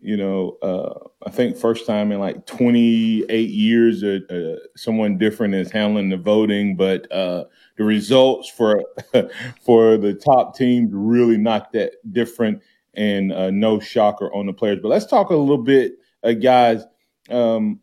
you 0.00 0.16
know, 0.16 0.58
uh, 0.62 1.08
I 1.26 1.30
think 1.30 1.56
first 1.56 1.86
time 1.86 2.12
in 2.12 2.20
like 2.20 2.46
28 2.46 3.50
years, 3.50 4.04
uh, 4.04 4.20
uh, 4.30 4.66
someone 4.76 5.18
different 5.18 5.54
is 5.54 5.72
handling 5.72 6.08
the 6.08 6.16
voting, 6.16 6.76
but 6.76 7.10
uh, 7.10 7.44
the 7.76 7.84
results 7.84 8.48
for 8.48 8.80
for 9.64 9.96
the 9.96 10.14
top 10.14 10.56
teams 10.56 10.90
really 10.92 11.36
not 11.36 11.72
that 11.72 11.94
different, 12.12 12.62
and 12.94 13.32
uh, 13.32 13.50
no 13.50 13.80
shocker 13.80 14.32
on 14.32 14.46
the 14.46 14.52
players. 14.52 14.78
But 14.80 14.88
let's 14.88 15.06
talk 15.06 15.30
a 15.30 15.36
little 15.36 15.58
bit, 15.58 15.94
guys. 16.40 16.84
Um, 17.28 17.80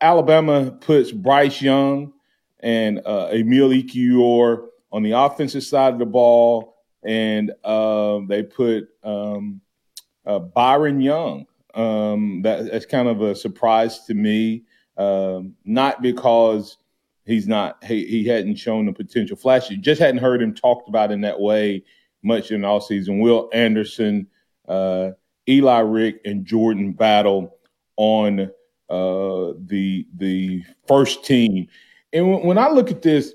Alabama 0.00 0.70
puts 0.70 1.12
Bryce 1.12 1.60
Young 1.60 2.12
and 2.60 3.00
uh, 3.04 3.28
Emil 3.32 3.70
Ekiyor 3.70 4.66
on 4.92 5.02
the 5.02 5.12
offensive 5.12 5.64
side 5.64 5.92
of 5.92 5.98
the 5.98 6.06
ball, 6.06 6.76
and 7.04 7.52
um, 7.64 8.26
they 8.26 8.42
put 8.42 8.88
um, 9.02 9.60
uh, 10.24 10.38
Byron 10.38 11.00
Young. 11.00 11.46
Um, 11.74 12.40
that, 12.42 12.70
that's 12.70 12.86
kind 12.86 13.08
of 13.08 13.20
a 13.20 13.34
surprise 13.34 14.04
to 14.06 14.14
me, 14.14 14.64
um, 14.96 15.54
not 15.64 16.00
because 16.00 16.78
he's 17.26 17.46
not 17.46 17.84
he, 17.84 18.06
he 18.06 18.24
hadn't 18.24 18.56
shown 18.56 18.86
the 18.86 18.92
potential 18.92 19.36
flash. 19.36 19.70
You 19.70 19.76
just 19.76 20.00
hadn't 20.00 20.22
heard 20.22 20.40
him 20.40 20.54
talked 20.54 20.88
about 20.88 21.12
in 21.12 21.20
that 21.22 21.38
way 21.38 21.84
much 22.22 22.50
in 22.50 22.64
all 22.64 22.80
season. 22.80 23.20
Will 23.20 23.50
Anderson, 23.52 24.26
uh, 24.66 25.10
Eli 25.48 25.80
Rick, 25.80 26.20
and 26.24 26.46
Jordan 26.46 26.92
Battle 26.92 27.58
on 27.96 28.50
uh, 28.88 29.52
the 29.66 30.06
the 30.16 30.64
first 30.86 31.24
team. 31.24 31.68
And 32.12 32.44
when 32.44 32.58
I 32.58 32.68
look 32.68 32.90
at 32.90 33.02
this, 33.02 33.32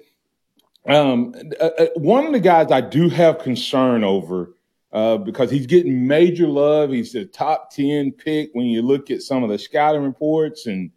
um, 0.87 1.33
uh, 1.59 1.69
uh, 1.77 1.87
one 1.95 2.25
of 2.25 2.33
the 2.33 2.39
guys 2.39 2.71
I 2.71 2.81
do 2.81 3.09
have 3.09 3.39
concern 3.39 4.03
over 4.03 4.55
uh, 4.91 5.17
because 5.17 5.51
he's 5.51 5.67
getting 5.67 6.07
major 6.07 6.47
love. 6.47 6.91
He's 6.91 7.13
the 7.13 7.25
top 7.25 7.71
10 7.71 8.13
pick 8.13 8.49
when 8.53 8.65
you 8.65 8.81
look 8.81 9.11
at 9.11 9.21
some 9.21 9.43
of 9.43 9.49
the 9.49 9.59
scouting 9.59 10.03
reports 10.03 10.65
and 10.65 10.91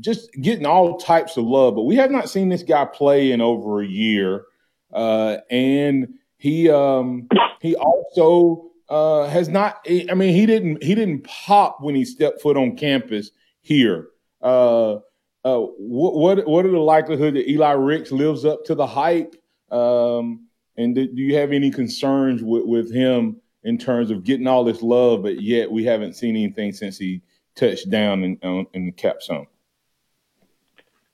just 0.00 0.30
getting 0.40 0.66
all 0.66 0.96
types 0.96 1.36
of 1.36 1.44
love. 1.44 1.74
But 1.74 1.82
we 1.82 1.96
have 1.96 2.10
not 2.10 2.28
seen 2.28 2.48
this 2.48 2.62
guy 2.62 2.84
play 2.84 3.32
in 3.32 3.40
over 3.40 3.80
a 3.80 3.86
year. 3.86 4.44
Uh, 4.92 5.38
and 5.50 6.14
he 6.38 6.70
um, 6.70 7.28
he 7.60 7.76
also 7.76 8.70
uh, 8.88 9.28
has 9.28 9.48
not. 9.48 9.86
I 9.88 10.14
mean, 10.14 10.34
he 10.34 10.46
didn't 10.46 10.82
he 10.82 10.94
didn't 10.94 11.24
pop 11.24 11.80
when 11.80 11.94
he 11.94 12.04
stepped 12.04 12.40
foot 12.40 12.56
on 12.56 12.76
campus 12.76 13.30
here. 13.60 14.08
Uh, 14.40 14.98
uh, 15.44 15.58
what 15.58 16.46
what 16.46 16.66
are 16.66 16.70
the 16.70 16.78
likelihood 16.78 17.34
that 17.34 17.48
Eli 17.48 17.72
Ricks 17.72 18.10
lives 18.10 18.44
up 18.44 18.64
to 18.64 18.74
the 18.74 18.86
hype? 18.86 19.34
Um, 19.70 20.46
and 20.76 20.94
do, 20.94 21.06
do, 21.06 21.22
you 21.22 21.36
have 21.36 21.52
any 21.52 21.70
concerns 21.70 22.42
with, 22.42 22.64
with 22.64 22.92
him 22.92 23.40
in 23.64 23.78
terms 23.78 24.10
of 24.10 24.24
getting 24.24 24.46
all 24.46 24.64
this 24.64 24.82
love, 24.82 25.22
but 25.22 25.42
yet 25.42 25.70
we 25.70 25.84
haven't 25.84 26.14
seen 26.14 26.36
anything 26.36 26.72
since 26.72 26.96
he 26.96 27.22
touched 27.54 27.90
down 27.90 28.22
in, 28.24 28.66
in 28.72 28.86
the 28.86 28.92
Capstone? 28.92 29.46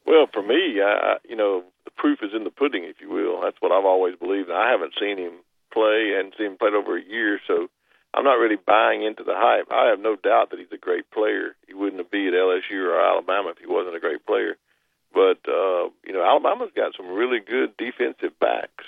Well, 0.06 0.26
for 0.32 0.42
me, 0.42 0.80
I, 0.82 1.16
you 1.28 1.34
know, 1.34 1.64
the 1.84 1.90
proof 1.90 2.20
is 2.22 2.30
in 2.34 2.44
the 2.44 2.50
pudding, 2.50 2.84
if 2.84 2.96
you 3.00 3.10
will. 3.10 3.40
That's 3.42 3.56
what 3.60 3.72
I've 3.72 3.86
always 3.86 4.16
believed. 4.16 4.50
I 4.50 4.70
haven't 4.70 4.92
seen 5.00 5.18
him 5.18 5.32
play 5.72 6.14
and 6.18 6.32
seen 6.36 6.52
him 6.52 6.56
play 6.58 6.68
over 6.68 6.98
a 6.98 7.02
year, 7.04 7.40
so 7.46 7.68
I'm 8.14 8.24
not 8.24 8.38
really 8.38 8.56
buying 8.56 9.02
into 9.02 9.24
the 9.24 9.34
hype. 9.34 9.66
I 9.72 9.86
have 9.88 9.98
no 9.98 10.14
doubt 10.14 10.50
that 10.50 10.60
he's 10.60 10.72
a 10.72 10.78
great 10.78 11.10
player. 11.10 11.56
He 11.66 11.74
wouldn't 11.74 12.00
have 12.00 12.10
be 12.10 12.28
at 12.28 12.34
LSU 12.34 12.86
or 12.86 13.00
Alabama 13.00 13.50
if 13.50 13.58
he 13.58 13.66
wasn't 13.66 13.96
a 13.96 14.00
great 14.00 14.24
player. 14.24 14.56
But 15.12 15.38
uh, 15.48 15.90
you 16.06 16.12
know, 16.12 16.24
Alabama's 16.24 16.70
got 16.74 16.94
some 16.96 17.08
really 17.08 17.40
good 17.40 17.76
defensive 17.76 18.38
backs. 18.38 18.84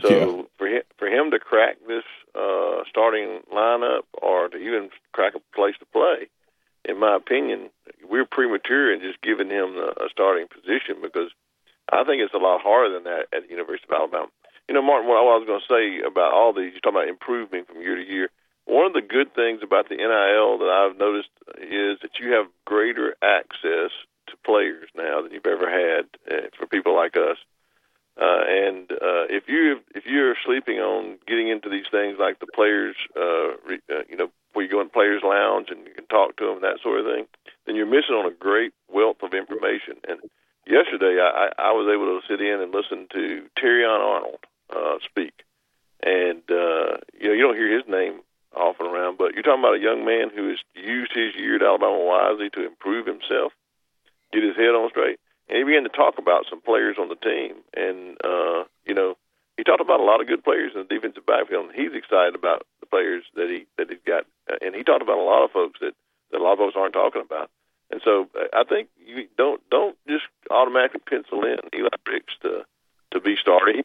So 0.00 0.08
yeah. 0.08 0.42
for 0.58 0.66
him 0.66 0.82
for 0.98 1.08
him 1.08 1.30
to 1.30 1.38
crack 1.38 1.76
this 1.86 2.04
uh, 2.34 2.82
starting 2.88 3.40
lineup 3.52 4.08
or 4.20 4.48
to 4.48 4.56
even 4.56 4.90
crack 5.12 5.34
a 5.34 5.56
place 5.56 5.74
to 5.78 5.86
play, 5.86 6.28
in 6.84 6.98
my 6.98 7.16
opinion, 7.16 7.70
we're 8.08 8.26
premature 8.26 8.92
in 8.92 9.00
just 9.00 9.20
giving 9.22 9.50
him 9.50 9.76
a, 9.76 10.04
a 10.04 10.08
starting 10.10 10.46
position 10.48 11.00
because 11.02 11.30
I 11.92 12.04
think 12.04 12.22
it's 12.22 12.34
a 12.34 12.38
lot 12.38 12.60
harder 12.60 12.92
than 12.94 13.04
that 13.04 13.28
at 13.32 13.44
the 13.44 13.50
University 13.50 13.86
of 13.88 13.94
Alabama. 13.94 14.28
You 14.68 14.74
know, 14.74 14.82
Martin, 14.82 15.08
what 15.08 15.20
I 15.20 15.36
was 15.36 15.46
going 15.46 15.60
to 15.60 15.68
say 15.68 16.06
about 16.06 16.32
all 16.32 16.52
these, 16.52 16.72
you're 16.72 16.80
talking 16.80 16.96
about 16.96 17.08
improving 17.08 17.64
from 17.64 17.82
year 17.82 17.96
to 17.96 18.02
year. 18.02 18.30
One 18.74 18.86
of 18.86 18.92
the 18.92 19.06
good 19.06 19.32
things 19.36 19.60
about 19.62 19.88
the 19.88 19.94
NIL 19.94 20.58
that 20.58 20.66
I've 20.66 20.98
noticed 20.98 21.30
is 21.62 22.02
that 22.02 22.18
you 22.18 22.32
have 22.32 22.46
greater 22.64 23.14
access 23.22 23.94
to 24.26 24.34
players 24.44 24.88
now 24.96 25.22
than 25.22 25.30
you've 25.30 25.46
ever 25.46 25.70
had 25.70 26.06
uh, 26.26 26.48
for 26.58 26.66
people 26.66 26.92
like 26.96 27.16
us. 27.16 27.38
Uh, 28.20 28.42
and 28.48 28.90
uh, 28.90 29.30
if 29.30 29.44
you 29.46 29.78
if 29.94 30.06
you're 30.06 30.34
sleeping 30.44 30.78
on 30.78 31.18
getting 31.24 31.46
into 31.50 31.70
these 31.70 31.86
things 31.88 32.16
like 32.18 32.40
the 32.40 32.50
players, 32.52 32.96
uh, 33.14 33.54
re, 33.64 33.78
uh, 33.94 34.02
you 34.10 34.16
know, 34.16 34.26
where 34.54 34.64
you 34.64 34.70
go 34.72 34.80
in 34.80 34.90
players' 34.90 35.22
lounge 35.22 35.68
and 35.70 35.86
you 35.86 35.94
can 35.94 36.06
talk 36.06 36.36
to 36.38 36.46
them 36.46 36.54
and 36.54 36.64
that 36.64 36.82
sort 36.82 36.98
of 36.98 37.06
thing, 37.06 37.26
then 37.66 37.76
you're 37.76 37.86
missing 37.86 38.18
on 38.18 38.26
a 38.26 38.34
great 38.34 38.72
wealth 38.90 39.22
of 39.22 39.34
information. 39.34 40.02
And 40.08 40.18
yesterday, 40.66 41.22
I, 41.22 41.70
I 41.70 41.70
was 41.78 41.86
able 41.86 42.10
to 42.10 42.26
sit 42.26 42.42
in 42.42 42.58
and 42.60 42.74
listen 42.74 43.06
to 43.14 43.46
Terrion 43.54 44.02
Arnold 44.02 44.42
uh, 44.74 44.98
speak, 45.08 45.46
and 46.02 46.42
uh, 46.50 46.98
you 47.14 47.30
know, 47.30 47.34
you 47.38 47.42
don't 47.46 47.54
hear 47.54 47.70
his 47.70 47.86
name 47.86 48.18
often 48.56 48.86
around, 48.86 49.18
but 49.18 49.34
you're 49.34 49.42
talking 49.42 49.62
about 49.62 49.76
a 49.76 49.82
young 49.82 50.04
man 50.04 50.30
who 50.34 50.50
is 50.50 50.58
used 50.74 51.12
his 51.14 51.34
year 51.36 51.56
at 51.56 51.62
Alabama 51.62 51.98
wisely 51.98 52.50
to 52.50 52.66
improve 52.66 53.06
himself, 53.06 53.52
get 54.32 54.42
his 54.42 54.56
head 54.56 54.74
on 54.74 54.90
straight, 54.90 55.18
and 55.48 55.58
he 55.58 55.64
began 55.64 55.84
to 55.84 55.90
talk 55.90 56.18
about 56.18 56.46
some 56.48 56.60
players 56.60 56.96
on 56.98 57.08
the 57.08 57.20
team. 57.20 57.56
And 57.74 58.16
uh, 58.24 58.64
you 58.86 58.94
know, 58.94 59.16
he 59.56 59.64
talked 59.64 59.80
about 59.80 60.00
a 60.00 60.04
lot 60.04 60.20
of 60.20 60.26
good 60.26 60.42
players 60.42 60.72
in 60.74 60.82
the 60.82 60.94
defensive 60.94 61.26
backfield, 61.26 61.66
and 61.66 61.74
he's 61.74 61.94
excited 61.94 62.34
about 62.34 62.66
the 62.80 62.86
players 62.86 63.24
that 63.36 63.48
he 63.48 63.66
that 63.78 63.90
he's 63.90 64.02
got. 64.06 64.26
And 64.62 64.74
he 64.74 64.82
talked 64.82 65.02
about 65.02 65.18
a 65.18 65.22
lot 65.22 65.44
of 65.44 65.50
folks 65.52 65.80
that, 65.80 65.94
that 66.30 66.40
a 66.40 66.42
lot 66.42 66.54
of 66.54 66.58
folks 66.58 66.76
aren't 66.76 66.94
talking 66.94 67.22
about. 67.22 67.50
And 67.90 68.00
so 68.04 68.28
I 68.52 68.64
think 68.64 68.88
you 68.98 69.28
don't 69.36 69.60
don't 69.70 69.96
just 70.08 70.24
automatically 70.50 71.00
pencil 71.06 71.44
in 71.44 71.58
Eli 71.74 71.88
Ricks 72.08 72.34
to 72.42 72.64
to 73.12 73.20
be 73.20 73.36
starting. 73.40 73.84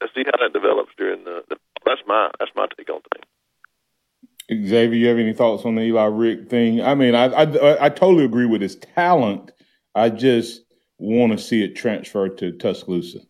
Let's 0.00 0.14
see 0.14 0.24
how 0.26 0.36
that 0.42 0.52
develops 0.52 0.92
during 0.96 1.24
the, 1.24 1.44
the. 1.48 1.56
That's 1.86 2.00
my 2.06 2.30
that's 2.38 2.50
my 2.56 2.66
take 2.76 2.90
on 2.90 3.00
things. 3.14 4.68
Xavier, 4.68 4.98
you 4.98 5.08
have 5.08 5.18
any 5.18 5.32
thoughts 5.32 5.64
on 5.64 5.76
the 5.76 5.82
Eli 5.82 6.04
Rick 6.04 6.50
thing? 6.50 6.82
I 6.82 6.94
mean, 6.94 7.14
I 7.14 7.26
I, 7.26 7.86
I 7.86 7.88
totally 7.88 8.24
agree 8.24 8.46
with 8.46 8.60
his 8.60 8.76
talent. 8.76 9.52
I 9.94 10.10
just 10.10 10.62
want 10.98 11.32
to 11.32 11.38
see 11.38 11.62
it 11.62 11.76
transfer 11.76 12.28
to 12.28 12.52
Tuscaloosa. 12.52 13.20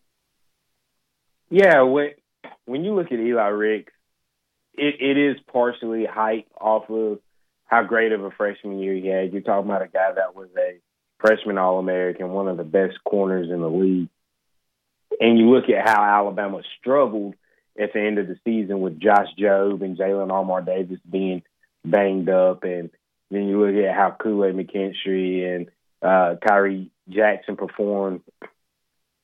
Yeah, 1.50 1.82
when 1.82 2.10
when 2.64 2.84
you 2.84 2.94
look 2.94 3.12
at 3.12 3.20
Eli 3.20 3.48
Ricks, 3.48 3.92
it, 4.74 4.96
it 5.00 5.16
is 5.18 5.36
partially 5.52 6.06
hype 6.06 6.48
off 6.60 6.90
of 6.90 7.18
how 7.66 7.82
great 7.82 8.12
of 8.12 8.24
a 8.24 8.30
freshman 8.30 8.78
year 8.78 8.94
he 8.94 9.06
had. 9.06 9.32
You're 9.32 9.42
talking 9.42 9.68
about 9.68 9.82
a 9.82 9.88
guy 9.88 10.12
that 10.12 10.34
was 10.34 10.48
a 10.58 10.78
freshman 11.18 11.58
All 11.58 11.78
American, 11.78 12.30
one 12.30 12.48
of 12.48 12.56
the 12.56 12.64
best 12.64 12.96
corners 13.04 13.50
in 13.50 13.60
the 13.60 13.70
league. 13.70 14.08
And 15.20 15.38
you 15.38 15.50
look 15.50 15.68
at 15.70 15.88
how 15.88 16.02
Alabama 16.04 16.62
struggled 16.78 17.34
at 17.80 17.92
the 17.92 18.00
end 18.00 18.18
of 18.18 18.28
the 18.28 18.38
season 18.44 18.80
with 18.80 19.00
Josh 19.00 19.28
Jobe 19.38 19.82
and 19.82 19.96
Jalen 19.96 20.32
Armour 20.32 20.62
Davis 20.62 21.00
being 21.08 21.42
banged 21.84 22.28
up. 22.28 22.64
And 22.64 22.90
then 23.30 23.48
you 23.48 23.60
look 23.60 23.74
at 23.84 23.94
how 23.94 24.16
Kool 24.18 24.44
Aid 24.44 24.54
McKinstry 24.54 25.54
and 25.54 25.66
uh, 26.02 26.36
Khyree 26.46 26.90
Jackson 27.08 27.56
performed 27.56 28.22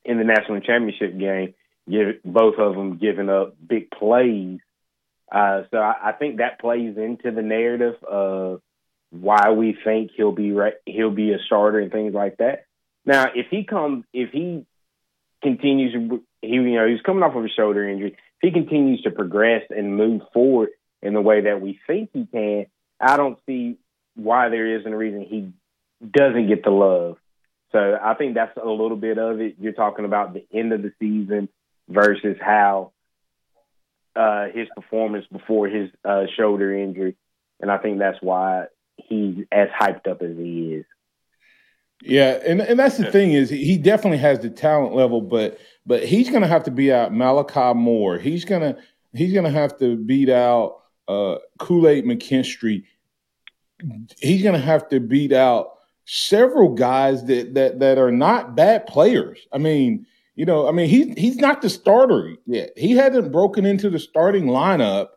in 0.05 0.17
the 0.17 0.23
national 0.23 0.59
championship 0.61 1.17
game, 1.17 1.53
give, 1.89 2.21
both 2.25 2.55
of 2.57 2.75
them 2.75 2.97
giving 2.97 3.29
up 3.29 3.55
big 3.65 3.89
plays 3.91 4.59
uh, 5.33 5.63
so 5.71 5.77
I, 5.77 6.09
I, 6.09 6.11
think 6.11 6.37
that 6.37 6.59
plays 6.59 6.95
into 6.95 7.31
the 7.31 7.41
narrative 7.41 7.95
of 8.03 8.61
why 9.09 9.49
we 9.51 9.75
think 9.83 10.11
he'll 10.15 10.31
be 10.31 10.51
re- 10.51 10.75
he'll 10.85 11.09
be 11.09 11.33
a 11.33 11.39
starter 11.45 11.79
and 11.79 11.91
things 11.91 12.13
like 12.13 12.37
that. 12.37 12.65
Now, 13.03 13.31
if 13.33 13.47
he 13.49 13.63
comes, 13.63 14.05
if 14.13 14.29
he 14.29 14.65
continues, 15.41 16.21
he 16.43 16.55
you 16.55 16.75
know 16.75 16.87
he's 16.87 17.01
coming 17.01 17.23
off 17.23 17.35
of 17.35 17.43
a 17.43 17.49
shoulder 17.49 17.87
injury. 17.87 18.11
If 18.11 18.17
he 18.41 18.51
continues 18.51 19.01
to 19.03 19.11
progress 19.11 19.63
and 19.69 19.97
move 19.97 20.21
forward 20.33 20.69
in 21.01 21.13
the 21.13 21.21
way 21.21 21.41
that 21.41 21.61
we 21.61 21.79
think 21.87 22.09
he 22.13 22.25
can, 22.25 22.65
I 22.99 23.17
don't 23.17 23.39
see 23.45 23.77
why 24.15 24.49
there 24.49 24.79
isn't 24.79 24.91
a 24.91 24.97
reason 24.97 25.21
he 25.21 25.51
doesn't 26.05 26.47
get 26.47 26.63
the 26.63 26.69
love. 26.69 27.17
So 27.71 27.97
I 28.01 28.13
think 28.13 28.35
that's 28.35 28.55
a 28.57 28.69
little 28.69 28.97
bit 28.97 29.17
of 29.17 29.41
it. 29.41 29.55
You're 29.59 29.73
talking 29.73 30.05
about 30.05 30.33
the 30.33 30.45
end 30.53 30.73
of 30.73 30.83
the 30.83 30.93
season 30.99 31.49
versus 31.89 32.37
how 32.39 32.91
uh, 34.15 34.45
his 34.53 34.67
performance 34.75 35.25
before 35.31 35.67
his 35.67 35.89
uh, 36.05 36.25
shoulder 36.37 36.77
injury, 36.77 37.15
and 37.59 37.71
I 37.71 37.77
think 37.79 37.99
that's 37.99 38.19
why 38.21 38.65
he's 38.97 39.45
as 39.51 39.69
hyped 39.69 40.07
up 40.07 40.21
as 40.21 40.37
he 40.37 40.75
is. 40.75 40.85
Yeah, 42.05 42.39
and 42.45 42.59
and 42.59 42.77
that's 42.77 42.97
the 42.97 43.09
thing 43.11 43.31
is 43.31 43.49
he 43.49 43.77
definitely 43.77 44.17
has 44.17 44.39
the 44.39 44.49
talent 44.49 44.93
level, 44.93 45.21
but 45.21 45.57
but 45.85 46.03
he's 46.03 46.29
going 46.29 46.41
to 46.41 46.47
have 46.47 46.63
to 46.63 46.71
beat 46.71 46.91
out 46.91 47.13
Malachi 47.13 47.73
Moore. 47.73 48.17
He's 48.17 48.43
gonna 48.43 48.75
he's 49.13 49.33
gonna 49.33 49.49
have 49.49 49.77
to 49.79 49.95
beat 49.95 50.29
out 50.29 50.81
uh, 51.07 51.37
Kool 51.59 51.87
Aid 51.87 52.03
McKinstry. 52.03 52.83
He's 54.19 54.43
going 54.43 54.53
to 54.53 54.61
have 54.65 54.87
to 54.89 54.99
beat 54.99 55.31
out 55.33 55.77
several 56.05 56.73
guys 56.73 57.25
that 57.25 57.53
that 57.53 57.79
that 57.79 57.97
are 57.97 58.11
not 58.11 58.55
bad 58.55 58.85
players. 58.85 59.47
I 59.53 59.57
mean, 59.57 60.05
you 60.35 60.45
know, 60.45 60.67
I 60.67 60.71
mean, 60.71 60.89
he's 60.89 61.17
he's 61.17 61.37
not 61.37 61.61
the 61.61 61.69
starter 61.69 62.35
yet. 62.45 62.71
He 62.75 62.97
hasn't 62.97 63.31
broken 63.31 63.65
into 63.65 63.89
the 63.89 63.99
starting 63.99 64.45
lineup, 64.45 65.07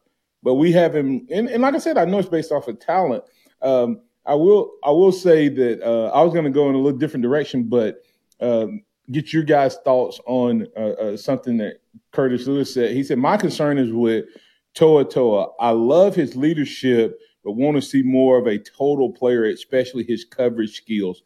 but 0.44 0.54
we 0.54 0.70
have 0.72 0.94
him. 0.94 1.26
And, 1.32 1.48
and 1.48 1.62
like 1.62 1.74
I 1.74 1.78
said, 1.78 1.98
I 1.98 2.04
know 2.04 2.20
it's 2.20 2.28
based 2.28 2.52
off 2.52 2.68
of 2.68 2.78
talent. 2.78 3.24
Um, 3.60 4.02
I 4.26 4.34
will 4.34 4.72
I 4.84 4.90
will 4.90 5.12
say 5.12 5.48
that 5.48 5.82
uh, 5.82 6.08
I 6.08 6.22
was 6.22 6.32
going 6.32 6.44
to 6.44 6.50
go 6.50 6.68
in 6.68 6.74
a 6.74 6.78
little 6.78 6.98
different 6.98 7.22
direction, 7.22 7.64
but 7.64 8.02
um, 8.40 8.82
get 9.10 9.32
your 9.32 9.44
guys' 9.44 9.78
thoughts 9.84 10.20
on 10.26 10.66
uh, 10.76 10.80
uh, 10.80 11.16
something 11.16 11.56
that 11.58 11.80
Curtis 12.12 12.46
Lewis 12.46 12.72
said. 12.72 12.92
He 12.92 13.04
said, 13.04 13.18
"My 13.18 13.36
concern 13.36 13.78
is 13.78 13.92
with 13.92 14.26
To'oTo'o. 14.74 15.52
I 15.60 15.70
love 15.70 16.14
his 16.14 16.36
leadership, 16.36 17.18
but 17.44 17.52
want 17.52 17.76
to 17.76 17.82
see 17.82 18.02
more 18.02 18.38
of 18.38 18.46
a 18.46 18.58
total 18.58 19.12
player, 19.12 19.44
especially 19.44 20.04
his 20.04 20.24
coverage 20.24 20.76
skills. 20.76 21.22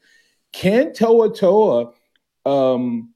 Can 0.52 0.90
To'oTo'o?" 0.90 1.94
Um, 2.46 3.12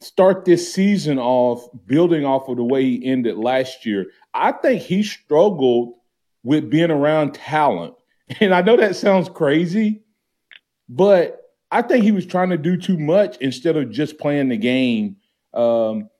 start 0.00 0.44
this 0.44 0.72
season 0.72 1.18
off 1.18 1.66
building 1.86 2.24
off 2.24 2.48
of 2.48 2.56
the 2.56 2.64
way 2.64 2.84
he 2.84 3.04
ended 3.04 3.36
last 3.36 3.84
year. 3.84 4.06
I 4.34 4.52
think 4.52 4.82
he 4.82 5.02
struggled 5.02 5.94
with 6.44 6.70
being 6.70 6.90
around 6.90 7.34
talent. 7.34 7.94
And 8.40 8.54
I 8.54 8.60
know 8.60 8.76
that 8.76 8.94
sounds 8.94 9.30
crazy, 9.30 10.02
but 10.86 11.40
I 11.70 11.80
think 11.80 12.04
he 12.04 12.12
was 12.12 12.26
trying 12.26 12.50
to 12.50 12.58
do 12.58 12.76
too 12.76 12.98
much 12.98 13.38
instead 13.38 13.76
of 13.76 13.90
just 13.90 14.18
playing 14.18 14.50
the 14.50 14.58
game. 14.58 15.16
Um, 15.54 16.10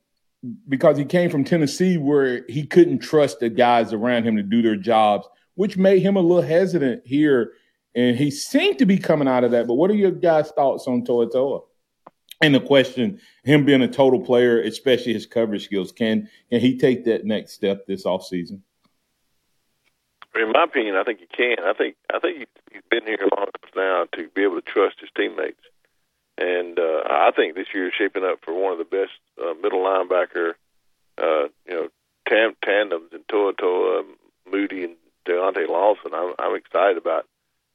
because 0.69 0.97
he 0.97 1.05
came 1.05 1.31
from 1.31 1.45
Tennessee 1.45 1.97
where 1.97 2.45
he 2.49 2.65
couldn't 2.65 3.01
trust 3.01 3.41
the 3.41 3.49
guys 3.49 3.93
around 3.93 4.25
him 4.25 4.37
to 4.37 4.43
do 4.43 4.63
their 4.63 4.77
jobs, 4.77 5.29
which 5.55 5.77
made 5.77 6.01
him 6.01 6.17
a 6.17 6.21
little 6.21 6.43
hesitant 6.43 7.03
here. 7.05 7.53
And 7.95 8.17
he 8.17 8.31
seemed 8.31 8.79
to 8.79 8.87
be 8.87 8.99
coming 8.99 9.27
out 9.27 9.45
of 9.45 9.51
that. 9.51 9.67
But 9.67 9.75
what 9.75 9.91
are 9.91 9.97
your 9.97 10.13
guys' 10.13 10.51
thoughts 10.53 10.87
on 10.87 11.05
To'oTo'o? 11.05 11.65
And 12.41 12.55
the 12.55 12.61
question, 12.61 13.21
him 13.43 13.65
being 13.65 13.83
a 13.83 13.89
total 13.89 14.21
player, 14.21 14.61
especially 14.61 15.13
his 15.13 15.27
coverage 15.27 15.65
skills, 15.65 15.91
can 15.91 16.29
can 16.51 16.61
he 16.61 16.79
take 16.79 17.05
that 17.07 17.25
next 17.25 17.53
step 17.53 17.85
this 17.87 18.05
offseason? 18.05 18.61
In 20.35 20.53
my 20.53 20.65
opinion, 20.65 20.97
I 20.97 21.05
think 21.05 21.21
he 21.21 21.27
can. 21.27 21.57
I 21.65 21.73
think 21.73 21.97
I 22.13 22.19
think 22.19 22.47
he's 22.71 22.83
been 22.91 23.05
here 23.05 23.19
long 23.37 23.49
enough 23.49 23.75
now 23.75 24.07
to 24.13 24.29
be 24.29 24.43
able 24.43 24.57
to 24.57 24.63
trust 24.63 25.01
his 25.01 25.11
teammates, 25.17 25.61
and 26.37 26.79
uh, 26.79 27.03
I 27.09 27.31
think 27.35 27.55
this 27.55 27.69
year 27.75 27.89
is 27.89 27.95
shaping 27.97 28.25
up 28.25 28.39
for 28.45 28.55
one 28.55 28.73
of 28.73 28.79
the 28.79 28.85
best 28.85 29.13
uh, 29.41 29.55
middle 29.55 29.81
linebacker, 29.81 30.53
uh, 31.19 31.49
you 31.67 31.75
know, 31.75 31.89
tam- 32.29 32.57
tandems 32.65 33.13
in 33.13 33.21
To'oTo'o, 33.25 34.05
Moody, 34.51 34.85
and 34.85 34.97
Deontae 35.27 35.69
Lawson. 35.69 36.13
I'm, 36.15 36.35
I'm 36.39 36.57
excited 36.57 36.99
about 36.99 37.27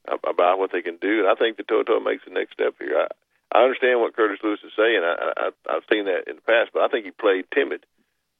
about 0.06 0.58
what 0.58 0.70
they 0.72 0.82
can 0.82 0.96
do, 0.96 1.20
and 1.20 1.28
I 1.28 1.34
think 1.34 1.56
the 1.56 1.64
To'oTo'o 1.64 2.02
makes 2.04 2.24
the 2.24 2.30
next 2.30 2.52
step 2.52 2.74
here. 2.78 2.96
I, 2.96 3.58
I 3.58 3.62
understand 3.62 4.00
what 4.00 4.16
Curtis 4.16 4.40
Lewis 4.42 4.60
is 4.64 4.72
saying. 4.76 5.02
I, 5.02 5.32
I, 5.36 5.50
I've 5.68 5.84
seen 5.90 6.06
that 6.06 6.28
in 6.28 6.36
the 6.36 6.42
past, 6.42 6.70
but 6.72 6.82
I 6.82 6.88
think 6.88 7.04
he 7.04 7.10
played 7.10 7.46
timid, 7.54 7.84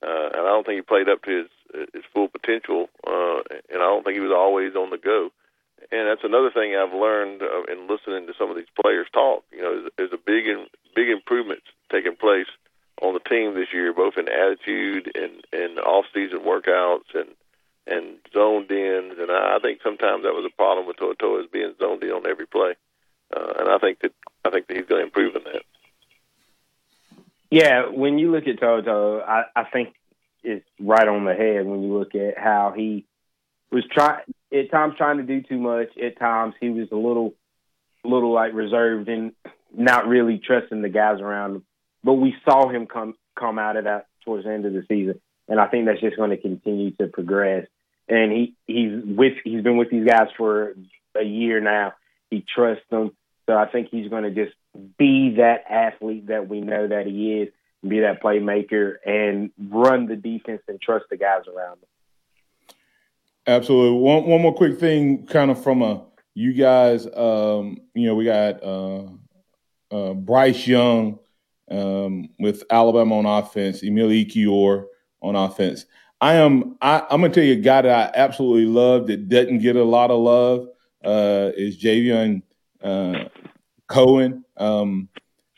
uh, 0.05 0.29
and 0.35 0.43
I 0.43 0.51
don't 0.53 0.67
think 0.67 0.77
he 0.77 0.83
played 0.83 1.09
up 1.09 1.23
to 1.23 1.31
his 1.31 1.49
his 1.93 2.05
full 2.13 2.29
potential. 2.29 2.89
Uh, 3.07 3.43
and 3.71 3.83
I 3.83 3.87
don't 3.91 4.05
think 4.05 4.15
he 4.15 4.21
was 4.21 4.35
always 4.35 4.75
on 4.75 4.91
the 4.91 4.99
go. 4.99 5.31
And 5.91 6.09
that's 6.09 6.25
another 6.25 6.51
thing 6.51 6.75
I've 6.75 6.95
learned 6.95 7.43
uh, 7.43 7.65
in 7.71 7.89
listening 7.89 8.27
to 8.27 8.35
some 8.39 8.51
of 8.51 8.57
these 8.57 8.71
players 8.81 9.07
talk. 9.13 9.45
You 9.53 9.63
know, 9.63 9.89
there's, 9.97 10.13
a 10.13 10.17
big 10.17 10.47
in, 10.47 10.67
big 10.95 11.09
improvements 11.09 11.67
taking 11.91 12.17
place 12.17 12.47
on 13.03 13.13
the 13.13 13.21
team 13.21 13.55
this 13.55 13.73
year, 13.73 13.93
both 13.93 14.17
in 14.17 14.29
attitude 14.29 15.11
and 15.15 15.45
and 15.53 15.79
off 15.81 16.07
season 16.15 16.41
workouts 16.41 17.13
and 17.15 17.29
and 17.87 18.17
zoned 18.33 18.71
in. 18.71 19.17
And 19.19 19.31
I, 19.31 19.57
I 19.57 19.59
think 19.61 19.81
sometimes 19.83 20.23
that 20.23 20.33
was 20.33 20.49
a 20.49 20.57
problem 20.57 20.87
with 20.87 20.97
Toto 20.97 21.41
is 21.41 21.51
being 21.53 21.75
zoned 21.79 22.03
in 22.03 22.11
on 22.11 22.27
every 22.27 22.47
play. 22.47 22.75
Uh, 23.35 23.53
and 23.59 23.69
I 23.69 23.79
think 23.79 24.01
that 24.01 24.13
I 24.45 24.51
think 24.51 24.69
that 24.69 24.77
he's 24.77 24.87
going 24.87 25.01
to 25.01 25.07
improve 25.07 25.37
in 25.37 25.45
that. 25.45 25.63
Yeah, 27.55 27.87
when 27.89 28.19
you 28.19 28.33
look 28.33 28.49
at 28.49 28.59
Toto, 28.59 29.21
I, 29.21 29.45
I 29.55 29.63
think 29.73 29.95
it's 30.43 30.67
right 30.81 31.07
on 31.07 31.25
the 31.25 31.35
head 31.35 31.65
when 31.65 31.85
you 31.85 31.97
look 31.97 32.17
at 32.17 32.37
how 32.37 32.73
he 32.77 33.07
was 33.71 33.85
trying 33.93 34.23
at 34.53 34.73
times 34.73 34.95
trying 34.99 35.19
to 35.19 35.23
do 35.23 35.41
too 35.41 35.61
much. 35.61 35.97
At 35.97 36.19
times 36.19 36.55
he 36.61 36.71
was 36.71 36.89
a 36.91 36.97
little, 36.97 37.35
little 38.03 38.33
like 38.33 38.55
reserved 38.55 39.09
and 39.09 39.35
not 39.73 40.09
really 40.09 40.43
trusting 40.45 40.83
the 40.83 40.89
guys 40.89 41.21
around 41.21 41.55
him. 41.55 41.65
But 42.03 42.15
we 42.15 42.35
saw 42.45 42.69
him 42.69 42.89
come 42.89 43.15
come 43.39 43.61
out 43.61 43.77
of 43.77 43.85
that 43.85 44.09
towards 44.25 44.47
the 44.47 44.51
end 44.53 44.67
of 44.67 44.73
the 44.73 44.85
season, 44.89 45.21
and 45.49 45.61
I 45.61 45.69
think 45.69 45.87
that's 45.87 46.01
just 46.01 46.17
going 46.17 46.31
to 46.31 46.37
continue 46.37 46.91
to 46.97 47.07
progress. 47.07 47.69
And 48.09 48.33
he 48.33 48.55
he's 48.67 49.01
with 49.05 49.35
he's 49.45 49.63
been 49.63 49.77
with 49.77 49.91
these 49.91 50.09
guys 50.09 50.27
for 50.37 50.75
a 51.15 51.25
year 51.25 51.61
now. 51.61 51.93
He 52.31 52.45
trusts 52.53 52.85
them. 52.91 53.13
So 53.47 53.57
I 53.57 53.67
think 53.67 53.91
he's 53.93 54.11
going 54.11 54.25
to 54.25 54.31
just 54.31 54.57
be 54.99 55.37
that 55.37 55.65
athlete 55.69 56.29
that 56.29 56.49
we 56.49 56.61
know 56.61 56.87
that 56.89 57.07
he 57.07 57.33
is, 57.33 57.49
be 57.87 58.01
that 58.01 58.23
playmaker, 58.23 58.95
and 59.05 59.51
run 59.59 60.07
the 60.07 60.17
defense 60.17 60.63
and 60.69 60.81
trust 60.81 61.07
the 61.11 61.17
guys 61.17 61.43
around 61.49 61.75
him. 61.75 61.89
Absolutely. 63.47 63.99
One 63.99 64.27
one 64.27 64.43
more 64.43 64.55
quick 64.55 64.79
thing, 64.79 65.27
kind 65.27 65.51
of 65.51 65.63
from 65.63 65.83
a 65.83 66.03
you 66.35 66.53
guys. 66.53 67.07
Um, 67.07 67.79
you 67.95 68.07
know, 68.07 68.15
we 68.15 68.25
got 68.25 68.63
uh, 68.63 69.05
uh, 69.91 70.15
Bryce 70.15 70.67
Young 70.67 71.19
um, 71.71 72.31
with 72.39 72.65
Alabama 72.71 73.19
on 73.19 73.27
offense, 73.27 73.83
Emil 73.83 74.09
Ekiyor 74.09 74.87
on 75.21 75.37
offense. 75.37 75.87
I 76.21 76.35
am. 76.35 76.77
I, 76.81 77.01
am 77.11 77.21
gonna 77.21 77.31
tell 77.31 77.45
you 77.45 77.55
a 77.55 77.57
guy 77.57 77.83
that 77.83 78.17
I 78.17 78.19
absolutely 78.19 78.67
love 78.67 79.09
that 79.09 79.29
doesn't 79.29 79.59
get 79.59 79.77
a 79.77 79.85
lot 79.85 80.11
of 80.11 80.21
love 80.21 80.69
uh, 81.05 81.51
is 81.55 81.77
Javion 81.77 82.43
uh, 82.83 83.25
Cohen. 83.87 84.45
Um, 84.57 85.09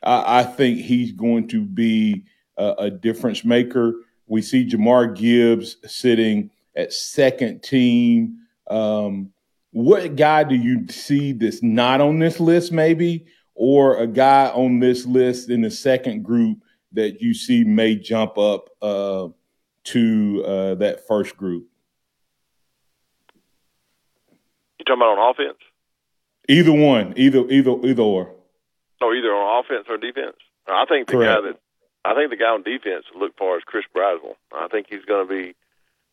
I, 0.02 0.40
I, 0.40 0.42
think 0.42 0.80
he's 0.80 1.12
going 1.12 1.48
to 1.48 1.62
be 1.62 2.24
a, 2.56 2.74
a, 2.78 2.90
difference 2.90 3.44
maker. 3.44 3.94
We 4.26 4.42
see 4.42 4.66
Jahmyr 4.66 5.14
Gibbs 5.14 5.76
sitting 5.86 6.50
at 6.74 6.92
second 6.92 7.62
team. 7.62 8.38
Um, 8.68 9.32
what 9.70 10.16
guy 10.16 10.44
do 10.44 10.54
you 10.54 10.88
see 10.88 11.32
that's 11.32 11.62
not 11.62 12.00
on 12.00 12.18
this 12.18 12.40
list, 12.40 12.72
maybe, 12.72 13.26
or 13.54 13.98
a 13.98 14.06
guy 14.06 14.48
on 14.48 14.80
this 14.80 15.06
list 15.06 15.50
in 15.50 15.60
the 15.60 15.70
second 15.70 16.22
group 16.22 16.58
that 16.92 17.20
you 17.20 17.34
see 17.34 17.64
may 17.64 17.94
jump 17.94 18.38
up 18.38 18.70
uh, 18.80 19.28
to 19.84 20.44
uh, 20.46 20.74
that 20.76 21.06
first 21.06 21.36
group? 21.36 21.66
You 24.78 24.84
talking 24.84 25.02
about 25.02 25.18
on 25.18 25.30
offense? 25.30 25.58
Either 26.48 26.72
one, 26.72 27.14
either 27.16 27.44
either 27.48 27.72
either 27.84 28.02
or. 28.02 28.32
Oh, 29.00 29.12
either 29.12 29.34
on 29.34 29.64
offense 29.64 29.86
or 29.88 29.98
defense. 29.98 30.36
I 30.66 30.84
think 30.86 31.08
the 31.08 31.14
Correct. 31.14 31.42
guy 31.42 31.48
that 31.48 31.58
I 32.04 32.14
think 32.14 32.30
the 32.30 32.36
guy 32.36 32.50
on 32.50 32.62
defense 32.62 33.04
to 33.12 33.18
look 33.18 33.36
for 33.36 33.56
is 33.58 33.64
Chris 33.64 33.84
Braswell. 33.94 34.36
I 34.52 34.68
think 34.68 34.86
he's 34.88 35.04
going 35.04 35.26
to 35.26 35.34
be 35.34 35.54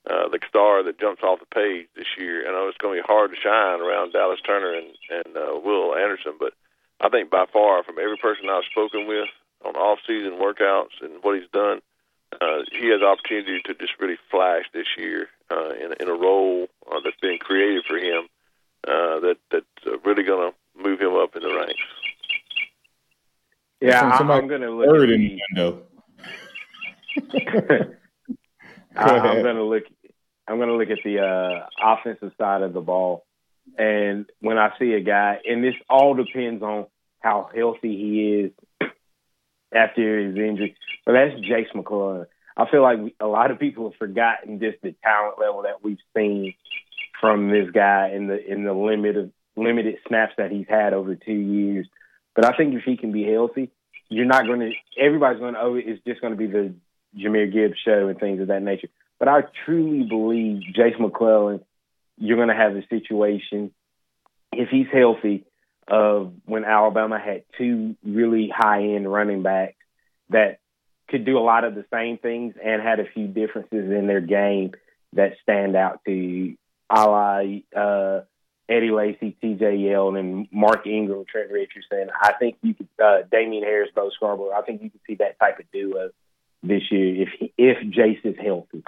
uh, 0.09 0.27
the 0.29 0.39
star 0.47 0.84
that 0.84 0.99
jumps 0.99 1.23
off 1.23 1.39
the 1.39 1.45
page 1.45 1.88
this 1.95 2.17
year. 2.17 2.47
I 2.47 2.51
know 2.51 2.67
it's 2.67 2.77
going 2.77 2.97
to 2.97 3.01
be 3.03 3.07
hard 3.07 3.31
to 3.31 3.38
shine 3.38 3.79
around 3.79 4.13
Dallas 4.13 4.41
Turner 4.45 4.73
and 4.73 4.88
and 5.09 5.38
uh, 5.38 5.59
Will 5.63 5.95
Anderson, 5.95 6.34
but 6.39 6.53
I 6.99 7.09
think 7.09 7.29
by 7.29 7.45
far 7.51 7.84
from 7.84 7.99
every 7.99 8.17
person 8.17 8.49
I've 8.49 8.65
spoken 8.71 9.07
with 9.07 9.29
on 9.63 9.75
off 9.75 9.99
season 10.07 10.39
workouts 10.41 10.99
and 11.01 11.23
what 11.23 11.39
he's 11.39 11.49
done, 11.53 11.81
uh, 12.41 12.63
he 12.71 12.89
has 12.89 13.01
opportunity 13.01 13.61
to 13.65 13.73
just 13.75 13.93
really 13.99 14.17
flash 14.31 14.65
this 14.73 14.88
year 14.97 15.29
uh, 15.51 15.69
in 15.69 15.93
in 15.99 16.09
a 16.09 16.13
role 16.13 16.67
uh, 16.91 16.99
that's 17.03 17.19
been 17.21 17.38
created 17.38 17.86
for 17.88 17.97
him 17.97 18.27
uh, 18.88 19.19
that 19.19 19.36
that's 19.51 19.65
uh, 19.88 19.97
really 20.05 20.23
going 20.23 20.51
to 20.51 20.81
move 20.81 20.99
him 20.99 21.13
up 21.15 21.36
in 21.36 21.43
the 21.43 21.53
ranks. 21.53 21.73
Yeah, 23.81 24.01
I, 24.01 24.21
am 24.21 24.47
going 24.47 24.61
to 24.61 24.71
look 24.71 24.88
third 24.88 25.09
in 25.09 25.21
the 25.21 25.39
window. 25.51 25.84
I, 28.95 29.36
am 29.36 29.43
going 29.43 29.55
to 29.55 29.63
look. 29.63 29.84
I'm 30.47 30.57
going 30.57 30.69
to 30.69 30.75
look 30.75 30.89
at 30.89 30.99
the 31.03 31.19
uh, 31.19 31.67
offensive 31.81 32.31
side 32.38 32.61
of 32.61 32.73
the 32.73 32.81
ball, 32.81 33.25
and 33.77 34.25
when 34.39 34.57
I 34.57 34.71
see 34.79 34.93
a 34.93 35.01
guy, 35.01 35.39
and 35.45 35.63
this 35.63 35.75
all 35.89 36.13
depends 36.13 36.63
on 36.63 36.88
how 37.19 37.49
healthy 37.53 37.95
he 37.97 38.39
is 38.39 38.51
after 39.73 40.19
his 40.19 40.38
injury. 40.38 40.75
But 41.05 41.13
that's 41.13 41.39
Jase 41.41 41.67
McClellan. 41.75 42.27
I 42.55 42.69
feel 42.69 42.81
like 42.84 42.99
a 43.19 43.27
lot 43.27 43.51
of 43.51 43.59
people 43.59 43.89
have 43.89 43.97
forgotten 43.97 44.59
just 44.59 44.77
the 44.81 44.95
talent 45.03 45.39
level 45.39 45.63
that 45.63 45.84
we've 45.84 45.97
seen 46.15 46.53
from 47.24 47.49
this 47.49 47.71
guy 47.74 48.11
in 48.13 48.28
the 48.28 48.38
in 48.51 48.65
the 48.65 48.74
limited 48.74 49.32
limited 49.55 49.95
snaps 50.05 50.34
that 50.38 50.51
he's 50.51 50.65
had 50.67 50.93
over 50.93 51.15
two 51.15 51.32
years. 51.32 51.88
But 52.36 52.43
I 52.43 52.51
think 52.57 52.76
if 52.76 52.84
he 52.84 52.97
can 52.97 53.13
be 53.13 53.24
healthy, 53.24 53.71
you're 54.09 54.26
not 54.26 54.45
going 54.45 54.59
to. 54.59 54.71
Everybody's 54.99 55.39
going 55.39 55.53
to. 55.53 55.59
Oh, 55.61 55.76
it's 55.76 56.03
just 56.05 56.19
going 56.19 56.34
to 56.34 56.38
be 56.38 56.47
the 56.47 56.76
Jahmyr 57.17 57.49
Gibbs 57.49 57.80
show 57.86 58.09
and 58.09 58.19
things 58.19 58.41
of 58.41 58.47
that 58.47 58.61
nature. 58.61 58.89
But 59.19 59.30
I 59.30 59.43
truly 59.65 60.03
believe 60.03 60.63
Jase 60.76 60.99
McClellan, 60.99 61.61
you're 62.17 62.36
going 62.36 62.49
to 62.49 62.55
have 62.55 62.76
a 62.76 62.86
situation 62.88 63.71
if 64.51 64.67
he's 64.67 64.88
healthy 64.91 65.45
of 65.88 66.34
when 66.43 66.65
Alabama 66.65 67.19
had 67.19 67.43
two 67.57 67.95
really 68.03 68.51
high 68.53 68.84
end 68.84 69.09
running 69.09 69.43
backs 69.43 69.78
that 70.30 70.59
could 71.07 71.24
do 71.24 71.38
a 71.38 71.39
lot 71.39 71.63
of 71.63 71.74
the 71.74 71.86
same 71.89 72.17
things 72.17 72.55
and 72.61 72.82
had 72.82 72.99
a 72.99 73.09
few 73.13 73.28
differences 73.28 73.89
in 73.91 74.07
their 74.07 74.19
game 74.19 74.74
that 75.13 75.38
stand 75.41 75.78
out 75.78 76.01
to 76.05 76.55
a 76.93 77.07
la 77.07 77.41
uh, 77.75 78.21
Eddie 78.69 78.91
Lacy, 78.91 79.35
T.J. 79.41 79.77
Yeldon, 79.77 80.19
and 80.19 80.47
Mark 80.51 80.87
Ingram, 80.87 81.25
Trent 81.29 81.51
Richardson. 81.51 82.09
I 82.21 82.33
think 82.33 82.57
you 82.61 82.73
could 82.73 82.87
uh, 83.03 83.23
Damien 83.31 83.63
Harris, 83.63 83.89
Bo 83.93 84.09
Scarborough. 84.15 84.53
I 84.53 84.61
think 84.61 84.81
you 84.81 84.89
could 84.89 85.01
see 85.05 85.15
that 85.15 85.39
type 85.39 85.59
of 85.59 85.65
duo 85.71 86.09
this 86.61 86.83
year 86.91 87.23
if 87.23 87.51
if 87.57 87.89
Jase 87.91 88.19
is 88.23 88.35
healthy. 88.41 88.83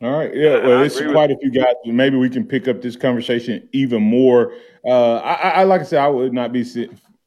All 0.00 0.10
right. 0.10 0.34
Yeah. 0.34 0.66
Well, 0.66 0.82
it's 0.82 1.00
quite 1.00 1.30
a 1.30 1.36
few 1.36 1.52
guys. 1.52 1.74
Maybe 1.84 2.16
we 2.16 2.28
can 2.28 2.44
pick 2.44 2.66
up 2.66 2.82
this 2.82 2.96
conversation 2.96 3.68
even 3.72 4.02
more. 4.02 4.52
Uh, 4.84 5.16
I, 5.18 5.34
I, 5.34 5.62
like 5.64 5.82
I 5.82 5.84
said, 5.84 6.00
I 6.00 6.08
would 6.08 6.32
not 6.32 6.52
be 6.52 6.64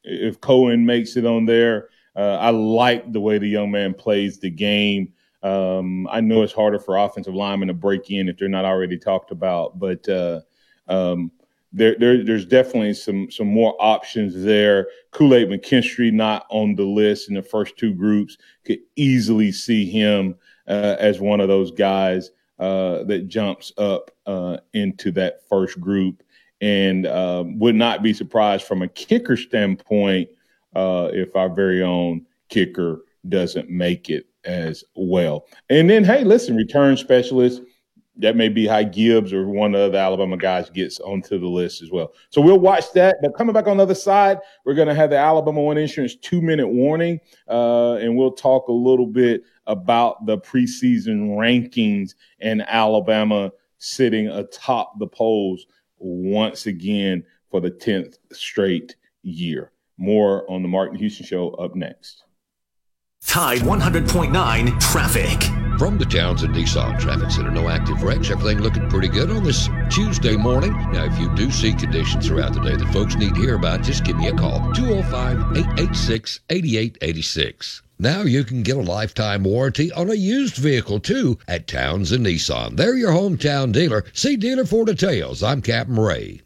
if 0.04 0.42
Cohen 0.42 0.86
makes 0.86 1.16
it 1.16 1.26
on 1.26 1.46
there. 1.46 1.88
Uh, 2.18 2.38
I 2.38 2.50
like 2.50 3.14
the 3.14 3.22
way 3.22 3.38
the 3.38 3.48
young 3.48 3.72
man 3.72 3.94
plays 3.94 4.40
the 4.40 4.50
game. 4.50 5.14
Um, 5.46 6.08
I 6.08 6.22
know 6.22 6.42
it's 6.42 6.54
harder 6.54 6.80
for 6.80 6.98
offensive 6.98 7.36
linemen 7.36 7.68
to 7.68 7.74
break 7.76 8.10
in 8.10 8.28
if 8.30 8.38
they're 8.38 8.50
not 8.50 8.66
already 8.66 8.98
talked 8.98 9.30
about, 9.30 9.78
but 9.78 10.10
uh, 10.10 10.42
um, 10.88 11.32
there, 11.72 11.96
there, 12.00 12.24
there's 12.24 12.48
definitely 12.48 12.96
some 12.96 13.30
some 13.30 13.46
more 13.46 13.76
options 13.80 14.44
there. 14.44 14.88
Kool 15.12 15.36
Aid 15.36 15.50
McKinstry 15.50 16.12
not 16.12 16.48
on 16.50 16.74
the 16.74 16.84
list 16.84 17.30
in 17.30 17.36
the 17.36 17.44
first 17.44 17.78
two 17.78 17.94
groups. 17.94 18.38
Could 18.66 18.80
easily 18.96 19.52
see 19.52 19.88
him 19.88 20.34
uh, 20.68 20.96
as 20.98 21.20
one 21.20 21.40
of 21.40 21.48
those 21.48 21.70
guys 21.70 22.32
uh, 22.58 23.04
that 23.04 23.28
jumps 23.28 23.72
up 23.78 24.10
uh, 24.26 24.58
into 24.74 25.12
that 25.12 25.48
first 25.48 25.80
group, 25.80 26.24
and 26.60 27.06
um, 27.06 27.60
would 27.60 27.76
not 27.76 28.02
be 28.02 28.14
surprised 28.14 28.66
from 28.66 28.82
a 28.82 28.88
kicker 28.88 29.38
standpoint 29.38 30.28
uh, 30.76 31.12
if 31.14 31.36
our 31.36 31.50
very 31.50 31.84
own 31.84 32.26
kicker 32.50 33.06
doesn't 33.30 33.70
make 33.70 34.10
it 34.10 34.26
as 34.46 34.84
well. 34.96 35.48
And 35.70 35.90
then, 35.90 36.04
hey, 36.04 36.24
listen, 36.24 36.56
return 36.56 36.98
specialist 36.98 37.62
that 38.18 38.36
may 38.36 38.48
be 38.48 38.66
how 38.66 38.84
Gibbs 38.84 39.34
or 39.34 39.48
one 39.48 39.76
of 39.76 39.92
the 39.92 39.98
Alabama 39.98 40.38
guys 40.38 40.70
gets 40.70 41.00
onto 41.02 41.38
the 41.38 41.48
list 41.48 41.82
as 41.82 41.92
well. 41.92 42.14
So 42.30 42.40
we'll 42.40 42.60
watch 42.60 42.92
that. 42.94 43.18
But 43.22 43.36
coming 43.36 43.54
back 43.54 43.68
on 43.68 43.78
the 43.78 43.84
other 43.84 43.96
side, 43.96 44.40
we're 44.66 44.74
going 44.74 44.88
to 44.88 44.96
have 44.96 45.10
the 45.10 45.18
Alabama 45.18 45.62
One 45.62 45.78
Insurance 45.78 46.16
two 46.16 46.42
minute 46.42 46.68
warning, 46.68 47.20
uh, 47.50 47.96
and 47.96 48.16
we'll 48.16 48.32
talk 48.32 48.68
a 48.68 48.74
little 48.74 49.08
bit 49.08 49.44
about 49.68 50.26
the 50.26 50.38
preseason 50.38 51.36
rankings 51.36 52.16
and 52.40 52.64
Alabama 52.68 53.52
sitting 53.80 54.28
atop 54.28 54.98
the 55.00 55.08
polls 55.08 55.66
once 55.98 56.68
again 56.68 57.24
for 57.52 57.60
the 57.60 57.72
10th 57.72 58.18
straight 58.32 58.96
year. 59.24 59.72
More 59.98 60.50
on 60.50 60.62
the 60.62 60.68
Martin 60.68 60.98
Houston 60.98 61.26
Show 61.26 61.50
up 61.52 61.76
next. 61.76 62.24
Tide 63.26 63.60
100.9 63.60 64.80
traffic. 64.80 65.44
From 65.78 65.98
the 65.98 66.06
Townsend 66.06 66.56
Nissan 66.56 66.98
Traffic 67.00 67.30
Center, 67.30 67.52
no 67.52 67.68
active 67.68 68.02
wrecks. 68.02 68.30
Everything 68.30 68.62
looking 68.62 68.90
pretty 68.90 69.10
good 69.10 69.30
on 69.30 69.44
this 69.44 69.68
Tuesday 69.90 70.38
morning. 70.38 70.72
Now, 70.92 71.04
if 71.04 71.20
you 71.20 71.34
do 71.36 71.52
see 71.52 71.74
conditions 71.74 72.28
throughout 72.28 72.54
the 72.54 72.62
day 72.62 72.78
that 72.78 72.94
folks 72.94 73.16
need 73.16 73.36
to 73.36 73.42
hear 73.42 73.56
about, 73.56 73.82
just 73.84 74.06
give 74.06 74.16
me 74.16 74.28
a 74.28 74.34
call. 74.34 74.72
205 74.74 75.58
886 75.58 76.40
8886. 76.50 77.82
Now 78.00 78.22
you 78.22 78.44
can 78.44 78.64
get 78.64 78.78
a 78.78 78.82
lifetime 78.82 79.44
warranty 79.44 79.92
on 79.92 80.10
a 80.10 80.16
used 80.16 80.56
vehicle 80.56 81.00
too 81.00 81.38
at 81.48 81.68
Townsend 81.68 82.26
Nissan. 82.26 82.78
They're 82.78 82.96
your 82.96 83.12
hometown 83.12 83.74
dealer. 83.74 84.06
See 84.14 84.38
dealer 84.38 84.66
for 84.66 84.86
details. 84.86 85.44
I'm 85.44 85.62
Captain 85.62 85.98
Ray. 85.98 86.42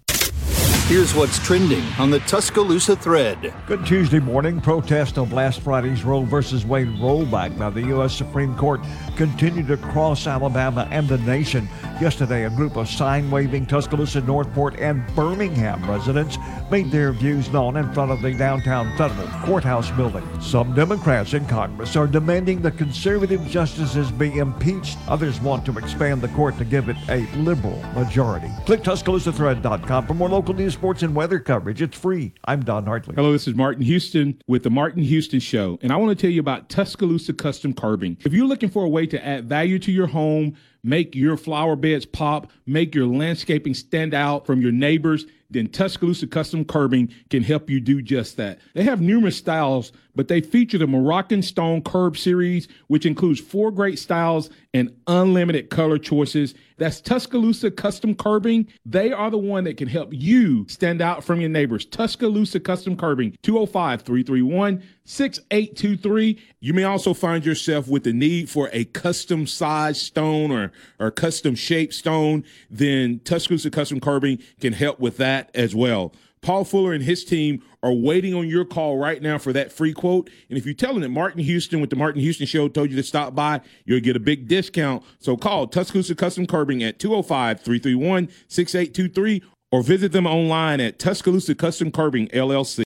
Here's 0.89 1.13
what's 1.13 1.37
trending 1.45 1.83
on 1.99 2.09
the 2.09 2.17
Tuscaloosa 2.21 2.95
thread. 2.95 3.53
Good 3.67 3.85
Tuesday 3.85 4.17
morning. 4.19 4.59
Protest 4.59 5.19
of 5.19 5.31
last 5.31 5.61
Friday's 5.61 6.03
Roe 6.03 6.23
versus 6.23 6.65
Wade 6.65 6.87
rollback 6.87 7.55
by 7.59 7.69
the 7.69 7.83
U.S. 7.89 8.17
Supreme 8.17 8.55
Court 8.55 8.81
continued 9.19 9.69
across 9.69 10.27
Alabama 10.27 10.87
and 10.91 11.05
the 11.09 11.17
nation. 11.17 11.67
Yesterday, 11.99 12.45
a 12.45 12.49
group 12.49 12.77
of 12.77 12.87
sign 12.87 13.29
waving 13.29 13.65
Tuscaloosa, 13.65 14.21
Northport, 14.21 14.79
and 14.79 15.05
Birmingham 15.13 15.85
residents 15.91 16.37
made 16.71 16.89
their 16.89 17.11
views 17.11 17.51
known 17.51 17.75
in 17.75 17.91
front 17.91 18.11
of 18.11 18.21
the 18.21 18.33
downtown 18.33 18.95
federal 18.95 19.27
courthouse 19.43 19.91
building. 19.91 20.23
Some 20.39 20.73
Democrats 20.73 21.33
in 21.33 21.45
Congress 21.47 21.97
are 21.97 22.07
demanding 22.07 22.61
the 22.61 22.71
conservative 22.71 23.45
justices 23.45 24.09
be 24.09 24.37
impeached. 24.37 24.97
Others 25.09 25.41
want 25.41 25.65
to 25.65 25.77
expand 25.77 26.21
the 26.21 26.29
court 26.29 26.57
to 26.57 26.63
give 26.63 26.87
it 26.87 26.95
a 27.09 27.27
liberal 27.39 27.75
majority. 27.93 28.49
Click 28.65 28.83
TuscaloosaThread.com 28.83 30.07
for 30.07 30.13
more 30.13 30.29
local 30.29 30.53
news 30.53 30.75
sports 30.75 31.03
and 31.03 31.13
weather 31.13 31.39
coverage. 31.39 31.81
It's 31.81 31.97
free. 31.97 32.33
I'm 32.45 32.63
Don 32.63 32.85
Hartley. 32.85 33.15
Hello, 33.15 33.33
this 33.33 33.49
is 33.49 33.55
Martin 33.55 33.83
Houston 33.83 34.41
with 34.47 34.63
the 34.63 34.69
Martin 34.69 35.03
Houston 35.03 35.41
Show, 35.41 35.77
and 35.81 35.91
I 35.91 35.97
want 35.97 36.17
to 36.17 36.21
tell 36.21 36.31
you 36.31 36.39
about 36.39 36.69
Tuscaloosa 36.69 37.33
Custom 37.33 37.73
Curbing. 37.73 38.15
If 38.21 38.31
you're 38.31 38.47
looking 38.47 38.69
for 38.69 38.85
a 38.85 38.89
way 38.89 39.08
to 39.11 39.25
add 39.25 39.45
value 39.45 39.79
to 39.79 39.91
your 39.91 40.07
home, 40.07 40.55
make 40.83 41.15
your 41.15 41.37
flower 41.37 41.75
beds 41.75 42.05
pop, 42.05 42.51
make 42.65 42.95
your 42.95 43.07
landscaping 43.07 43.73
stand 43.73 44.13
out 44.13 44.45
from 44.45 44.61
your 44.61 44.71
neighbors, 44.71 45.25
then 45.49 45.67
Tuscaloosa 45.67 46.27
Custom 46.27 46.63
Curbing 46.63 47.13
can 47.29 47.43
help 47.43 47.69
you 47.69 47.79
do 47.79 48.01
just 48.01 48.37
that. 48.37 48.59
They 48.75 48.83
have 48.83 49.01
numerous 49.01 49.37
styles, 49.37 49.91
but 50.15 50.27
they 50.27 50.41
feature 50.41 50.77
the 50.77 50.85
Moroccan 50.85 51.41
Stone 51.41 51.83
Curb 51.83 52.17
series, 52.17 52.67
which 52.87 53.05
includes 53.05 53.39
four 53.39 53.71
great 53.71 53.97
styles 53.97 54.49
and 54.73 54.93
unlimited 55.07 55.69
color 55.69 55.97
choices. 55.97 56.53
That's 56.77 57.01
Tuscaloosa 57.01 57.71
Custom 57.71 58.15
Curbing. 58.15 58.67
They 58.85 59.11
are 59.11 59.31
the 59.31 59.37
one 59.37 59.63
that 59.63 59.77
can 59.77 59.87
help 59.87 60.09
you 60.11 60.67
stand 60.67 61.01
out 61.01 61.23
from 61.23 61.41
your 61.41 61.49
neighbors. 61.49 61.85
Tuscaloosa 61.85 62.59
Custom 62.59 62.95
Curbing, 62.95 63.35
205 63.41 64.01
331 64.03 64.83
6823. 65.05 66.39
You 66.59 66.73
may 66.73 66.83
also 66.83 67.15
find 67.15 67.43
yourself 67.43 67.87
with 67.87 68.03
the 68.03 68.13
need 68.13 68.49
for 68.49 68.69
a 68.71 68.85
custom 68.85 69.47
size 69.47 69.99
stone 69.99 70.51
or, 70.51 70.71
or 70.99 71.09
custom 71.09 71.55
shaped 71.55 71.95
stone. 71.95 72.43
Then 72.69 73.19
Tuscaloosa 73.23 73.71
Custom 73.71 73.99
Curbing 73.99 74.39
can 74.59 74.73
help 74.73 74.99
with 74.99 75.17
that 75.17 75.38
as 75.53 75.75
well. 75.75 76.13
Paul 76.41 76.63
Fuller 76.63 76.93
and 76.93 77.03
his 77.03 77.25
team 77.25 77.61
are 77.83 77.93
waiting 77.93 78.33
on 78.33 78.47
your 78.47 78.65
call 78.65 78.97
right 78.97 79.21
now 79.21 79.37
for 79.37 79.51
that 79.53 79.71
free 79.71 79.93
quote. 79.93 80.29
And 80.49 80.57
if 80.57 80.65
you 80.65 80.73
tell 80.73 80.93
them 80.93 81.01
that 81.01 81.09
Martin 81.09 81.41
Houston 81.41 81.81
with 81.81 81.89
the 81.89 81.95
Martin 81.95 82.21
Houston 82.21 82.47
Show 82.47 82.67
told 82.69 82.89
you 82.89 82.95
to 82.95 83.03
stop 83.03 83.35
by, 83.35 83.61
you'll 83.85 83.99
get 83.99 84.15
a 84.15 84.19
big 84.21 84.47
discount. 84.47 85.03
So 85.19 85.35
call 85.35 85.67
Tuscaloosa 85.67 86.15
Custom 86.15 86.47
Curbing 86.47 86.81
at 86.83 86.99
205 86.99 87.59
331 87.61 88.29
6823 88.47 89.43
or 89.71 89.83
visit 89.83 90.11
them 90.11 90.25
online 90.25 90.79
at 90.81 90.97
Tuscaloosa 90.97 91.55
Custom 91.55 91.91
Curbing 91.91 92.27
LLC. 92.29 92.83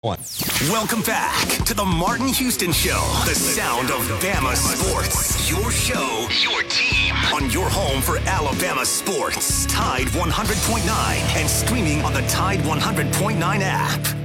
Welcome 0.70 1.02
back 1.04 1.48
to 1.66 1.74
the 1.74 1.86
Martin 1.86 2.28
Houston 2.28 2.72
Show, 2.72 3.00
the 3.26 3.36
sound 3.36 3.90
of 3.90 4.02
Bama 4.20 4.56
sports. 4.56 5.50
Your 5.50 5.72
show, 5.72 6.28
your 6.42 6.64
team, 6.64 7.03
on 7.32 7.50
your 7.50 7.70
home 7.70 8.02
for 8.02 8.18
Alabama 8.20 8.86
sports. 8.86 9.66
Tide 9.68 10.08
100.9 10.08 11.38
and 11.38 11.50
streaming 11.50 12.02
on 12.02 12.14
the 12.14 12.22
Tide 12.24 12.60
100.9 12.60 13.40
app. 13.62 14.24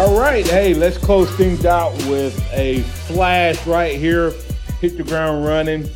All 0.00 0.18
right, 0.18 0.46
hey, 0.46 0.72
let's 0.72 0.96
close 0.96 1.30
things 1.36 1.66
out 1.66 1.92
with 2.06 2.34
a 2.54 2.80
flash 2.80 3.66
right 3.66 3.98
here. 3.98 4.32
Hit 4.80 4.96
the 4.96 5.02
ground 5.02 5.44
running 5.44 5.86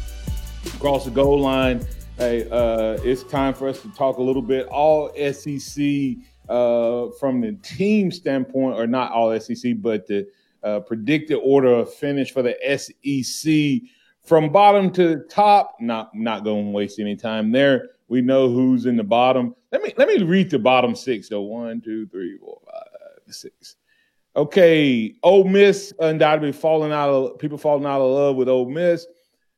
across 0.66 1.06
the 1.06 1.10
goal 1.10 1.40
line. 1.40 1.86
Hey, 2.18 2.46
uh, 2.50 2.98
it's 3.02 3.22
time 3.22 3.54
for 3.54 3.66
us 3.66 3.80
to 3.80 3.88
talk 3.94 4.18
a 4.18 4.22
little 4.22 4.42
bit 4.42 4.66
all 4.66 5.08
SEC 5.32 6.16
uh, 6.50 7.06
from 7.18 7.40
the 7.40 7.56
team 7.62 8.12
standpoint, 8.12 8.78
or 8.78 8.86
not 8.86 9.10
all 9.10 9.40
SEC, 9.40 9.80
but 9.80 10.06
the 10.06 10.28
uh, 10.62 10.80
predicted 10.80 11.38
order 11.42 11.72
of 11.72 11.94
finish 11.94 12.30
for 12.30 12.42
the 12.42 12.54
SEC 12.76 13.88
from 14.22 14.52
bottom 14.52 14.90
to 14.92 15.20
top. 15.30 15.76
Not 15.80 16.14
not 16.14 16.44
going 16.44 16.66
to 16.66 16.70
waste 16.70 16.98
any 16.98 17.16
time 17.16 17.52
there. 17.52 17.88
We 18.08 18.20
know 18.20 18.50
who's 18.50 18.84
in 18.84 18.98
the 18.98 19.02
bottom. 19.02 19.54
Let 19.72 19.80
me 19.80 19.94
let 19.96 20.08
me 20.08 20.22
read 20.24 20.50
the 20.50 20.58
bottom 20.58 20.94
six. 20.94 21.30
So 21.30 21.40
one, 21.40 21.80
two, 21.80 22.06
three, 22.08 22.36
four, 22.36 22.60
five, 22.66 23.34
six. 23.34 23.76
Okay, 24.36 25.14
Ole 25.22 25.44
Miss 25.44 25.92
undoubtedly 26.00 26.50
falling 26.50 26.92
out 26.92 27.08
of 27.08 27.38
people 27.38 27.56
falling 27.56 27.86
out 27.86 28.00
of 28.00 28.10
love 28.10 28.36
with 28.36 28.48
Ole 28.48 28.68
Miss. 28.68 29.06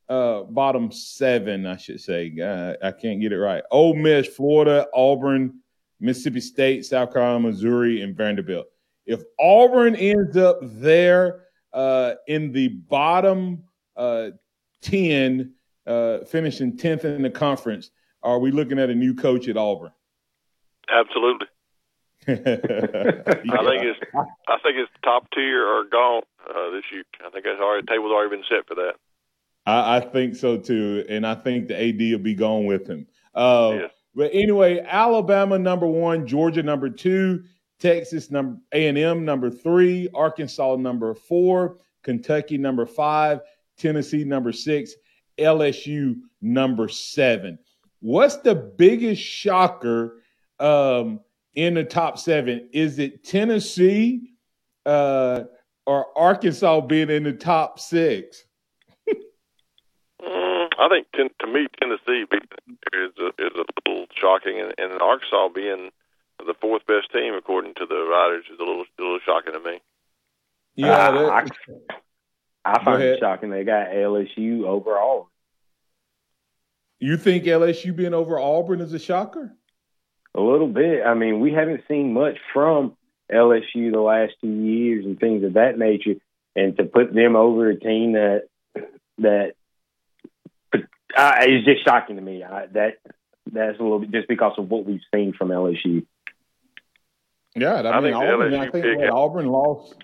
Uh, 0.08 0.42
bottom 0.42 0.92
seven, 0.92 1.66
I 1.66 1.76
should 1.76 2.00
say. 2.00 2.32
Uh, 2.40 2.74
I 2.86 2.92
can't 2.92 3.20
get 3.20 3.32
it 3.32 3.38
right. 3.38 3.64
Ole 3.70 3.94
Miss, 3.94 4.26
Florida, 4.26 4.86
Auburn, 4.94 5.60
Mississippi 5.98 6.40
State, 6.40 6.84
South 6.84 7.12
Carolina, 7.12 7.40
Missouri, 7.40 8.02
and 8.02 8.14
Vanderbilt. 8.14 8.66
If 9.06 9.22
Auburn 9.40 9.96
ends 9.96 10.36
up 10.36 10.58
there 10.62 11.46
uh, 11.72 12.14
in 12.28 12.52
the 12.52 12.68
bottom 12.68 13.64
uh, 13.96 14.30
ten, 14.82 15.54
uh, 15.86 16.18
finishing 16.24 16.76
tenth 16.76 17.04
in 17.04 17.22
the 17.22 17.30
conference, 17.30 17.90
are 18.22 18.38
we 18.38 18.50
looking 18.50 18.78
at 18.78 18.90
a 18.90 18.94
new 18.94 19.14
coach 19.14 19.48
at 19.48 19.56
Auburn? 19.56 19.92
Absolutely. 20.88 21.46
I 22.28 22.34
think 22.34 23.82
it's 23.84 24.00
I 24.48 24.58
think 24.62 24.76
it's 24.76 24.90
top 25.04 25.28
tier 25.32 25.66
or 25.66 25.84
gone 25.84 26.22
uh, 26.48 26.70
this 26.70 26.84
year. 26.92 27.04
I 27.24 27.30
think 27.30 27.44
that's 27.44 27.60
already 27.60 27.86
table's 27.86 28.12
already 28.12 28.36
been 28.36 28.44
set 28.48 28.66
for 28.66 28.74
that. 28.74 28.94
I, 29.66 29.96
I, 29.96 30.00
think 30.00 30.36
so 30.36 30.56
too, 30.56 31.04
and 31.08 31.26
I 31.26 31.34
think 31.34 31.68
the 31.68 31.80
AD 31.80 31.98
will 31.98 32.18
be 32.18 32.34
gone 32.34 32.66
with 32.66 32.86
him. 32.86 33.06
Uh, 33.34 33.78
yes. 33.80 33.90
But 34.14 34.30
anyway, 34.32 34.80
Alabama 34.80 35.58
number 35.58 35.86
one, 35.86 36.26
Georgia 36.26 36.62
number 36.62 36.88
two, 36.88 37.44
Texas 37.78 38.30
number 38.30 38.58
A 38.72 38.88
and 38.88 38.96
M 38.96 39.24
number 39.24 39.50
three, 39.50 40.08
Arkansas 40.14 40.76
number 40.76 41.14
four, 41.14 41.78
Kentucky 42.02 42.56
number 42.56 42.86
five, 42.86 43.40
Tennessee 43.76 44.24
number 44.24 44.52
six, 44.52 44.94
LSU 45.38 46.16
number 46.40 46.88
seven. 46.88 47.58
What's 48.00 48.36
the 48.36 48.54
biggest 48.54 49.20
shocker? 49.22 50.22
Um, 50.58 51.20
in 51.56 51.74
the 51.74 51.84
top 51.84 52.18
seven. 52.18 52.68
Is 52.72 52.98
it 53.00 53.24
Tennessee 53.24 54.34
uh, 54.84 55.44
or 55.86 56.06
Arkansas 56.16 56.82
being 56.82 57.10
in 57.10 57.24
the 57.24 57.32
top 57.32 57.80
six? 57.80 58.44
mm, 59.08 60.68
I 60.78 60.88
think 60.88 61.08
ten, 61.14 61.30
to 61.40 61.46
me 61.48 61.66
Tennessee 61.80 62.24
is 62.92 63.12
a, 63.18 63.26
is 63.42 63.52
a 63.54 63.64
little 63.88 64.06
shocking, 64.14 64.60
and, 64.60 64.74
and 64.78 65.02
Arkansas 65.02 65.48
being 65.54 65.90
the 66.38 66.54
fourth 66.60 66.86
best 66.86 67.10
team 67.12 67.34
according 67.34 67.74
to 67.74 67.86
the 67.86 67.96
writers 67.96 68.44
is 68.52 68.60
a 68.60 68.62
little 68.62 68.84
a 68.98 69.02
little 69.02 69.20
shocking 69.24 69.54
to 69.54 69.60
me. 69.60 69.80
Yeah, 70.74 71.08
uh, 71.08 71.28
I, 71.30 71.46
I 72.66 72.84
find 72.84 73.02
it 73.02 73.18
shocking 73.18 73.48
they 73.48 73.64
got 73.64 73.88
LSU 73.88 74.64
over 74.64 74.98
Auburn. 74.98 75.26
You 76.98 77.16
think 77.16 77.44
LSU 77.44 77.96
being 77.96 78.14
over 78.14 78.38
Auburn 78.38 78.80
is 78.80 78.92
a 78.92 78.98
shocker? 78.98 79.56
A 80.36 80.40
little 80.40 80.68
bit. 80.68 81.02
I 81.04 81.14
mean, 81.14 81.40
we 81.40 81.52
haven't 81.52 81.84
seen 81.88 82.12
much 82.12 82.36
from 82.52 82.96
LSU 83.32 83.90
the 83.90 84.00
last 84.00 84.34
two 84.40 84.48
years 84.48 85.04
and 85.04 85.18
things 85.18 85.42
of 85.44 85.54
that 85.54 85.78
nature, 85.78 86.16
and 86.54 86.76
to 86.76 86.84
put 86.84 87.14
them 87.14 87.36
over 87.36 87.70
a 87.70 87.78
team 87.78 88.12
that 88.12 88.42
that 89.18 89.52
uh, 91.16 91.36
is 91.48 91.64
just 91.64 91.84
shocking 91.84 92.16
to 92.16 92.22
me. 92.22 92.44
I, 92.44 92.66
that 92.66 92.98
that's 93.50 93.78
a 93.78 93.82
little 93.82 94.00
bit 94.00 94.10
just 94.10 94.28
because 94.28 94.52
of 94.58 94.68
what 94.68 94.84
we've 94.84 95.00
seen 95.14 95.32
from 95.32 95.48
LSU. 95.48 96.04
Yeah, 97.54 97.74
I, 97.74 97.90
I 97.92 98.00
mean, 98.00 98.12
Auburn. 98.12 98.54
I 98.54 98.70
think 98.70 98.84
what, 98.98 99.08
Auburn 99.08 99.46
lost. 99.46 99.94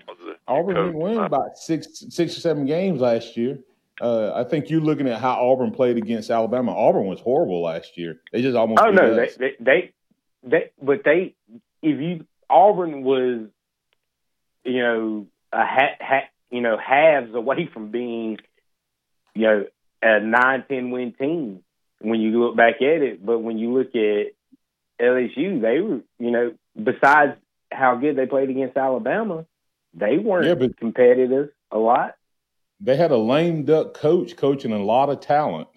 Auburn 0.47 0.75
didn't 0.75 0.95
win 0.95 1.19
about 1.19 1.57
six, 1.57 2.03
six 2.09 2.35
or 2.35 2.39
seven 2.39 2.65
games 2.65 2.99
last 2.99 3.37
year. 3.37 3.59
Uh, 4.01 4.33
I 4.33 4.43
think 4.43 4.71
you're 4.71 4.81
looking 4.81 5.07
at 5.07 5.21
how 5.21 5.33
Auburn 5.33 5.71
played 5.71 5.97
against 5.97 6.31
Alabama. 6.31 6.75
Auburn 6.75 7.05
was 7.05 7.19
horrible 7.19 7.61
last 7.61 7.95
year. 7.95 8.19
They 8.31 8.41
just 8.41 8.57
almost. 8.57 8.81
Oh 8.81 8.89
no, 8.89 9.13
they, 9.13 9.29
they, 9.37 9.51
they 9.59 9.93
they 10.43 10.71
but 10.81 11.03
they 11.03 11.35
if 11.81 11.99
you 11.99 12.25
Auburn 12.49 13.03
was 13.03 13.47
you 14.63 14.81
know 14.81 15.27
a 15.51 15.65
ha, 15.65 15.87
ha, 15.99 16.19
you 16.51 16.61
know 16.61 16.77
halves 16.77 17.33
away 17.33 17.69
from 17.73 17.89
being 17.89 18.37
you 19.33 19.43
know 19.43 19.65
a 20.01 20.19
nine 20.19 20.63
ten 20.67 20.91
win 20.91 21.13
team 21.13 21.63
when 21.99 22.19
you 22.19 22.43
look 22.43 22.55
back 22.55 22.75
at 22.75 23.01
it. 23.01 23.25
But 23.25 23.39
when 23.39 23.57
you 23.57 23.73
look 23.73 23.95
at 23.95 24.33
LSU, 25.01 25.61
they 25.61 25.79
were 25.79 26.01
you 26.19 26.31
know 26.31 26.53
besides 26.81 27.37
how 27.71 27.95
good 27.95 28.15
they 28.15 28.25
played 28.25 28.49
against 28.49 28.77
Alabama, 28.77 29.45
they 29.93 30.17
weren't 30.17 30.47
yeah, 30.47 30.55
but 30.55 30.77
competitive 30.77 31.49
a 31.71 31.77
lot. 31.77 32.15
They 32.79 32.97
had 32.97 33.11
a 33.11 33.17
lame 33.17 33.63
duck 33.63 33.93
coach 33.93 34.35
coaching 34.35 34.73
a 34.73 34.83
lot 34.83 35.09
of 35.09 35.21
talent. 35.21 35.69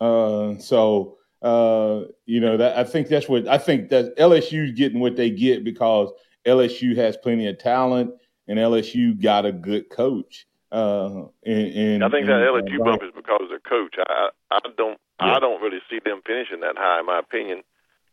Uh, 0.00 0.58
so 0.58 1.16
uh, 1.42 2.02
you 2.26 2.40
know 2.40 2.56
that 2.56 2.76
I 2.76 2.84
think 2.84 3.08
that's 3.08 3.28
what 3.28 3.48
I 3.48 3.58
think 3.58 3.88
that 3.90 4.16
LSU's 4.18 4.72
getting 4.72 5.00
what 5.00 5.16
they 5.16 5.30
get 5.30 5.64
because 5.64 6.12
LSU 6.46 6.96
has 6.96 7.16
plenty 7.16 7.46
of 7.48 7.58
talent 7.58 8.12
and 8.46 8.58
LSU 8.58 9.20
got 9.20 9.46
a 9.46 9.52
good 9.52 9.88
coach. 9.90 10.46
Uh, 10.72 11.24
and, 11.44 11.74
and 11.74 12.04
I 12.04 12.08
think 12.10 12.26
that 12.26 12.42
and, 12.42 12.68
LSU 12.68 12.80
uh, 12.80 12.84
bump 12.84 13.02
is 13.02 13.10
because 13.14 13.40
of 13.42 13.48
their 13.48 13.60
coach. 13.60 13.94
I 13.98 14.28
I 14.50 14.58
don't 14.76 14.98
yeah. 15.20 15.36
I 15.36 15.40
don't 15.40 15.60
really 15.62 15.80
see 15.88 15.98
them 16.04 16.20
finishing 16.26 16.60
that 16.60 16.76
high 16.76 17.00
in 17.00 17.06
my 17.06 17.18
opinion, 17.18 17.62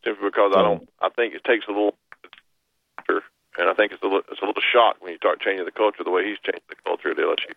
simply 0.04 0.30
because 0.30 0.54
I 0.56 0.62
don't. 0.62 0.90
I 1.02 1.10
think 1.10 1.34
it 1.36 1.44
takes 1.44 1.66
a 1.68 1.72
little, 1.72 1.96
and 3.10 3.70
I 3.70 3.74
think 3.74 3.92
it's 3.92 4.02
a 4.02 4.06
little, 4.06 4.24
it's 4.32 4.42
a 4.42 4.46
little 4.46 4.62
shock 4.74 4.98
when 5.00 5.12
you 5.12 5.18
start 5.18 5.42
changing 5.42 5.66
the 5.66 5.72
culture 5.72 6.04
the 6.04 6.12
way 6.12 6.26
he's 6.26 6.40
changed 6.40 6.64
the 6.70 6.76
culture 6.84 7.12
at 7.12 7.18
LSU. 7.18 7.54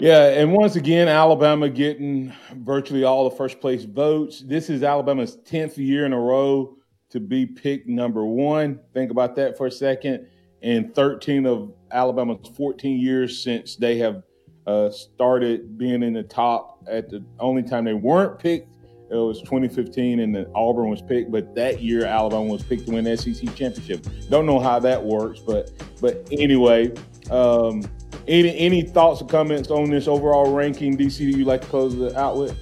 Yeah, 0.00 0.28
and 0.28 0.52
once 0.54 0.76
again, 0.76 1.08
Alabama 1.08 1.68
getting 1.68 2.32
virtually 2.54 3.04
all 3.04 3.28
the 3.28 3.36
first 3.36 3.60
place 3.60 3.84
votes. 3.84 4.40
This 4.40 4.70
is 4.70 4.82
Alabama's 4.82 5.36
10th 5.44 5.76
year 5.76 6.06
in 6.06 6.14
a 6.14 6.18
row 6.18 6.74
to 7.10 7.20
be 7.20 7.44
picked 7.44 7.86
number 7.86 8.24
one. 8.24 8.80
Think 8.94 9.10
about 9.10 9.36
that 9.36 9.58
for 9.58 9.66
a 9.66 9.70
second. 9.70 10.26
And 10.62 10.94
13 10.94 11.44
of 11.44 11.74
Alabama's 11.90 12.48
14 12.56 12.98
years 12.98 13.42
since 13.42 13.76
they 13.76 13.98
have 13.98 14.22
uh, 14.66 14.90
started 14.90 15.76
being 15.76 16.02
in 16.02 16.14
the 16.14 16.22
top 16.22 16.82
at 16.90 17.10
the 17.10 17.22
only 17.38 17.62
time 17.62 17.84
they 17.84 17.92
weren't 17.92 18.38
picked 18.38 18.70
it 19.10 19.16
was 19.16 19.40
2015 19.40 20.20
and 20.20 20.46
Auburn 20.54 20.88
was 20.88 21.02
picked, 21.02 21.32
but 21.32 21.52
that 21.56 21.82
year 21.82 22.04
Alabama 22.04 22.44
was 22.44 22.62
picked 22.62 22.86
to 22.86 22.92
win 22.92 23.04
the 23.04 23.16
SEC 23.16 23.54
championship. 23.56 24.06
Don't 24.28 24.46
know 24.46 24.60
how 24.60 24.78
that 24.78 25.02
works, 25.02 25.40
but 25.40 25.72
but 26.00 26.26
anyway, 26.30 26.92
um, 27.28 27.82
any 28.30 28.56
any 28.58 28.82
thoughts 28.82 29.20
or 29.20 29.26
comments 29.26 29.70
on 29.70 29.90
this 29.90 30.06
overall 30.06 30.52
ranking, 30.52 30.96
DC? 30.96 31.18
That 31.18 31.38
you 31.38 31.44
like 31.44 31.62
to 31.62 31.66
close 31.66 31.94
it 31.94 32.14
out 32.16 32.36
with? 32.36 32.56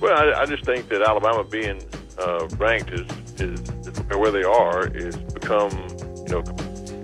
Well, 0.00 0.16
I, 0.16 0.42
I 0.42 0.46
just 0.46 0.64
think 0.64 0.88
that 0.88 1.02
Alabama 1.02 1.44
being 1.44 1.80
uh, 2.18 2.48
ranked 2.56 2.90
is, 2.90 3.06
is, 3.40 3.60
is 3.86 3.98
where 4.16 4.30
they 4.30 4.42
are 4.42 4.88
is 4.88 5.16
become 5.16 5.70
you 6.16 6.28
know 6.28 6.42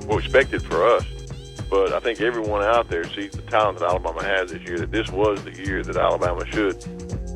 well 0.06 0.18
expected 0.18 0.62
for 0.62 0.84
us. 0.84 1.04
But 1.70 1.92
I 1.92 2.00
think 2.00 2.22
everyone 2.22 2.64
out 2.64 2.88
there 2.88 3.04
sees 3.04 3.32
the 3.32 3.42
talent 3.42 3.78
that 3.78 3.90
Alabama 3.90 4.24
has 4.24 4.50
this 4.50 4.62
year. 4.62 4.78
That 4.78 4.90
this 4.90 5.10
was 5.10 5.44
the 5.44 5.52
year 5.52 5.82
that 5.82 5.96
Alabama 5.96 6.46
should 6.46 6.82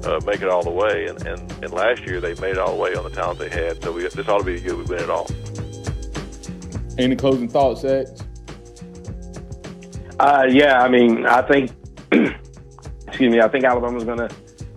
uh, 0.06 0.20
make 0.24 0.40
it 0.40 0.48
all 0.48 0.62
the 0.62 0.70
way. 0.70 1.06
And, 1.06 1.26
and, 1.26 1.52
and 1.62 1.70
last 1.70 2.02
year 2.06 2.18
they 2.18 2.34
made 2.36 2.52
it 2.52 2.58
all 2.58 2.74
the 2.74 2.80
way 2.80 2.94
on 2.94 3.04
the 3.04 3.10
talent 3.10 3.38
they 3.38 3.50
had. 3.50 3.82
So 3.82 3.92
we, 3.92 4.02
this 4.08 4.26
ought 4.28 4.38
to 4.38 4.44
be 4.44 4.54
a 4.54 4.58
year 4.58 4.74
we 4.74 4.84
win 4.84 5.00
it 5.00 5.10
all. 5.10 5.30
Any 6.96 7.14
closing 7.14 7.48
thoughts, 7.48 7.84
X? 7.84 8.24
Uh, 10.22 10.46
yeah, 10.48 10.80
I 10.80 10.88
mean, 10.88 11.26
I 11.26 11.42
think, 11.42 11.72
excuse 13.08 13.32
me, 13.32 13.40
I 13.40 13.48
think 13.48 13.64
Alabama's 13.64 14.04
going 14.04 14.18
to 14.18 14.30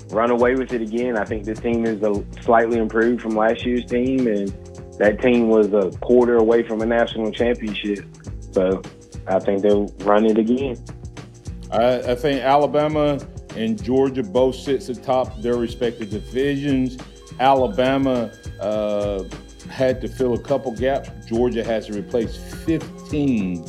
run 0.09 0.31
away 0.31 0.55
with 0.55 0.73
it 0.73 0.81
again. 0.81 1.19
I 1.19 1.23
think 1.23 1.45
this 1.45 1.59
team 1.59 1.85
is 1.85 2.01
a 2.01 2.25
slightly 2.41 2.79
improved 2.79 3.21
from 3.21 3.35
last 3.35 3.63
year's 3.63 3.85
team, 3.85 4.25
and 4.25 4.47
that 4.97 5.21
team 5.21 5.49
was 5.49 5.71
a 5.71 5.95
quarter 5.99 6.37
away 6.37 6.67
from 6.67 6.81
a 6.81 6.85
national 6.87 7.31
championship. 7.31 8.05
So 8.53 8.81
I 9.27 9.37
think 9.37 9.61
they'll 9.61 9.85
run 9.99 10.25
it 10.25 10.39
again. 10.39 10.83
I, 11.71 12.13
I 12.13 12.15
think 12.15 12.41
Alabama 12.41 13.19
and 13.55 13.81
Georgia 13.83 14.23
both 14.23 14.55
sits 14.55 14.89
atop 14.89 15.43
their 15.43 15.57
respective 15.57 16.09
divisions. 16.09 16.97
Alabama 17.39 18.31
uh, 18.59 19.23
had 19.69 20.01
to 20.01 20.07
fill 20.07 20.33
a 20.33 20.39
couple 20.39 20.71
gaps. 20.71 21.11
Georgia 21.27 21.63
has 21.63 21.85
to 21.85 21.93
replace 21.93 22.35
15 22.65 23.63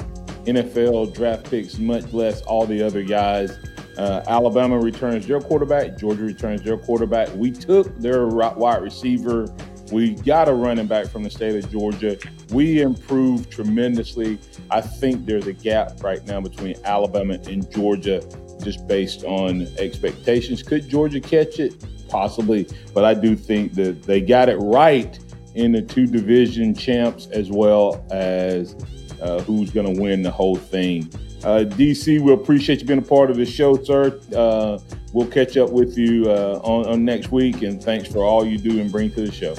NFL 0.47 1.14
draft 1.14 1.51
picks, 1.51 1.78
much 1.78 2.12
less 2.12 2.42
all 2.42 2.66
the 2.66 2.82
other 2.82 3.03
guys. 3.03 3.59
Uh, 3.99 4.22
Alabama 4.26 4.78
returns 4.78 5.26
their 5.26 5.40
quarterback. 5.40 5.97
Georgia 5.99 6.22
returns 6.22 6.62
their 6.62 6.76
quarterback. 6.76 7.34
We 7.34 7.51
took 7.51 7.97
their 7.99 8.26
wide 8.26 8.82
receiver. 8.82 9.47
We 9.92 10.14
got 10.14 10.49
a 10.49 10.53
running 10.53 10.86
back 10.86 11.07
from 11.07 11.22
the 11.22 11.30
state 11.30 11.64
of 11.64 11.70
Georgia. 11.70 12.18
We 12.51 12.82
improved 12.82 13.51
tremendously. 13.51 14.38
I 14.70 14.80
think 14.80 15.26
there's 15.26 15.47
a 15.47 15.53
gap 15.53 16.03
right 16.03 16.24
now 16.26 16.40
between 16.40 16.76
Alabama 16.84 17.38
and 17.49 17.70
Georgia 17.70 18.20
just 18.62 18.86
based 18.86 19.24
on 19.24 19.68
expectations. 19.78 20.62
Could 20.62 20.88
Georgia 20.88 21.20
catch 21.20 21.59
it? 21.61 21.84
Possibly, 22.09 22.68
but 22.94 23.05
I 23.05 23.14
do 23.14 23.34
think 23.34 23.74
that 23.74 24.05
they 24.05 24.20
got 24.20 24.49
it 24.49 24.57
right 24.57 25.18
in 25.55 25.72
the 25.72 25.82
two 25.82 26.07
division 26.07 26.74
champs 26.74 27.26
as 27.32 27.51
well 27.51 28.07
as 28.11 28.76
uh, 29.20 29.40
who's 29.42 29.70
going 29.70 29.94
to 29.94 30.00
win 30.00 30.22
the 30.22 30.30
whole 30.30 30.56
thing. 30.56 31.08
Uh, 31.44 31.64
DC, 31.64 32.20
we 32.20 32.32
appreciate 32.32 32.80
you 32.80 32.86
being 32.86 32.98
a 32.98 33.02
part 33.02 33.30
of 33.30 33.36
the 33.36 33.46
show, 33.46 33.76
sir. 33.82 34.18
Uh, 34.34 34.78
we'll 35.12 35.26
catch 35.26 35.56
up 35.56 35.70
with 35.70 35.96
you 35.96 36.30
uh, 36.30 36.60
on, 36.64 36.86
on, 36.86 37.04
next 37.04 37.30
week, 37.30 37.62
and 37.62 37.82
thanks 37.82 38.08
for 38.08 38.24
all 38.24 38.44
you 38.44 38.58
do 38.58 38.80
and 38.80 38.90
bring 38.90 39.10
to 39.10 39.20
the 39.20 39.30
show. 39.30 39.54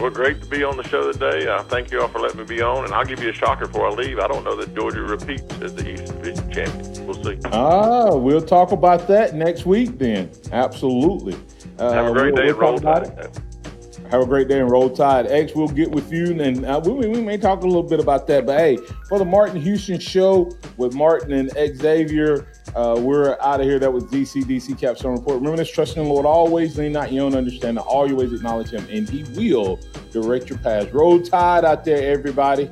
Well, 0.00 0.10
great 0.10 0.40
to 0.40 0.46
be 0.46 0.62
on 0.62 0.76
the 0.76 0.84
show 0.84 1.10
today. 1.10 1.48
Uh, 1.48 1.64
thank 1.64 1.90
you 1.90 2.00
all 2.00 2.08
for 2.08 2.20
letting 2.20 2.38
me 2.38 2.44
be 2.44 2.62
on, 2.62 2.84
and 2.84 2.94
I'll 2.94 3.04
give 3.04 3.20
you 3.20 3.30
a 3.30 3.32
shocker 3.32 3.66
before 3.66 3.88
I 3.88 3.90
leave. 3.90 4.20
I 4.20 4.28
don't 4.28 4.44
know 4.44 4.54
that 4.54 4.74
Georgia 4.74 5.02
repeats 5.02 5.60
as 5.60 5.74
the 5.74 5.92
East 5.92 6.06
Division 6.06 6.52
champion. 6.52 7.06
We'll 7.06 7.22
see. 7.22 7.38
Ah, 7.46 8.14
we'll 8.14 8.40
talk 8.40 8.70
about 8.70 9.08
that 9.08 9.34
next 9.34 9.66
week 9.66 9.98
then. 9.98 10.30
Absolutely. 10.52 11.36
Uh, 11.78 11.92
Have 11.92 12.06
a 12.06 12.12
great 12.12 12.34
we'll, 12.34 12.46
day. 12.46 12.52
We'll 12.52 12.60
roll 12.60 12.78
tide. 12.78 13.30
Have 14.10 14.22
a 14.22 14.26
great 14.26 14.48
day 14.48 14.58
and 14.58 14.70
roll 14.70 14.88
tide. 14.88 15.26
X, 15.26 15.54
we'll 15.54 15.68
get 15.68 15.90
with 15.90 16.10
you, 16.10 16.40
and 16.40 16.64
uh, 16.64 16.80
we, 16.82 17.06
we 17.08 17.20
may 17.20 17.36
talk 17.36 17.62
a 17.62 17.66
little 17.66 17.82
bit 17.82 18.00
about 18.00 18.26
that. 18.28 18.46
But 18.46 18.58
hey, 18.58 18.78
for 19.06 19.18
the 19.18 19.24
Martin 19.26 19.60
Houston 19.60 19.98
show 20.00 20.50
with 20.78 20.94
Martin 20.94 21.32
and 21.32 21.50
Xavier, 21.76 22.50
uh, 22.74 22.98
we're 22.98 23.36
out 23.42 23.60
of 23.60 23.66
here. 23.66 23.78
That 23.78 23.92
was 23.92 24.04
DC, 24.04 24.44
DC 24.44 24.78
Capstone 24.78 25.16
Report. 25.16 25.36
Remember 25.36 25.58
this, 25.58 25.70
trust 25.70 25.98
in 25.98 26.04
the 26.04 26.08
Lord 26.08 26.24
always, 26.24 26.78
lean 26.78 26.92
not 26.92 27.12
your 27.12 27.26
own 27.26 27.34
understanding. 27.34 27.84
All 27.84 28.08
your 28.08 28.16
ways 28.16 28.32
acknowledge 28.32 28.70
him, 28.70 28.86
and 28.90 29.06
he 29.06 29.24
will 29.38 29.78
direct 30.10 30.48
your 30.48 30.58
paths. 30.58 30.90
Roll 30.90 31.20
tide 31.20 31.66
out 31.66 31.84
there, 31.84 32.10
everybody. 32.10 32.70